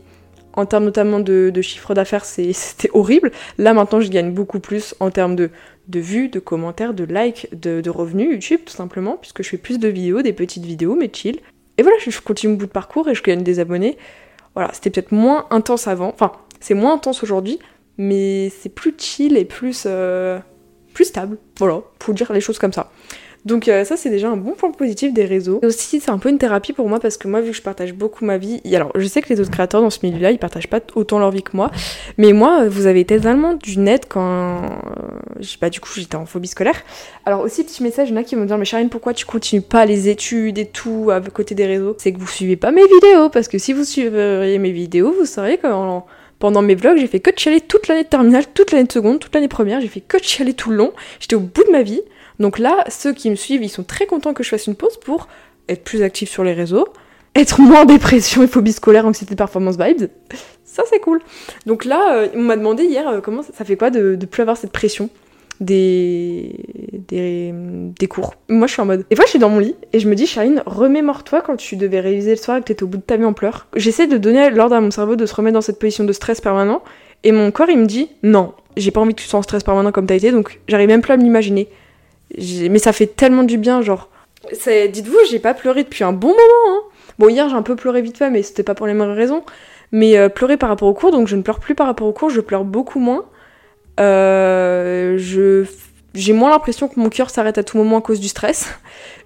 en 0.54 0.66
termes 0.66 0.86
notamment 0.86 1.20
de, 1.20 1.54
chiffre 1.62 1.94
d'affaires, 1.94 2.26
c'était 2.26 2.90
horrible. 2.94 3.32
Là 3.58 3.74
maintenant, 3.74 4.02
je 4.02 4.10
gagne 4.10 4.32
beaucoup 4.32 4.60
plus 4.60 4.96
en 5.00 5.12
termes 5.12 5.36
de, 5.36 5.52
de 5.88 6.00
vues, 6.00 6.30
de 6.30 6.40
commentaires, 6.40 6.94
de 6.94 7.04
likes, 7.04 7.48
de, 7.54 7.90
revenus 7.90 8.32
YouTube 8.32 8.62
tout 8.66 8.74
simplement, 8.74 9.18
puisque 9.18 9.44
je 9.44 9.50
fais 9.50 9.58
plus 9.58 9.80
de 9.80 9.88
vidéos, 9.88 10.22
des 10.22 10.34
petites 10.34 10.66
vidéos, 10.66 10.96
mais 10.96 11.12
chill. 11.14 11.40
Et 11.78 11.84
voilà, 11.84 11.98
je 12.00 12.20
continue 12.22 12.54
mon 12.54 12.58
bout 12.58 12.66
de 12.66 12.72
parcours 12.72 13.08
et 13.08 13.14
je 13.14 13.22
gagne 13.22 13.44
des 13.44 13.60
abonnés. 13.60 13.98
Voilà, 14.56 14.72
c'était 14.74 14.90
peut-être 14.90 15.12
moins 15.12 15.46
intense 15.52 15.88
avant. 15.88 16.10
Enfin, 16.10 16.32
c'est 16.60 16.74
moins 16.74 16.96
intense 16.96 17.22
aujourd'hui, 17.22 17.60
mais 18.00 18.50
c'est 18.50 18.70
plus 18.70 18.96
chill 18.98 19.38
et 19.38 19.46
plus. 19.46 19.84
Euh, 19.86 20.40
stable. 21.06 21.38
Voilà, 21.58 21.82
pour 22.00 22.14
dire 22.14 22.32
les 22.34 22.42
choses 22.42 22.60
comme 22.60 22.74
ça. 22.74 22.90
Donc 23.46 23.70
euh, 23.70 23.86
ça 23.86 23.96
c'est 23.96 24.10
déjà 24.10 24.30
un 24.30 24.36
bon 24.36 24.52
point 24.52 24.72
positif 24.72 25.14
des 25.14 25.24
réseaux. 25.24 25.60
Et 25.64 25.68
aussi 25.68 26.02
c'est 26.02 26.12
un 26.12 26.18
peu 26.18 26.30
une 26.30 26.38
thérapie 26.38 26.74
pour 26.74 26.90
moi 26.90 27.00
parce 27.00 27.16
que 27.16 27.30
moi 27.30 27.40
vu 27.40 27.52
que 27.52 27.58
je 27.58 27.62
partage 27.62 27.94
beaucoup 27.94 28.26
ma 28.26 28.38
vie, 28.38 28.62
alors 28.76 28.92
je 28.96 29.08
sais 29.08 29.22
que 29.22 29.30
les 29.30 29.40
autres 29.40 29.52
créateurs 29.52 29.82
dans 29.82 29.90
ce 29.90 30.00
milieu-là 30.04 30.32
ils 30.32 30.38
partagent 30.38 30.68
pas 30.68 30.82
autant 30.96 31.18
leur 31.18 31.32
vie 31.32 31.44
que 31.44 31.56
moi, 31.56 31.72
mais 32.18 32.34
moi 32.34 32.68
vous 32.68 32.88
avez 32.88 33.00
été 33.00 33.18
tellement 33.20 33.54
du 33.54 33.80
net 33.80 34.06
quand 34.10 34.64
euh, 34.64 35.44
pas 35.62 35.70
du 35.70 35.80
coup 35.80 35.90
j'étais 35.96 36.18
en 36.18 36.26
phobie 36.26 36.50
scolaire. 36.50 36.82
Alors 37.26 37.42
aussi 37.42 37.64
petit 37.64 37.84
message, 37.84 38.10
il 38.10 38.16
y 38.16 38.18
en 38.18 38.20
a 38.20 38.24
qui 38.24 38.36
me 38.36 38.46
disent 38.46 38.58
mais 38.58 38.66
Charine 38.66 38.90
pourquoi 38.90 39.14
tu 39.14 39.26
continues 39.26 39.62
pas 39.62 39.86
les 39.86 40.10
études 40.10 40.58
et 40.58 40.66
tout 40.66 41.10
à 41.10 41.22
côté 41.22 41.56
des 41.56 41.66
réseaux? 41.66 41.96
C'est 42.00 42.12
que 42.12 42.20
vous 42.20 42.28
suivez 42.28 42.58
pas 42.58 42.72
mes 42.72 42.86
vidéos 42.86 43.30
parce 43.30 43.48
que 43.48 43.58
si 43.58 43.72
vous 43.72 43.86
suivriez 43.86 44.60
mes 44.60 44.72
vidéos 44.72 45.14
vous 45.18 45.26
sauriez 45.26 45.58
que 45.58 45.68
pendant 46.40 46.62
mes 46.62 46.76
vlogs, 46.76 46.98
j'ai 46.98 47.08
fait 47.08 47.20
que 47.20 47.32
de 47.32 47.40
chialer 47.40 47.62
toute 47.62 47.88
l'année 47.88 48.04
de 48.04 48.10
terminale, 48.10 48.46
toute 48.54 48.72
l'année 48.72 48.86
de 48.86 48.92
seconde, 48.92 49.20
toute 49.20 49.34
l'année 49.34 49.48
première, 49.48 49.82
j'ai 49.82 49.88
fait 49.88 50.02
que 50.02 50.18
de 50.18 50.24
chialer 50.24 50.54
tout 50.54 50.70
le 50.70 50.78
long. 50.78 50.94
J'étais 51.20 51.36
au 51.36 51.40
bout 51.40 51.64
de 51.64 51.72
ma 51.72 51.82
vie. 51.82 52.02
Donc 52.40 52.60
là, 52.60 52.84
ceux 52.90 53.14
qui 53.14 53.30
me 53.30 53.36
suivent, 53.36 53.64
ils 53.64 53.70
sont 53.70 53.84
très 53.84 54.06
contents 54.06 54.34
que 54.34 54.44
je 54.44 54.50
fasse 54.50 54.68
une 54.68 54.76
pause 54.76 54.98
pour 54.98 55.28
être 55.68 55.84
plus 55.84 56.04
actif 56.04 56.30
sur 56.30 56.44
les 56.44 56.54
réseaux, 56.54 56.88
être 57.36 57.60
moins 57.62 57.86
dépression 57.86 58.44
et 58.44 58.48
phobie 58.48 58.74
scolaire, 58.74 59.06
anxiété 59.06 59.36
performance 59.36 59.78
vibes. 59.78 60.10
Ça, 60.64 60.84
c'est 60.90 61.00
cool. 61.00 61.22
Donc 61.66 61.86
là, 61.86 62.16
euh, 62.16 62.28
on 62.36 62.42
m'a 62.42 62.56
demandé 62.56 62.84
hier 62.84 63.08
euh, 63.08 63.22
comment 63.22 63.42
ça, 63.42 63.66
fait 63.66 63.76
quoi 63.76 63.90
de, 63.90 64.16
de 64.16 64.26
plus 64.26 64.42
avoir 64.42 64.58
cette 64.58 64.72
pression? 64.72 65.10
Des, 65.60 66.56
des, 67.10 68.08
cours. 68.08 68.36
Moi, 68.50 68.68
je 68.68 68.74
suis 68.74 68.82
en 68.82 68.86
mode. 68.86 69.06
Des 69.10 69.16
fois, 69.16 69.26
je 69.26 69.32
suis 69.32 69.40
dans 69.40 69.50
mon 69.50 69.60
lit 69.60 69.76
et 69.94 70.00
je 70.00 70.08
me 70.08 70.16
dis, 70.16 70.28
Charline, 70.28 70.62
remémore-toi 70.66 71.42
quand 71.42 71.56
tu 71.56 71.76
devais 71.76 72.00
réviser 72.00 72.32
le 72.32 72.38
soir 72.38 72.58
et 72.58 72.62
que 72.62 72.66
t'étais 72.66 72.84
au 72.84 72.88
bout 72.88 72.98
de 72.98 73.04
ta 73.04 73.18
vie 73.18 73.26
en 73.26 73.34
pleurs. 73.34 73.68
J'essaie 73.76 74.08
de 74.08 74.18
donner 74.18 74.50
l'ordre 74.50 74.76
à 74.76 74.82
mon 74.82 74.92
cerveau 74.92 75.16
de 75.16 75.26
se 75.26 75.34
remettre 75.34 75.56
dans 75.56 75.62
cette 75.62 75.80
position 75.80 76.04
de 76.04 76.14
stress 76.14 76.42
permanent 76.42 76.82
et 77.24 77.32
mon 77.32 77.52
corps, 77.52 77.70
il 77.70 77.78
me 77.78 77.86
dit, 77.86 78.10
non, 78.24 78.54
j'ai 78.76 78.92
pas 78.92 79.02
envie 79.02 79.14
que 79.14 79.22
tu 79.22 79.28
sois 79.28 79.40
en 79.40 79.44
stress 79.44 79.64
permanent 79.64 79.92
comme 79.92 80.06
t'as 80.06 80.16
été, 80.16 80.32
donc 80.32 80.60
j'arrive 80.68 80.88
même 80.88 81.02
plus 81.02 81.14
à 81.14 81.18
m'imaginer. 81.18 81.68
Mais 82.38 82.80
ça 82.80 82.94
fait 82.94 83.08
tellement 83.08 83.44
du 83.44 83.58
bien, 83.58 83.82
genre. 83.82 84.10
Dites-vous, 84.52 85.18
j'ai 85.30 85.40
pas 85.40 85.54
pleuré 85.54 85.84
depuis 85.84 86.04
un 86.04 86.14
bon 86.14 86.30
moment. 86.30 86.40
Hein. 86.70 86.82
Bon, 87.20 87.30
hier, 87.30 87.50
j'ai 87.50 87.56
un 87.56 87.64
peu 87.64 87.76
pleuré 87.76 88.02
vite 88.02 88.18
fait, 88.18 88.30
mais 88.30 88.44
c'était 88.44 88.64
pas 88.64 88.76
pour 88.76 88.88
les 88.88 88.94
mêmes 88.94 89.12
raisons. 89.12 89.44
Mais 89.92 90.18
euh, 90.18 90.30
pleurer 90.30 90.58
par 90.58 90.70
rapport 90.70 90.88
au 90.88 90.94
cours, 90.94 91.12
donc 91.12 91.28
je 91.28 91.36
ne 91.36 91.42
pleure 91.42 91.60
plus 91.60 91.74
par 91.74 91.88
rapport 91.88 92.08
au 92.08 92.14
cours, 92.14 92.30
je 92.30 92.42
pleure 92.42 92.66
beaucoup 92.66 93.00
moins. 93.00 93.26
Euh, 94.00 95.18
je 95.18 95.66
j'ai 96.14 96.34
moins 96.34 96.50
l'impression 96.50 96.88
que 96.88 97.00
mon 97.00 97.10
cœur 97.10 97.30
s'arrête 97.30 97.60
à 97.60 97.64
tout 97.64 97.78
moment 97.78 98.00
à 98.00 98.02
cause 98.02 98.20
du 98.20 98.28
stress. 98.28 98.70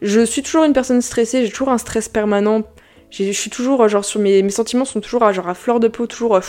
Je 0.02 0.26
suis 0.26 0.44
toujours 0.44 0.66
une 0.66 0.74
personne 0.74 1.02
stressée, 1.02 1.46
j'ai 1.46 1.52
toujours 1.52 1.70
un 1.70 1.78
stress 1.78 2.10
permanent. 2.10 2.64
Je 3.12 3.32
suis 3.32 3.50
toujours, 3.50 3.88
genre, 3.88 4.04
sur 4.04 4.20
mes, 4.20 4.42
mes 4.42 4.50
sentiments 4.50 4.86
sont 4.86 5.00
toujours 5.00 5.24
à, 5.24 5.32
genre, 5.32 5.48
à 5.48 5.54
fleur 5.54 5.80
de 5.80 5.88
peau, 5.88 6.08
toujours. 6.08 6.36
Euh, 6.36 6.42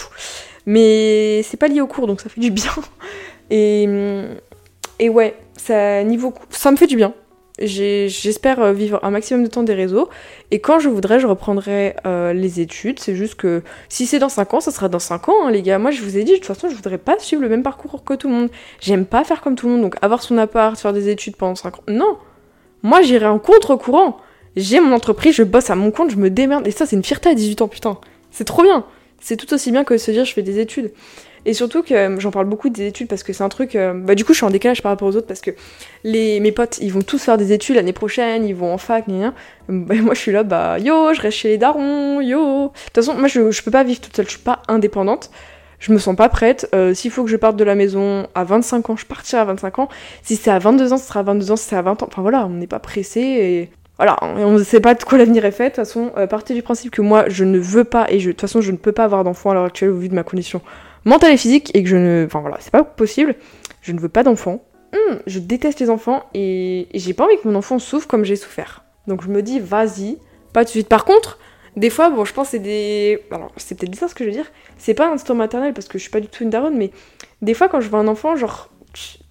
mais 0.66 1.42
c'est 1.44 1.56
pas 1.56 1.68
lié 1.68 1.80
au 1.80 1.86
cours, 1.86 2.06
donc 2.06 2.20
ça 2.20 2.28
fait 2.28 2.40
du 2.40 2.50
bien. 2.50 2.72
Et, 3.50 3.86
et 4.98 5.08
ouais, 5.08 5.36
ça, 5.56 6.02
niveau, 6.02 6.32
ça 6.50 6.70
me 6.70 6.76
fait 6.76 6.86
du 6.86 6.96
bien. 6.96 7.14
J'espère 7.58 8.60
euh, 8.60 8.72
vivre 8.72 8.98
un 9.02 9.10
maximum 9.10 9.44
de 9.44 9.48
temps 9.48 9.62
des 9.62 9.74
réseaux. 9.74 10.08
Et 10.50 10.60
quand 10.60 10.78
je 10.78 10.88
voudrais, 10.88 11.20
je 11.20 11.26
reprendrai 11.26 11.94
euh, 12.06 12.32
les 12.32 12.60
études. 12.60 12.98
C'est 12.98 13.14
juste 13.14 13.34
que 13.34 13.62
si 13.88 14.06
c'est 14.06 14.18
dans 14.18 14.28
5 14.28 14.54
ans, 14.54 14.60
ça 14.60 14.70
sera 14.70 14.88
dans 14.88 14.98
5 14.98 15.28
ans, 15.28 15.46
hein, 15.46 15.50
les 15.50 15.62
gars. 15.62 15.78
Moi, 15.78 15.90
je 15.90 16.02
vous 16.02 16.16
ai 16.16 16.24
dit, 16.24 16.32
de 16.32 16.36
toute 16.36 16.46
façon, 16.46 16.68
je 16.68 16.74
voudrais 16.74 16.98
pas 16.98 17.18
suivre 17.18 17.42
le 17.42 17.48
même 17.48 17.62
parcours 17.62 18.04
que 18.04 18.14
tout 18.14 18.28
le 18.28 18.34
monde. 18.34 18.50
J'aime 18.80 19.04
pas 19.04 19.24
faire 19.24 19.42
comme 19.42 19.54
tout 19.54 19.66
le 19.66 19.72
monde. 19.72 19.82
Donc, 19.82 19.96
avoir 20.02 20.22
son 20.22 20.38
appart, 20.38 20.78
faire 20.78 20.92
des 20.92 21.08
études 21.08 21.36
pendant 21.36 21.54
5 21.54 21.78
ans. 21.78 21.84
Non 21.88 22.16
Moi, 22.82 23.02
j'irai 23.02 23.26
en 23.26 23.38
contre-courant. 23.38 24.16
J'ai 24.56 24.80
mon 24.80 24.92
entreprise, 24.92 25.34
je 25.34 25.42
bosse 25.44 25.70
à 25.70 25.74
mon 25.74 25.90
compte, 25.90 26.10
je 26.10 26.16
me 26.16 26.30
démerde. 26.30 26.66
Et 26.66 26.70
ça, 26.70 26.86
c'est 26.86 26.96
une 26.96 27.04
fierté 27.04 27.28
à 27.30 27.34
18 27.34 27.62
ans, 27.62 27.68
putain. 27.68 27.98
C'est 28.30 28.44
trop 28.44 28.62
bien. 28.62 28.84
C'est 29.20 29.36
tout 29.36 29.52
aussi 29.54 29.70
bien 29.70 29.84
que 29.84 29.96
se 29.98 30.10
dire, 30.10 30.24
je 30.24 30.32
fais 30.32 30.42
des 30.42 30.58
études. 30.58 30.90
Et 31.44 31.54
surtout 31.54 31.82
que 31.82 31.94
euh, 31.94 32.20
j'en 32.20 32.30
parle 32.30 32.46
beaucoup 32.46 32.68
des 32.68 32.86
études 32.86 33.08
parce 33.08 33.22
que 33.22 33.32
c'est 33.32 33.42
un 33.42 33.48
truc. 33.48 33.74
Euh, 33.74 33.94
bah, 33.94 34.14
du 34.14 34.24
coup, 34.24 34.32
je 34.32 34.38
suis 34.38 34.46
en 34.46 34.50
décalage 34.50 34.82
par 34.82 34.92
rapport 34.92 35.08
aux 35.08 35.16
autres 35.16 35.26
parce 35.26 35.40
que 35.40 35.50
les, 36.04 36.40
mes 36.40 36.52
potes, 36.52 36.78
ils 36.80 36.92
vont 36.92 37.02
tous 37.02 37.22
faire 37.22 37.36
des 37.36 37.52
études 37.52 37.76
l'année 37.76 37.92
prochaine, 37.92 38.46
ils 38.46 38.54
vont 38.54 38.72
en 38.72 38.78
fac, 38.78 39.08
gna, 39.08 39.34
bah, 39.68 39.94
moi, 40.00 40.14
je 40.14 40.20
suis 40.20 40.32
là, 40.32 40.42
bah 40.44 40.78
yo, 40.78 41.12
je 41.14 41.20
reste 41.20 41.38
chez 41.38 41.48
les 41.48 41.58
darons, 41.58 42.20
yo. 42.20 42.66
De 42.66 42.68
toute 42.68 42.94
façon, 42.94 43.14
moi, 43.14 43.28
je, 43.28 43.50
je 43.50 43.62
peux 43.62 43.70
pas 43.70 43.84
vivre 43.84 44.00
toute 44.00 44.14
seule, 44.14 44.26
je 44.26 44.32
suis 44.32 44.40
pas 44.40 44.62
indépendante. 44.68 45.30
Je 45.80 45.92
me 45.92 45.98
sens 45.98 46.14
pas 46.14 46.28
prête. 46.28 46.68
Euh, 46.76 46.94
s'il 46.94 47.10
faut 47.10 47.24
que 47.24 47.30
je 47.30 47.36
parte 47.36 47.56
de 47.56 47.64
la 47.64 47.74
maison 47.74 48.28
à 48.36 48.44
25 48.44 48.90
ans, 48.90 48.96
je 48.96 49.04
partirai 49.04 49.42
à 49.42 49.44
25 49.44 49.80
ans. 49.80 49.88
Si 50.22 50.36
c'est 50.36 50.50
à 50.50 50.60
22 50.60 50.92
ans, 50.92 50.96
ce 50.96 51.08
sera 51.08 51.20
à 51.20 51.22
22 51.24 51.50
ans. 51.50 51.56
Si 51.56 51.68
c'est 51.68 51.76
à 51.76 51.82
20 51.82 52.04
ans, 52.04 52.06
enfin 52.08 52.22
voilà, 52.22 52.46
on 52.46 52.50
n'est 52.50 52.68
pas 52.68 52.78
pressé 52.78 53.20
et 53.20 53.70
voilà, 53.96 54.16
on 54.22 54.52
ne 54.52 54.62
sait 54.62 54.80
pas 54.80 54.94
de 54.94 55.02
quoi 55.02 55.18
l'avenir 55.18 55.44
est 55.44 55.50
fait. 55.50 55.64
De 55.64 55.68
toute 55.70 55.76
façon, 55.76 56.12
partez 56.30 56.54
du 56.54 56.62
principe 56.62 56.92
que 56.92 57.02
moi, 57.02 57.24
je 57.28 57.42
ne 57.44 57.58
veux 57.58 57.82
pas 57.82 58.08
et 58.10 58.18
de 58.18 58.30
toute 58.30 58.40
façon, 58.40 58.60
je 58.60 58.70
ne 58.70 58.76
peux 58.76 58.92
pas 58.92 59.04
avoir 59.04 59.24
d'enfant 59.24 59.50
à 59.50 59.54
l'heure 59.54 59.64
actuelle 59.64 59.90
au 59.90 59.96
vu 59.96 60.08
de 60.08 60.14
ma 60.14 60.22
condition 60.22 60.60
mentale 61.04 61.32
et 61.32 61.36
physique 61.36 61.70
et 61.74 61.82
que 61.82 61.88
je 61.88 61.96
ne. 61.96 62.24
Enfin 62.26 62.40
voilà, 62.40 62.58
c'est 62.60 62.70
pas 62.70 62.84
possible. 62.84 63.34
Je 63.80 63.92
ne 63.92 64.00
veux 64.00 64.08
pas 64.08 64.22
d'enfant. 64.22 64.64
Hum, 64.94 65.20
je 65.26 65.38
déteste 65.38 65.80
les 65.80 65.90
enfants 65.90 66.24
et, 66.34 66.88
j'ai 66.92 67.14
pas 67.14 67.24
envie 67.24 67.36
que 67.42 67.48
mon 67.48 67.54
enfant 67.54 67.78
souffre 67.78 68.06
comme 68.06 68.24
j'ai 68.24 68.36
souffert. 68.36 68.84
Donc 69.06 69.22
je 69.22 69.28
me 69.28 69.42
dis, 69.42 69.58
vas-y, 69.58 70.18
pas 70.52 70.64
tout 70.64 70.68
de 70.68 70.70
suite. 70.70 70.88
Par 70.88 71.04
contre, 71.04 71.38
des 71.76 71.88
fois, 71.88 72.10
bon, 72.10 72.24
je 72.24 72.32
pense 72.34 72.50
c'est 72.50 72.58
des. 72.58 73.20
Alors, 73.30 73.50
c'est 73.56 73.78
peut-être 73.78 73.94
ça 73.96 74.08
ce 74.08 74.14
que 74.14 74.24
je 74.24 74.28
veux 74.28 74.34
dire. 74.34 74.50
C'est 74.76 74.94
pas 74.94 75.08
un 75.08 75.12
instant 75.12 75.34
maternel 75.34 75.72
parce 75.72 75.88
que 75.88 75.98
je 75.98 76.02
suis 76.02 76.10
pas 76.10 76.20
du 76.20 76.28
tout 76.28 76.42
une 76.42 76.50
daronne, 76.50 76.76
mais 76.76 76.90
des 77.40 77.54
fois, 77.54 77.68
quand 77.68 77.80
je 77.80 77.88
vois 77.88 78.00
un 78.00 78.08
enfant, 78.08 78.36
genre, 78.36 78.70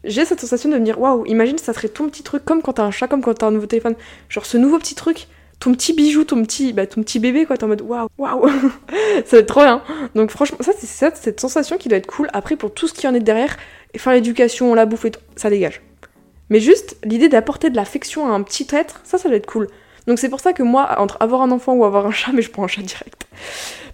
j'ai 0.03 0.25
cette 0.25 0.39
sensation 0.39 0.69
de 0.69 0.77
me 0.77 0.83
dire, 0.83 0.99
waouh, 0.99 1.25
imagine, 1.27 1.57
ça 1.59 1.73
serait 1.73 1.89
ton 1.89 2.09
petit 2.09 2.23
truc, 2.23 2.43
comme 2.43 2.61
quand 2.61 2.73
t'as 2.73 2.83
un 2.83 2.91
chat, 2.91 3.07
comme 3.07 3.21
quand 3.21 3.35
t'as 3.35 3.47
un 3.47 3.51
nouveau 3.51 3.67
téléphone. 3.67 3.95
Genre, 4.29 4.45
ce 4.45 4.57
nouveau 4.57 4.79
petit 4.79 4.95
truc, 4.95 5.27
ton 5.61 5.73
petit 5.73 5.93
bijou, 5.93 6.23
ton 6.23 6.41
petit, 6.43 6.73
bah, 6.73 6.87
ton 6.87 7.03
petit 7.03 7.19
bébé, 7.19 7.45
quoi. 7.45 7.55
T'es 7.55 7.63
en 7.63 7.67
mode 7.67 7.81
waouh, 7.81 8.07
waouh, 8.17 8.49
ça 9.25 9.37
va 9.37 9.37
être 9.37 9.45
trop 9.45 9.61
bien. 9.61 9.81
Donc 10.15 10.31
franchement, 10.31 10.57
ça 10.59 10.73
c'est 10.77 10.87
cette 11.15 11.39
sensation 11.39 11.77
qui 11.77 11.87
doit 11.87 11.99
être 11.99 12.07
cool. 12.07 12.29
Après, 12.33 12.55
pour 12.55 12.73
tout 12.73 12.87
ce 12.87 12.93
qui 12.93 13.07
en 13.07 13.13
est 13.13 13.19
derrière, 13.19 13.55
faire 13.95 14.13
l'éducation, 14.13 14.73
la 14.73 14.87
bouffe 14.87 15.05
et 15.05 15.11
tout, 15.11 15.19
ça 15.35 15.51
dégage. 15.51 15.81
Mais 16.49 16.59
juste 16.59 16.97
l'idée 17.03 17.29
d'apporter 17.29 17.69
de 17.69 17.75
l'affection 17.75 18.27
à 18.27 18.31
un 18.31 18.41
petit 18.41 18.67
être, 18.71 19.01
ça, 19.03 19.19
ça 19.19 19.29
doit 19.29 19.37
être 19.37 19.45
cool. 19.45 19.67
Donc 20.07 20.17
c'est 20.17 20.29
pour 20.29 20.39
ça 20.39 20.51
que 20.51 20.63
moi, 20.63 20.95
entre 20.97 21.17
avoir 21.19 21.43
un 21.43 21.51
enfant 21.51 21.73
ou 21.73 21.85
avoir 21.85 22.07
un 22.07 22.11
chat, 22.11 22.31
mais 22.33 22.41
je 22.41 22.49
prends 22.49 22.63
un 22.63 22.67
chat 22.67 22.81
direct. 22.81 23.27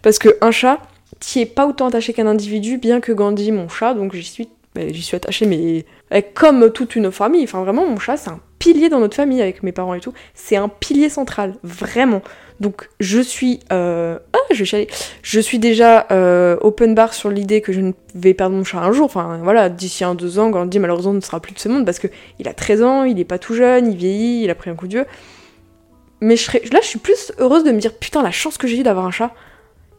Parce 0.01 0.19
que 0.19 0.37
un 0.39 0.51
chat, 0.51 0.79
qui 1.19 1.41
est 1.41 1.45
pas 1.45 1.67
autant 1.67 1.87
attaché 1.87 2.13
qu'un 2.13 2.27
individu, 2.27 2.77
bien 2.77 3.01
que 3.01 3.11
Gandhi, 3.11 3.51
mon 3.51 3.67
chat, 3.67 3.93
donc 3.93 4.15
j'y 4.15 4.23
suis, 4.23 4.49
bah, 4.73 4.81
suis 4.93 5.15
attachée, 5.17 5.45
mais 5.45 5.85
comme 6.33 6.71
toute 6.71 6.95
une 6.95 7.11
famille. 7.11 7.43
Enfin 7.43 7.61
vraiment, 7.61 7.85
mon 7.85 7.99
chat, 7.99 8.15
c'est 8.15 8.29
un 8.29 8.39
pilier 8.67 8.89
dans 8.89 8.99
notre 8.99 9.15
famille 9.15 9.41
avec 9.41 9.63
mes 9.63 9.71
parents 9.71 9.93
et 9.93 10.01
tout. 10.01 10.13
C'est 10.33 10.57
un 10.57 10.67
pilier 10.67 11.07
central, 11.07 11.53
vraiment. 11.63 12.21
Donc 12.59 12.89
je 12.99 13.21
suis, 13.21 13.61
euh... 13.71 14.17
ah, 14.33 14.39
je 14.51 14.63
vais 14.75 14.87
Je 15.21 15.39
suis 15.39 15.57
déjà 15.57 16.05
euh, 16.11 16.57
open 16.59 16.93
bar 16.93 17.13
sur 17.13 17.29
l'idée 17.29 17.61
que 17.61 17.71
je 17.71 17.79
ne 17.79 17.93
vais 18.13 18.33
perdre 18.33 18.57
mon 18.57 18.65
chat 18.65 18.79
un 18.79 18.91
jour. 18.91 19.05
Enfin 19.05 19.39
voilà, 19.41 19.69
d'ici 19.69 20.03
un 20.03 20.15
deux 20.15 20.37
ans, 20.37 20.49
Gandhi 20.49 20.79
malheureusement 20.79 21.13
ne 21.13 21.21
sera 21.21 21.39
plus 21.39 21.53
de 21.53 21.59
ce 21.59 21.69
monde 21.69 21.85
parce 21.85 21.99
que 21.99 22.07
il 22.39 22.47
a 22.49 22.53
13 22.53 22.83
ans, 22.83 23.03
il 23.05 23.19
est 23.19 23.25
pas 23.25 23.39
tout 23.39 23.55
jeune, 23.55 23.89
il 23.89 23.95
vieillit, 23.95 24.43
il 24.43 24.49
a 24.49 24.55
pris 24.55 24.69
un 24.69 24.75
coup 24.75 24.87
de 24.87 24.93
vieux. 24.93 25.05
Mais 26.19 26.35
je 26.35 26.51
là, 26.73 26.79
je 26.81 26.87
suis 26.87 26.99
plus 26.99 27.31
heureuse 27.37 27.63
de 27.63 27.71
me 27.71 27.79
dire 27.79 27.93
putain 27.93 28.21
la 28.21 28.31
chance 28.31 28.57
que 28.57 28.67
j'ai 28.67 28.79
eu 28.79 28.83
d'avoir 28.83 29.05
un 29.05 29.11
chat. 29.11 29.31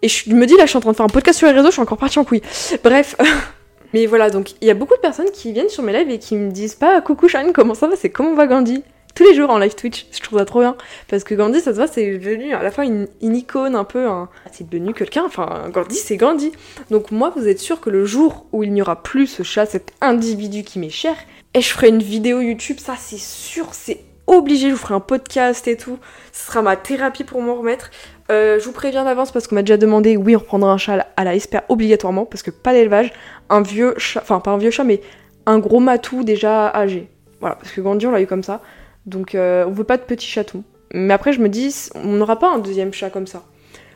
Et 0.03 0.09
je 0.09 0.31
me 0.35 0.45
dis 0.45 0.57
là, 0.57 0.65
je 0.65 0.71
suis 0.71 0.77
en 0.77 0.81
train 0.81 0.91
de 0.91 0.97
faire 0.97 1.07
un 1.07 1.09
podcast 1.09 1.39
sur 1.39 1.47
les 1.47 1.55
réseaux, 1.55 1.69
je 1.69 1.73
suis 1.73 1.83
encore 1.83 1.99
partie 1.99 2.19
en 2.19 2.25
couille. 2.25 2.43
Bref. 2.85 3.17
Mais 3.95 4.07
voilà, 4.07 4.31
donc 4.31 4.53
il 4.61 4.69
y 4.69 4.71
a 4.71 4.75
beaucoup 4.75 4.95
de 4.95 5.01
personnes 5.01 5.31
qui 5.33 5.53
viennent 5.53 5.69
sur 5.69 5.83
mes 5.83 5.93
lives 5.93 6.11
et 6.11 6.19
qui 6.19 6.37
me 6.37 6.51
disent 6.51 6.75
pas 6.75 7.01
coucou 7.01 7.29
Shine, 7.29 7.53
comment 7.55 7.75
ça 7.75 7.89
va, 7.89 7.97
c'est 7.97 8.11
comment 8.11 8.35
va 8.35 8.47
Gandhi? 8.47 8.83
Tous 9.15 9.25
les 9.25 9.35
jours 9.35 9.51
en 9.51 9.59
live 9.59 9.75
Twitch. 9.75 10.07
Je 10.13 10.21
trouve 10.21 10.39
ça 10.39 10.45
trop 10.45 10.61
bien. 10.61 10.77
Parce 11.09 11.25
que 11.25 11.35
Gandhi, 11.35 11.61
ça 11.61 11.73
se 11.73 11.77
voit, 11.77 11.89
c'est 11.89 12.19
devenu 12.19 12.55
à 12.55 12.63
la 12.63 12.71
fois 12.71 12.85
une, 12.85 13.09
icône, 13.21 13.75
un 13.75 13.83
peu 13.83 14.07
un. 14.07 14.29
C'est 14.53 14.69
devenu 14.69 14.95
quelqu'un. 14.95 15.25
Enfin, 15.25 15.69
Gandhi, 15.73 15.97
c'est 15.97 16.17
Gandhi. 16.17 16.53
Donc, 16.91 17.11
moi, 17.11 17.33
vous 17.35 17.49
êtes 17.49 17.59
sûr 17.59 17.81
que 17.81 17.91
le 17.91 18.05
jour 18.05 18.47
où 18.53 18.63
il 18.63 18.73
n'y 18.73 18.81
aura 18.81 19.03
plus 19.03 19.27
ce 19.27 19.43
chat, 19.43 19.67
cet 19.67 19.93
individu 20.01 20.63
qui 20.63 20.79
m'est 20.79 20.89
cher, 20.89 21.17
et 21.55 21.61
je 21.61 21.69
ferai 21.69 21.89
une 21.89 22.03
vidéo 22.03 22.41
YouTube, 22.41 22.79
ça, 22.79 22.95
c'est 22.97 23.19
sûr, 23.19 23.71
c'est 23.73 24.03
obligé. 24.29 24.69
Je 24.69 24.75
vous 24.75 24.81
ferai 24.81 24.95
un 24.95 25.01
podcast 25.01 25.67
et 25.67 25.77
tout. 25.77 25.99
Ce 26.33 26.47
sera 26.47 26.63
ma 26.63 26.77
thérapie 26.77 27.25
pour 27.25 27.43
m'en 27.43 27.57
remettre. 27.57 27.91
Euh, 28.31 28.59
je 28.59 28.65
vous 28.65 28.73
préviens 28.73 29.05
d'avance 29.05 29.33
parce 29.33 29.47
qu'on 29.47 29.55
m'a 29.55 29.63
déjà 29.63 29.79
demandé, 29.79 30.17
oui, 30.17 30.37
on 30.37 30.41
reprendra 30.41 30.71
un 30.71 30.77
chat 30.77 31.07
à 31.17 31.25
la 31.25 31.39
SPA 31.39 31.65
obligatoirement, 31.69 32.27
parce 32.27 32.43
que 32.43 32.51
pas 32.51 32.73
d'élevage, 32.73 33.13
un 33.49 33.63
vieux 33.63 33.95
chat, 33.97 34.21
enfin 34.21 34.41
pas 34.41 34.51
un 34.51 34.59
vieux 34.59 34.71
chat, 34.71 34.85
mais 34.85 35.01
un 35.47 35.59
gros 35.59 35.81
matou 35.81 36.25
déjà 36.25 36.69
âgé. 36.69 37.09
Voilà, 37.41 37.57
parce 37.57 37.73
que 37.73 37.81
Gandhi, 37.81 38.07
on 38.07 38.11
l'a 38.11 38.21
eu 38.21 38.27
comme 38.27 38.43
ça. 38.43 38.61
Donc 39.07 39.35
euh, 39.35 39.65
on 39.67 39.71
veut 39.71 39.85
pas 39.85 39.97
de 39.97 40.03
petits 40.03 40.27
chatons. 40.27 40.63
Mais 40.93 41.15
après, 41.15 41.33
je 41.33 41.41
me 41.41 41.49
dis, 41.49 41.75
on 41.95 42.15
n'aura 42.15 42.39
pas 42.39 42.51
un 42.51 42.59
deuxième 42.59 42.93
chat 42.93 43.11
comme 43.11 43.27
ça. 43.27 43.45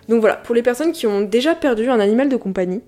Donc 0.09 0.21
voilà, 0.21 0.37
pour 0.37 0.55
les 0.55 0.63
personnes 0.63 0.93
qui 0.93 1.07
ont 1.07 1.21
déjà 1.21 1.55
perdu 1.55 1.89
un 1.89 2.01
animal 2.01 2.29
de 2.29 2.37
compagnie, 2.37 2.81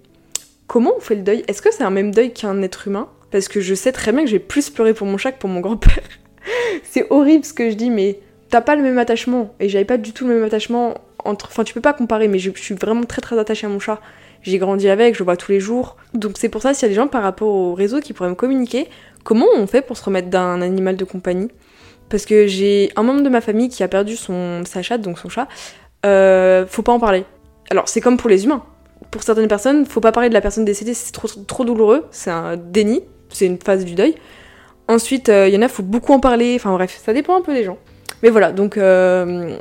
comment 0.66 0.92
on 0.96 1.00
fait 1.00 1.14
le 1.14 1.22
deuil? 1.22 1.44
Est-ce 1.46 1.62
que 1.62 1.72
c'est 1.72 1.84
un 1.84 1.90
même 1.90 2.12
deuil 2.12 2.32
qu'un 2.32 2.62
être 2.62 2.88
humain? 2.88 3.08
Parce 3.30 3.48
que 3.48 3.60
je 3.60 3.74
sais 3.74 3.92
très 3.92 4.12
bien 4.12 4.24
que 4.24 4.30
j'ai 4.30 4.38
plus 4.38 4.70
pleuré 4.70 4.94
pour 4.94 5.06
mon 5.06 5.18
chat 5.18 5.32
que 5.32 5.38
pour 5.38 5.50
mon 5.50 5.60
grand-père. 5.60 6.02
c'est 6.82 7.06
horrible 7.10 7.44
ce 7.44 7.52
que 7.52 7.70
je 7.70 7.74
dis, 7.74 7.90
mais 7.90 8.20
t'as 8.48 8.60
pas 8.60 8.76
le 8.76 8.82
même 8.82 8.98
attachement. 8.98 9.54
Et 9.60 9.68
j'avais 9.68 9.84
pas 9.84 9.98
du 9.98 10.12
tout 10.12 10.26
le 10.26 10.34
même 10.34 10.44
attachement 10.44 10.94
Enfin, 11.24 11.64
tu 11.64 11.74
peux 11.74 11.80
pas 11.80 11.92
comparer, 11.92 12.28
mais 12.28 12.38
je, 12.38 12.50
suis 12.54 12.74
vraiment 12.74 13.04
très 13.04 13.22
très 13.22 13.38
attachée 13.38 13.66
à 13.66 13.70
mon 13.70 13.80
chat. 13.80 14.00
J'ai 14.42 14.58
grandi 14.58 14.88
avec, 14.88 15.14
je 15.14 15.20
le 15.20 15.24
vois 15.24 15.36
tous 15.36 15.52
les 15.52 15.60
jours. 15.60 15.96
Donc 16.12 16.32
c'est 16.36 16.50
pour 16.50 16.62
ça, 16.62 16.74
s'il 16.74 16.82
y 16.82 16.86
a 16.86 16.88
des 16.90 16.94
gens 16.94 17.08
par 17.08 17.22
rapport 17.22 17.48
au 17.48 17.74
réseau 17.74 18.00
qui 18.00 18.12
pourraient 18.12 18.28
me 18.28 18.34
communiquer, 18.34 18.88
comment 19.22 19.46
on 19.56 19.66
fait 19.66 19.82
pour 19.82 19.96
se 19.96 20.04
remettre 20.04 20.28
d'un 20.28 20.60
animal 20.60 20.96
de 20.96 21.04
compagnie? 21.04 21.48
Parce 22.10 22.26
que 22.26 22.46
j'ai 22.46 22.92
un 22.96 23.02
membre 23.02 23.22
de 23.22 23.28
ma 23.30 23.40
famille 23.40 23.70
qui 23.70 23.82
a 23.82 23.88
perdu 23.88 24.16
son, 24.16 24.62
sa 24.66 24.82
chatte, 24.82 25.00
donc 25.00 25.18
son 25.18 25.28
chat. 25.28 25.48
Euh, 26.04 26.66
faut 26.66 26.82
pas 26.82 26.92
en 26.92 27.00
parler. 27.00 27.24
Alors, 27.70 27.88
c'est 27.88 28.00
comme 28.00 28.18
pour 28.18 28.28
les 28.28 28.44
humains. 28.44 28.62
Pour 29.10 29.22
certaines 29.22 29.48
personnes, 29.48 29.86
faut 29.86 30.00
pas 30.00 30.12
parler 30.12 30.28
de 30.28 30.34
la 30.34 30.40
personne 30.40 30.64
décédée, 30.64 30.94
c'est 30.94 31.12
trop, 31.12 31.64
douloureux, 31.64 32.06
c'est 32.10 32.30
un 32.30 32.56
déni, 32.56 33.02
c'est 33.30 33.46
une 33.46 33.58
phase 33.58 33.84
du 33.84 33.94
deuil. 33.94 34.14
Ensuite, 34.88 35.28
il 35.28 35.34
euh, 35.34 35.48
y 35.48 35.56
en 35.56 35.62
a, 35.62 35.68
faut 35.68 35.82
beaucoup 35.82 36.12
en 36.12 36.20
parler, 36.20 36.54
enfin 36.56 36.72
bref, 36.72 37.00
ça 37.02 37.12
dépend 37.12 37.36
un 37.36 37.42
peu 37.42 37.54
des 37.54 37.64
gens. 37.64 37.78
Mais 38.22 38.30
voilà, 38.30 38.52
donc 38.52 38.76
euh, 38.76 39.56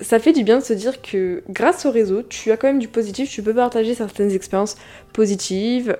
ça 0.00 0.18
fait 0.18 0.32
du 0.32 0.44
bien 0.44 0.58
de 0.58 0.64
se 0.64 0.72
dire 0.72 1.02
que 1.02 1.42
grâce 1.48 1.86
au 1.86 1.90
réseau, 1.90 2.22
tu 2.22 2.50
as 2.50 2.56
quand 2.56 2.68
même 2.68 2.78
du 2.78 2.88
positif, 2.88 3.30
tu 3.30 3.42
peux 3.42 3.54
partager 3.54 3.94
certaines 3.94 4.30
expériences 4.32 4.76
positives, 5.12 5.96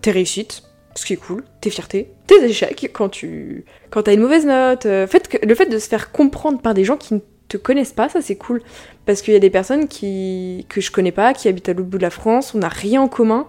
tes 0.00 0.10
réussites, 0.10 0.62
ce 0.94 1.06
qui 1.06 1.12
est 1.12 1.16
cool, 1.16 1.44
tes 1.60 1.70
fiertés, 1.70 2.10
tes 2.26 2.44
échecs 2.44 2.90
quand 2.92 3.08
tu 3.08 3.64
quand 3.90 4.02
t'as 4.02 4.14
une 4.14 4.20
mauvaise 4.20 4.46
note. 4.46 4.86
Euh, 4.86 5.06
le 5.42 5.54
fait 5.54 5.66
de 5.66 5.78
se 5.78 5.88
faire 5.88 6.12
comprendre 6.12 6.60
par 6.60 6.74
des 6.74 6.84
gens 6.84 6.96
qui 6.96 7.14
ne 7.14 7.20
te 7.48 7.56
connaissent 7.56 7.92
pas, 7.92 8.08
ça 8.08 8.20
c'est 8.20 8.36
cool. 8.36 8.62
Parce 9.06 9.22
qu'il 9.22 9.32
y 9.34 9.36
a 9.36 9.40
des 9.40 9.50
personnes 9.50 9.88
qui, 9.88 10.66
que 10.68 10.80
je 10.80 10.90
connais 10.90 11.12
pas, 11.12 11.32
qui 11.32 11.48
habitent 11.48 11.68
à 11.68 11.72
l'autre 11.72 11.88
bout 11.88 11.98
de 11.98 12.02
la 12.02 12.10
France, 12.10 12.54
on 12.54 12.58
n'a 12.58 12.68
rien 12.68 13.02
en 13.02 13.08
commun, 13.08 13.46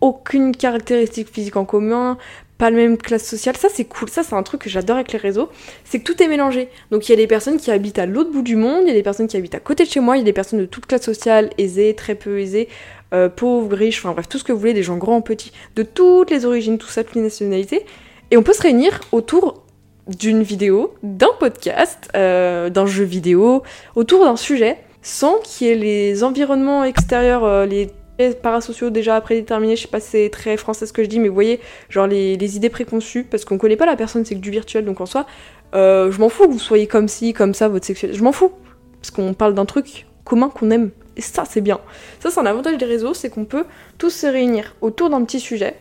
aucune 0.00 0.54
caractéristique 0.54 1.28
physique 1.28 1.56
en 1.56 1.64
commun, 1.64 2.18
pas 2.64 2.70
la 2.70 2.76
même 2.76 2.96
classe 2.96 3.24
sociale. 3.24 3.58
Ça, 3.58 3.68
c'est 3.70 3.84
cool. 3.84 4.08
Ça, 4.08 4.22
c'est 4.22 4.34
un 4.34 4.42
truc 4.42 4.62
que 4.62 4.70
j'adore 4.70 4.96
avec 4.96 5.12
les 5.12 5.18
réseaux. 5.18 5.50
C'est 5.84 6.00
que 6.00 6.10
tout 6.10 6.22
est 6.22 6.28
mélangé. 6.28 6.70
Donc, 6.90 7.06
il 7.06 7.12
y 7.12 7.12
a 7.12 7.16
des 7.16 7.26
personnes 7.26 7.58
qui 7.58 7.70
habitent 7.70 7.98
à 7.98 8.06
l'autre 8.06 8.30
bout 8.30 8.40
du 8.40 8.56
monde, 8.56 8.84
il 8.84 8.88
y 8.88 8.90
a 8.90 8.94
des 8.94 9.02
personnes 9.02 9.28
qui 9.28 9.36
habitent 9.36 9.54
à 9.54 9.60
côté 9.60 9.84
de 9.84 9.90
chez 9.90 10.00
moi, 10.00 10.16
il 10.16 10.20
y 10.20 10.22
a 10.22 10.24
des 10.24 10.32
personnes 10.32 10.60
de 10.60 10.64
toute 10.64 10.86
classe 10.86 11.02
sociale, 11.02 11.50
aisées, 11.58 11.94
très 11.94 12.14
peu 12.14 12.40
aisées, 12.40 12.68
euh, 13.12 13.28
pauvres, 13.28 13.76
riches, 13.76 13.98
enfin 13.98 14.12
bref, 14.12 14.30
tout 14.30 14.38
ce 14.38 14.44
que 14.44 14.52
vous 14.52 14.58
voulez, 14.58 14.72
des 14.72 14.82
gens 14.82 14.96
grands, 14.96 15.20
petits, 15.20 15.52
de 15.76 15.82
toutes 15.82 16.30
les 16.30 16.46
origines, 16.46 16.78
tout 16.78 16.88
ça, 16.88 17.04
toutes 17.04 17.16
les 17.16 17.20
nationalités. 17.20 17.84
Et 18.30 18.38
on 18.38 18.42
peut 18.42 18.54
se 18.54 18.62
réunir 18.62 18.98
autour 19.12 19.62
d'une 20.06 20.42
vidéo, 20.42 20.94
d'un 21.02 21.34
podcast, 21.38 22.08
euh, 22.16 22.70
d'un 22.70 22.86
jeu 22.86 23.04
vidéo, 23.04 23.62
autour 23.94 24.24
d'un 24.24 24.36
sujet, 24.36 24.78
sans 25.02 25.38
qu'il 25.40 25.66
y 25.66 25.70
ait 25.70 25.74
les 25.74 26.24
environnements 26.24 26.82
extérieurs, 26.82 27.44
euh, 27.44 27.66
les 27.66 27.90
parasociaux 28.42 28.90
déjà 28.90 29.20
prédéterminés, 29.20 29.76
je 29.76 29.82
sais 29.82 29.88
pas 29.88 30.00
c'est 30.00 30.28
très 30.30 30.56
français 30.56 30.86
ce 30.86 30.92
que 30.92 31.02
je 31.02 31.08
dis, 31.08 31.18
mais 31.18 31.28
vous 31.28 31.34
voyez, 31.34 31.60
genre 31.88 32.06
les, 32.06 32.36
les 32.36 32.56
idées 32.56 32.70
préconçues, 32.70 33.24
parce 33.24 33.44
qu'on 33.44 33.58
connaît 33.58 33.76
pas 33.76 33.86
la 33.86 33.96
personne, 33.96 34.24
c'est 34.24 34.34
que 34.34 34.40
du 34.40 34.50
virtuel, 34.50 34.84
donc 34.84 35.00
en 35.00 35.06
soi, 35.06 35.26
euh, 35.74 36.10
je 36.10 36.20
m'en 36.20 36.28
fous 36.28 36.46
que 36.46 36.52
vous 36.52 36.58
soyez 36.58 36.86
comme 36.86 37.08
ci, 37.08 37.32
comme 37.32 37.54
ça, 37.54 37.68
votre 37.68 37.86
sexualité, 37.86 38.18
je 38.18 38.24
m'en 38.24 38.32
fous, 38.32 38.52
parce 39.00 39.10
qu'on 39.10 39.34
parle 39.34 39.54
d'un 39.54 39.64
truc 39.66 40.06
commun 40.24 40.48
qu'on 40.48 40.70
aime, 40.70 40.90
et 41.16 41.20
ça 41.20 41.44
c'est 41.44 41.60
bien. 41.60 41.80
Ça 42.20 42.30
c'est 42.30 42.40
un 42.40 42.46
avantage 42.46 42.78
des 42.78 42.86
réseaux, 42.86 43.14
c'est 43.14 43.30
qu'on 43.30 43.44
peut 43.44 43.64
tous 43.98 44.10
se 44.10 44.26
réunir 44.26 44.76
autour 44.80 45.10
d'un 45.10 45.24
petit 45.24 45.40
sujet, 45.40 45.76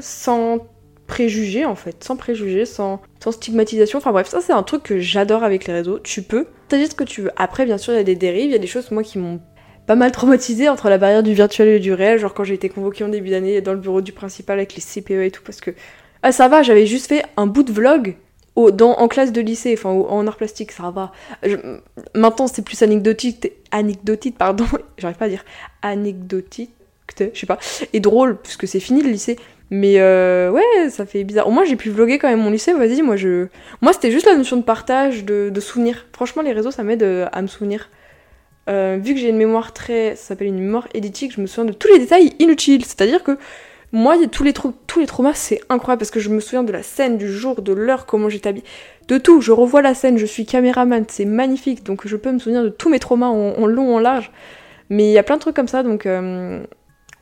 sans 0.00 0.66
préjugés 1.06 1.66
en 1.66 1.74
fait, 1.74 2.02
sans 2.02 2.16
préjugés, 2.16 2.64
sans, 2.64 3.02
sans 3.22 3.32
stigmatisation. 3.32 3.98
Enfin 3.98 4.12
bref, 4.12 4.28
ça 4.28 4.40
c'est 4.40 4.52
un 4.52 4.62
truc 4.62 4.82
que 4.82 4.98
j'adore 4.98 5.44
avec 5.44 5.66
les 5.66 5.74
réseaux. 5.74 5.98
Tu 5.98 6.22
peux 6.22 6.46
dire 6.70 6.88
ce 6.88 6.94
que 6.94 7.04
tu 7.04 7.22
veux. 7.22 7.30
Après, 7.36 7.64
bien 7.64 7.78
sûr, 7.78 7.92
il 7.92 7.96
y 7.96 8.00
a 8.00 8.04
des 8.04 8.14
dérives, 8.14 8.46
il 8.46 8.52
y 8.52 8.54
a 8.54 8.58
des 8.58 8.66
choses 8.66 8.90
moi 8.90 9.02
qui 9.02 9.18
m'ont 9.18 9.40
pas 9.86 9.96
mal 9.96 10.12
traumatisé 10.12 10.68
entre 10.68 10.88
la 10.88 10.98
barrière 10.98 11.22
du 11.22 11.34
virtuel 11.34 11.68
et 11.68 11.80
du 11.80 11.92
réel, 11.92 12.18
genre 12.18 12.34
quand 12.34 12.44
j'ai 12.44 12.54
été 12.54 12.68
convoquée 12.68 13.04
en 13.04 13.08
début 13.08 13.30
d'année 13.30 13.60
dans 13.60 13.72
le 13.72 13.78
bureau 13.78 14.00
du 14.00 14.12
principal 14.12 14.58
avec 14.58 14.74
les 14.74 14.82
CPE 14.82 15.24
et 15.24 15.30
tout, 15.30 15.42
parce 15.44 15.60
que 15.60 15.72
ah 16.22 16.32
ça 16.32 16.48
va, 16.48 16.62
j'avais 16.62 16.86
juste 16.86 17.08
fait 17.08 17.24
un 17.36 17.46
bout 17.46 17.64
de 17.64 17.72
vlog 17.72 18.16
en 18.54 19.08
classe 19.08 19.32
de 19.32 19.40
lycée, 19.40 19.74
enfin 19.76 19.90
en 19.90 20.26
art 20.26 20.36
plastique, 20.36 20.72
ça 20.72 20.90
va. 20.90 21.12
maintenant 22.14 22.46
c'est 22.46 22.62
plus 22.62 22.82
anecdotique, 22.82 23.50
anecdotique, 23.70 24.36
pardon, 24.36 24.66
j'arrive 24.98 25.16
pas 25.16 25.26
à 25.26 25.28
dire 25.28 25.44
anecdotique, 25.82 26.70
je 27.18 27.38
sais 27.38 27.46
pas, 27.46 27.58
et 27.92 28.00
drôle, 28.00 28.38
puisque 28.40 28.68
c'est 28.68 28.80
fini 28.80 29.02
le 29.02 29.10
lycée. 29.10 29.36
Mais 29.74 30.00
euh, 30.00 30.50
ouais, 30.50 30.90
ça 30.90 31.06
fait 31.06 31.24
bizarre. 31.24 31.48
Au 31.48 31.50
moins, 31.50 31.64
j'ai 31.64 31.76
pu 31.76 31.88
vlogger 31.88 32.18
quand 32.18 32.28
même 32.28 32.40
mon 32.40 32.50
lycée. 32.50 32.74
Vas-y, 32.74 33.00
moi, 33.00 33.16
je. 33.16 33.46
Moi, 33.80 33.94
c'était 33.94 34.10
juste 34.10 34.26
la 34.26 34.36
notion 34.36 34.58
de 34.58 34.62
partage, 34.62 35.24
de, 35.24 35.48
de 35.48 35.60
souvenirs. 35.60 36.04
Franchement, 36.12 36.42
les 36.42 36.52
réseaux, 36.52 36.70
ça 36.70 36.82
m'aide 36.82 37.02
euh, 37.02 37.26
à 37.32 37.40
me 37.40 37.46
souvenir. 37.46 37.88
Euh, 38.68 38.98
vu 39.02 39.14
que 39.14 39.20
j'ai 39.20 39.28
une 39.28 39.36
mémoire 39.36 39.72
très. 39.72 40.16
Ça 40.16 40.28
s'appelle 40.28 40.48
une 40.48 40.58
mémoire 40.58 40.88
éditique, 40.94 41.32
je 41.34 41.40
me 41.40 41.46
souviens 41.46 41.64
de 41.64 41.72
tous 41.72 41.88
les 41.88 41.98
détails 41.98 42.32
inutiles. 42.38 42.84
C'est-à-dire 42.84 43.22
que 43.22 43.38
moi, 43.92 44.16
tous 44.30 44.44
les, 44.44 44.52
tous 44.52 45.00
les 45.00 45.06
traumas, 45.06 45.34
c'est 45.34 45.60
incroyable 45.68 46.00
parce 46.00 46.10
que 46.10 46.20
je 46.20 46.30
me 46.30 46.40
souviens 46.40 46.62
de 46.62 46.72
la 46.72 46.82
scène, 46.82 47.18
du 47.18 47.30
jour, 47.30 47.60
de 47.60 47.72
l'heure, 47.72 48.06
comment 48.06 48.28
j'étais 48.28 48.48
habillée. 48.48 48.64
De 49.08 49.18
tout. 49.18 49.40
Je 49.40 49.52
revois 49.52 49.82
la 49.82 49.94
scène, 49.94 50.16
je 50.16 50.26
suis 50.26 50.46
caméraman, 50.46 51.04
c'est 51.08 51.24
magnifique. 51.24 51.82
Donc, 51.84 52.06
je 52.06 52.16
peux 52.16 52.32
me 52.32 52.38
souvenir 52.38 52.62
de 52.62 52.68
tous 52.68 52.88
mes 52.88 52.98
traumas 52.98 53.26
en, 53.26 53.66
long, 53.66 53.96
en 53.96 53.98
large. 53.98 54.30
Mais 54.88 55.04
il 55.04 55.12
y 55.12 55.18
a 55.18 55.22
plein 55.22 55.36
de 55.36 55.40
trucs 55.40 55.56
comme 55.56 55.68
ça, 55.68 55.82
donc 55.82 56.06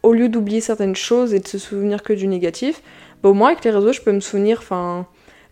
au 0.02 0.12
lieu 0.12 0.28
d'oublier 0.28 0.60
certaines 0.60 0.96
choses 0.96 1.34
et 1.34 1.40
de 1.40 1.48
se 1.48 1.58
souvenir 1.58 2.02
que 2.02 2.12
du 2.12 2.26
négatif, 2.26 2.82
bah, 3.22 3.28
au 3.28 3.34
moins 3.34 3.48
avec 3.50 3.64
les 3.64 3.70
réseaux, 3.70 3.92
je 3.92 4.00
peux 4.00 4.12
me 4.12 4.20
souvenir, 4.20 4.58
enfin, 4.58 5.06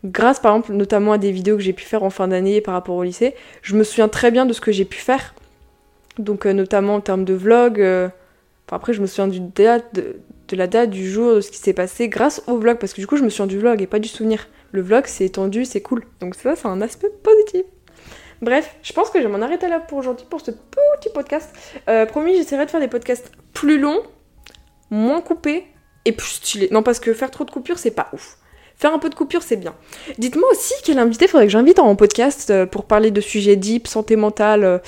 grâce 0.04 0.40
par 0.40 0.54
exemple 0.54 0.72
notamment 0.72 1.12
à 1.12 1.18
des 1.18 1.32
vidéos 1.32 1.56
que 1.56 1.62
j'ai 1.62 1.72
pu 1.72 1.84
faire 1.84 2.02
en 2.02 2.10
fin 2.10 2.28
d'année 2.28 2.60
par 2.60 2.74
rapport 2.74 2.96
au 2.96 3.02
lycée, 3.02 3.34
je 3.62 3.76
me 3.76 3.84
souviens 3.84 4.08
très 4.08 4.30
bien 4.30 4.46
de 4.46 4.52
ce 4.52 4.60
que 4.60 4.72
j'ai 4.72 4.84
pu 4.84 4.98
faire. 4.98 5.34
Donc 6.18 6.46
euh, 6.46 6.52
notamment 6.52 6.96
en 6.96 7.00
termes 7.00 7.24
de 7.24 7.34
vlog, 7.34 7.80
euh, 7.80 8.08
enfin, 8.66 8.76
après 8.76 8.92
je 8.92 9.00
me 9.00 9.06
souviens 9.06 9.28
du 9.28 9.40
date, 9.40 9.94
de, 9.94 10.56
la 10.56 10.66
date, 10.66 10.90
du 10.90 11.08
jour, 11.08 11.36
de 11.36 11.40
ce 11.40 11.50
qui 11.50 11.58
s'est 11.58 11.72
passé 11.72 12.08
grâce 12.08 12.42
au 12.46 12.58
vlog, 12.58 12.78
parce 12.78 12.92
que 12.92 13.00
du 13.00 13.06
coup 13.06 13.16
je 13.16 13.22
me 13.22 13.30
souviens 13.30 13.46
du 13.46 13.58
vlog 13.58 13.80
et 13.80 13.86
pas 13.86 13.98
du 13.98 14.08
souvenir. 14.08 14.48
Le 14.72 14.82
vlog 14.82 15.04
c'est 15.06 15.24
étendu, 15.24 15.64
c'est 15.64 15.80
cool. 15.80 16.04
Donc 16.20 16.34
ça 16.34 16.56
c'est 16.56 16.66
un 16.66 16.80
aspect 16.80 17.10
positif. 17.22 17.64
Bref, 18.40 18.76
je 18.82 18.92
pense 18.92 19.10
que 19.10 19.20
je 19.20 19.26
vais 19.26 19.32
m'en 19.32 19.42
arrêter 19.42 19.68
là 19.68 19.80
pour 19.80 19.98
aujourd'hui, 19.98 20.26
pour 20.28 20.40
ce 20.40 20.52
petit 20.52 21.10
podcast. 21.12 21.50
Euh, 21.88 22.06
promis, 22.06 22.36
j'essaierai 22.36 22.66
de 22.66 22.70
faire 22.70 22.80
des 22.80 22.88
podcasts 22.88 23.32
plus 23.52 23.78
longs, 23.78 24.00
moins 24.90 25.20
coupé 25.20 25.64
et 26.04 26.12
plus 26.12 26.28
stylé. 26.28 26.68
Non, 26.70 26.84
parce 26.84 27.00
que 27.00 27.12
faire 27.14 27.32
trop 27.32 27.44
de 27.44 27.50
coupures, 27.50 27.78
c'est 27.78 27.90
pas 27.90 28.08
ouf. 28.12 28.38
Faire 28.76 28.94
un 28.94 29.00
peu 29.00 29.10
de 29.10 29.16
coupure, 29.16 29.42
c'est 29.42 29.56
bien. 29.56 29.74
Dites-moi 30.18 30.48
aussi 30.52 30.72
quel 30.84 31.00
invité 31.00 31.26
faudrait 31.26 31.46
que 31.46 31.52
j'invite 31.52 31.80
en 31.80 31.96
podcast 31.96 32.66
pour 32.66 32.84
parler 32.84 33.10
de 33.10 33.20
sujets 33.20 33.56
deep, 33.56 33.88
santé 33.88 34.14
mentale, 34.14 34.80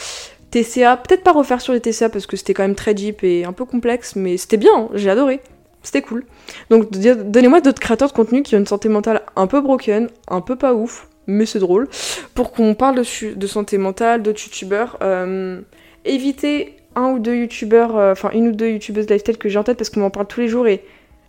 TCA. 0.51 0.97
Peut-être 0.97 1.23
pas 1.23 1.33
refaire 1.33 1.61
sur 1.61 1.73
les 1.73 1.81
TCA 1.81 2.09
parce 2.09 2.27
que 2.27 2.37
c'était 2.37 2.55
quand 2.55 2.63
même 2.63 2.75
très 2.75 2.95
deep 2.95 3.23
et 3.25 3.45
un 3.45 3.53
peu 3.53 3.65
complexe, 3.65 4.17
mais 4.17 4.37
c'était 4.37 4.57
bien, 4.57 4.89
j'ai 4.95 5.11
adoré. 5.11 5.41
C'était 5.83 6.03
cool. 6.03 6.25
Donc 6.69 6.91
donnez-moi 6.91 7.61
d'autres 7.61 7.81
créateurs 7.81 8.09
de 8.09 8.13
contenu 8.13 8.43
qui 8.43 8.55
ont 8.55 8.59
une 8.59 8.67
santé 8.67 8.89
mentale 8.89 9.23
un 9.37 9.47
peu 9.47 9.61
broken, 9.61 10.09
un 10.29 10.41
peu 10.41 10.57
pas 10.57 10.75
ouf, 10.75 11.09
mais 11.27 11.47
c'est 11.47 11.59
drôle, 11.59 11.89
pour 12.35 12.53
qu'on 12.53 12.75
parle 12.75 12.97
de, 12.97 13.35
de, 13.35 13.47
santé 13.47 13.79
mentale, 13.79 14.23
d'autres 14.23 14.43
youtubeurs. 14.43 14.99
Euh, 15.03 15.61
évitez 16.05 16.77
un 16.97 17.13
ou 17.13 17.19
deux 17.19 17.35
youtubeurs, 17.35 17.97
euh, 17.97 18.13
enfin 18.13 18.31
une 18.33 18.49
ou 18.49 18.53
deux 18.53 18.69
youtubeuses 18.71 19.09
lifestyle 19.09 19.39
que 19.39 19.49
j'ai 19.49 19.59
en 19.59 19.65
tête 19.65 19.79
parce 19.79 19.91
qu'on 19.91 20.01
m'en 20.01 20.11
parle 20.11 20.27
tous 20.27 20.41
les 20.41 20.49
jours 20.49 20.67
et 20.67 20.83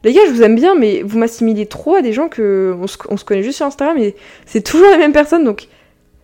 les 0.03 0.13
gars, 0.13 0.21
je 0.25 0.31
vous 0.31 0.41
aime 0.41 0.55
bien, 0.55 0.73
mais 0.75 1.03
vous 1.03 1.19
m'assimilez 1.19 1.67
trop 1.67 1.95
à 1.95 2.01
des 2.01 2.11
gens 2.11 2.27
que 2.27 2.75
on 2.77 2.87
se, 2.87 3.23
connaît 3.23 3.43
juste 3.43 3.57
sur 3.57 3.67
Instagram 3.67 3.97
et 3.99 4.15
c'est 4.45 4.61
toujours 4.61 4.89
les 4.89 4.97
mêmes 4.97 5.13
personnes 5.13 5.43
donc 5.43 5.67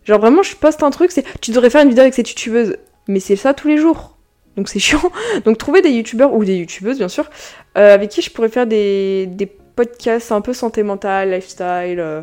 genre 0.03 0.19
vraiment 0.19 0.41
je 0.41 0.55
poste 0.55 0.83
un 0.83 0.89
truc, 0.89 1.11
c'est 1.11 1.23
tu 1.41 1.51
devrais 1.51 1.69
faire 1.69 1.83
une 1.83 1.89
vidéo 1.89 2.01
avec 2.01 2.13
cette 2.13 2.29
youtubeuse, 2.29 2.75
mais 3.07 3.19
c'est 3.19 3.35
ça 3.35 3.53
tous 3.53 3.67
les 3.67 3.77
jours. 3.77 4.17
Donc 4.55 4.69
c'est 4.69 4.79
chiant. 4.79 5.11
Donc 5.45 5.57
trouver 5.57 5.81
des 5.81 5.91
youtubeurs 5.91 6.33
ou 6.33 6.43
des 6.43 6.55
youtubeuses 6.55 6.97
bien 6.97 7.09
sûr 7.09 7.29
euh, 7.77 7.93
avec 7.93 8.09
qui 8.09 8.21
je 8.21 8.31
pourrais 8.31 8.49
faire 8.49 8.67
des, 8.67 9.27
des 9.27 9.45
podcasts 9.45 10.31
un 10.31 10.41
peu 10.41 10.53
santé 10.53 10.83
mentale, 10.83 11.31
lifestyle, 11.31 11.99
euh, 11.99 12.21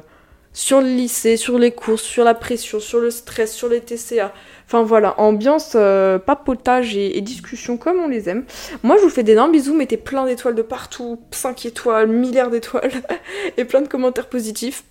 sur 0.55 0.81
le 0.81 0.87
lycée, 0.87 1.37
sur 1.37 1.59
les 1.59 1.73
courses, 1.73 2.03
sur 2.03 2.25
la 2.25 2.33
pression, 2.33 2.81
sur 2.81 3.01
le 3.01 3.11
stress, 3.11 3.53
sur 3.53 3.69
les 3.69 3.81
TCA. 3.81 4.33
Enfin 4.67 4.83
voilà, 4.83 5.21
ambiance, 5.21 5.73
euh, 5.75 6.19
papotage 6.19 6.97
et, 6.97 7.21
discussion 7.21 7.77
comme 7.77 7.99
on 7.99 8.09
les 8.09 8.31
aime. 8.31 8.45
Moi 8.83 8.97
je 8.97 9.03
vous 9.03 9.11
fais 9.11 9.23
d'énormes 9.23 9.53
bisous, 9.53 9.75
mettez 9.75 9.99
plein 9.99 10.25
d'étoiles 10.25 10.55
de 10.55 10.63
partout, 10.63 11.21
5 11.33 11.67
étoiles, 11.67 12.09
milliards 12.09 12.49
d'étoiles, 12.49 12.91
et 13.59 13.65
plein 13.65 13.83
de 13.83 13.89
commentaires 13.89 14.29
positifs, 14.29 14.85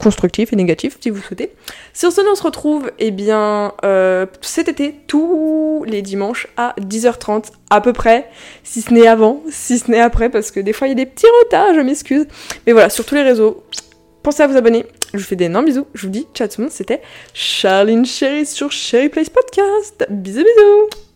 constructifs 0.00 0.52
et 0.52 0.56
négatifs 0.56 0.98
si 1.00 1.10
vous 1.10 1.20
souhaitez. 1.20 1.52
Sur 1.94 2.12
ce, 2.12 2.20
on 2.20 2.34
se 2.36 2.42
retrouve 2.42 2.92
eh 3.00 3.10
bien 3.10 3.72
euh, 3.84 4.26
cet 4.40 4.68
été, 4.68 4.94
tous 5.08 5.84
les 5.86 6.02
dimanches 6.02 6.46
à 6.56 6.74
10h30 6.80 7.46
à 7.70 7.80
peu 7.80 7.92
près, 7.92 8.28
si 8.62 8.82
ce 8.82 8.92
n'est 8.92 9.08
avant, 9.08 9.42
si 9.50 9.78
ce 9.78 9.90
n'est 9.90 10.00
après, 10.00 10.28
parce 10.28 10.50
que 10.50 10.60
des 10.60 10.72
fois 10.72 10.86
il 10.86 10.90
y 10.90 10.92
a 10.92 10.96
des 10.96 11.06
petits 11.06 11.26
retards, 11.42 11.74
je 11.74 11.80
m'excuse. 11.80 12.26
Mais 12.66 12.72
voilà, 12.72 12.88
sur 12.88 13.04
tous 13.04 13.16
les 13.16 13.22
réseaux, 13.22 13.64
pensez 14.22 14.42
à 14.42 14.46
vous 14.46 14.56
abonner. 14.56 14.86
Je 15.12 15.18
vous 15.18 15.24
fais 15.24 15.36
des 15.36 15.44
énormes 15.46 15.66
bisous. 15.66 15.86
Je 15.94 16.06
vous 16.06 16.12
dis 16.12 16.26
ciao 16.34 16.48
tout 16.48 16.60
le 16.60 16.64
monde. 16.64 16.72
C'était 16.72 17.02
Charline 17.34 18.06
Chérie 18.06 18.46
sur 18.46 18.70
Cherry 18.70 19.08
Place 19.08 19.30
Podcast. 19.30 20.06
Bisous 20.08 20.44
bisous 20.44 21.11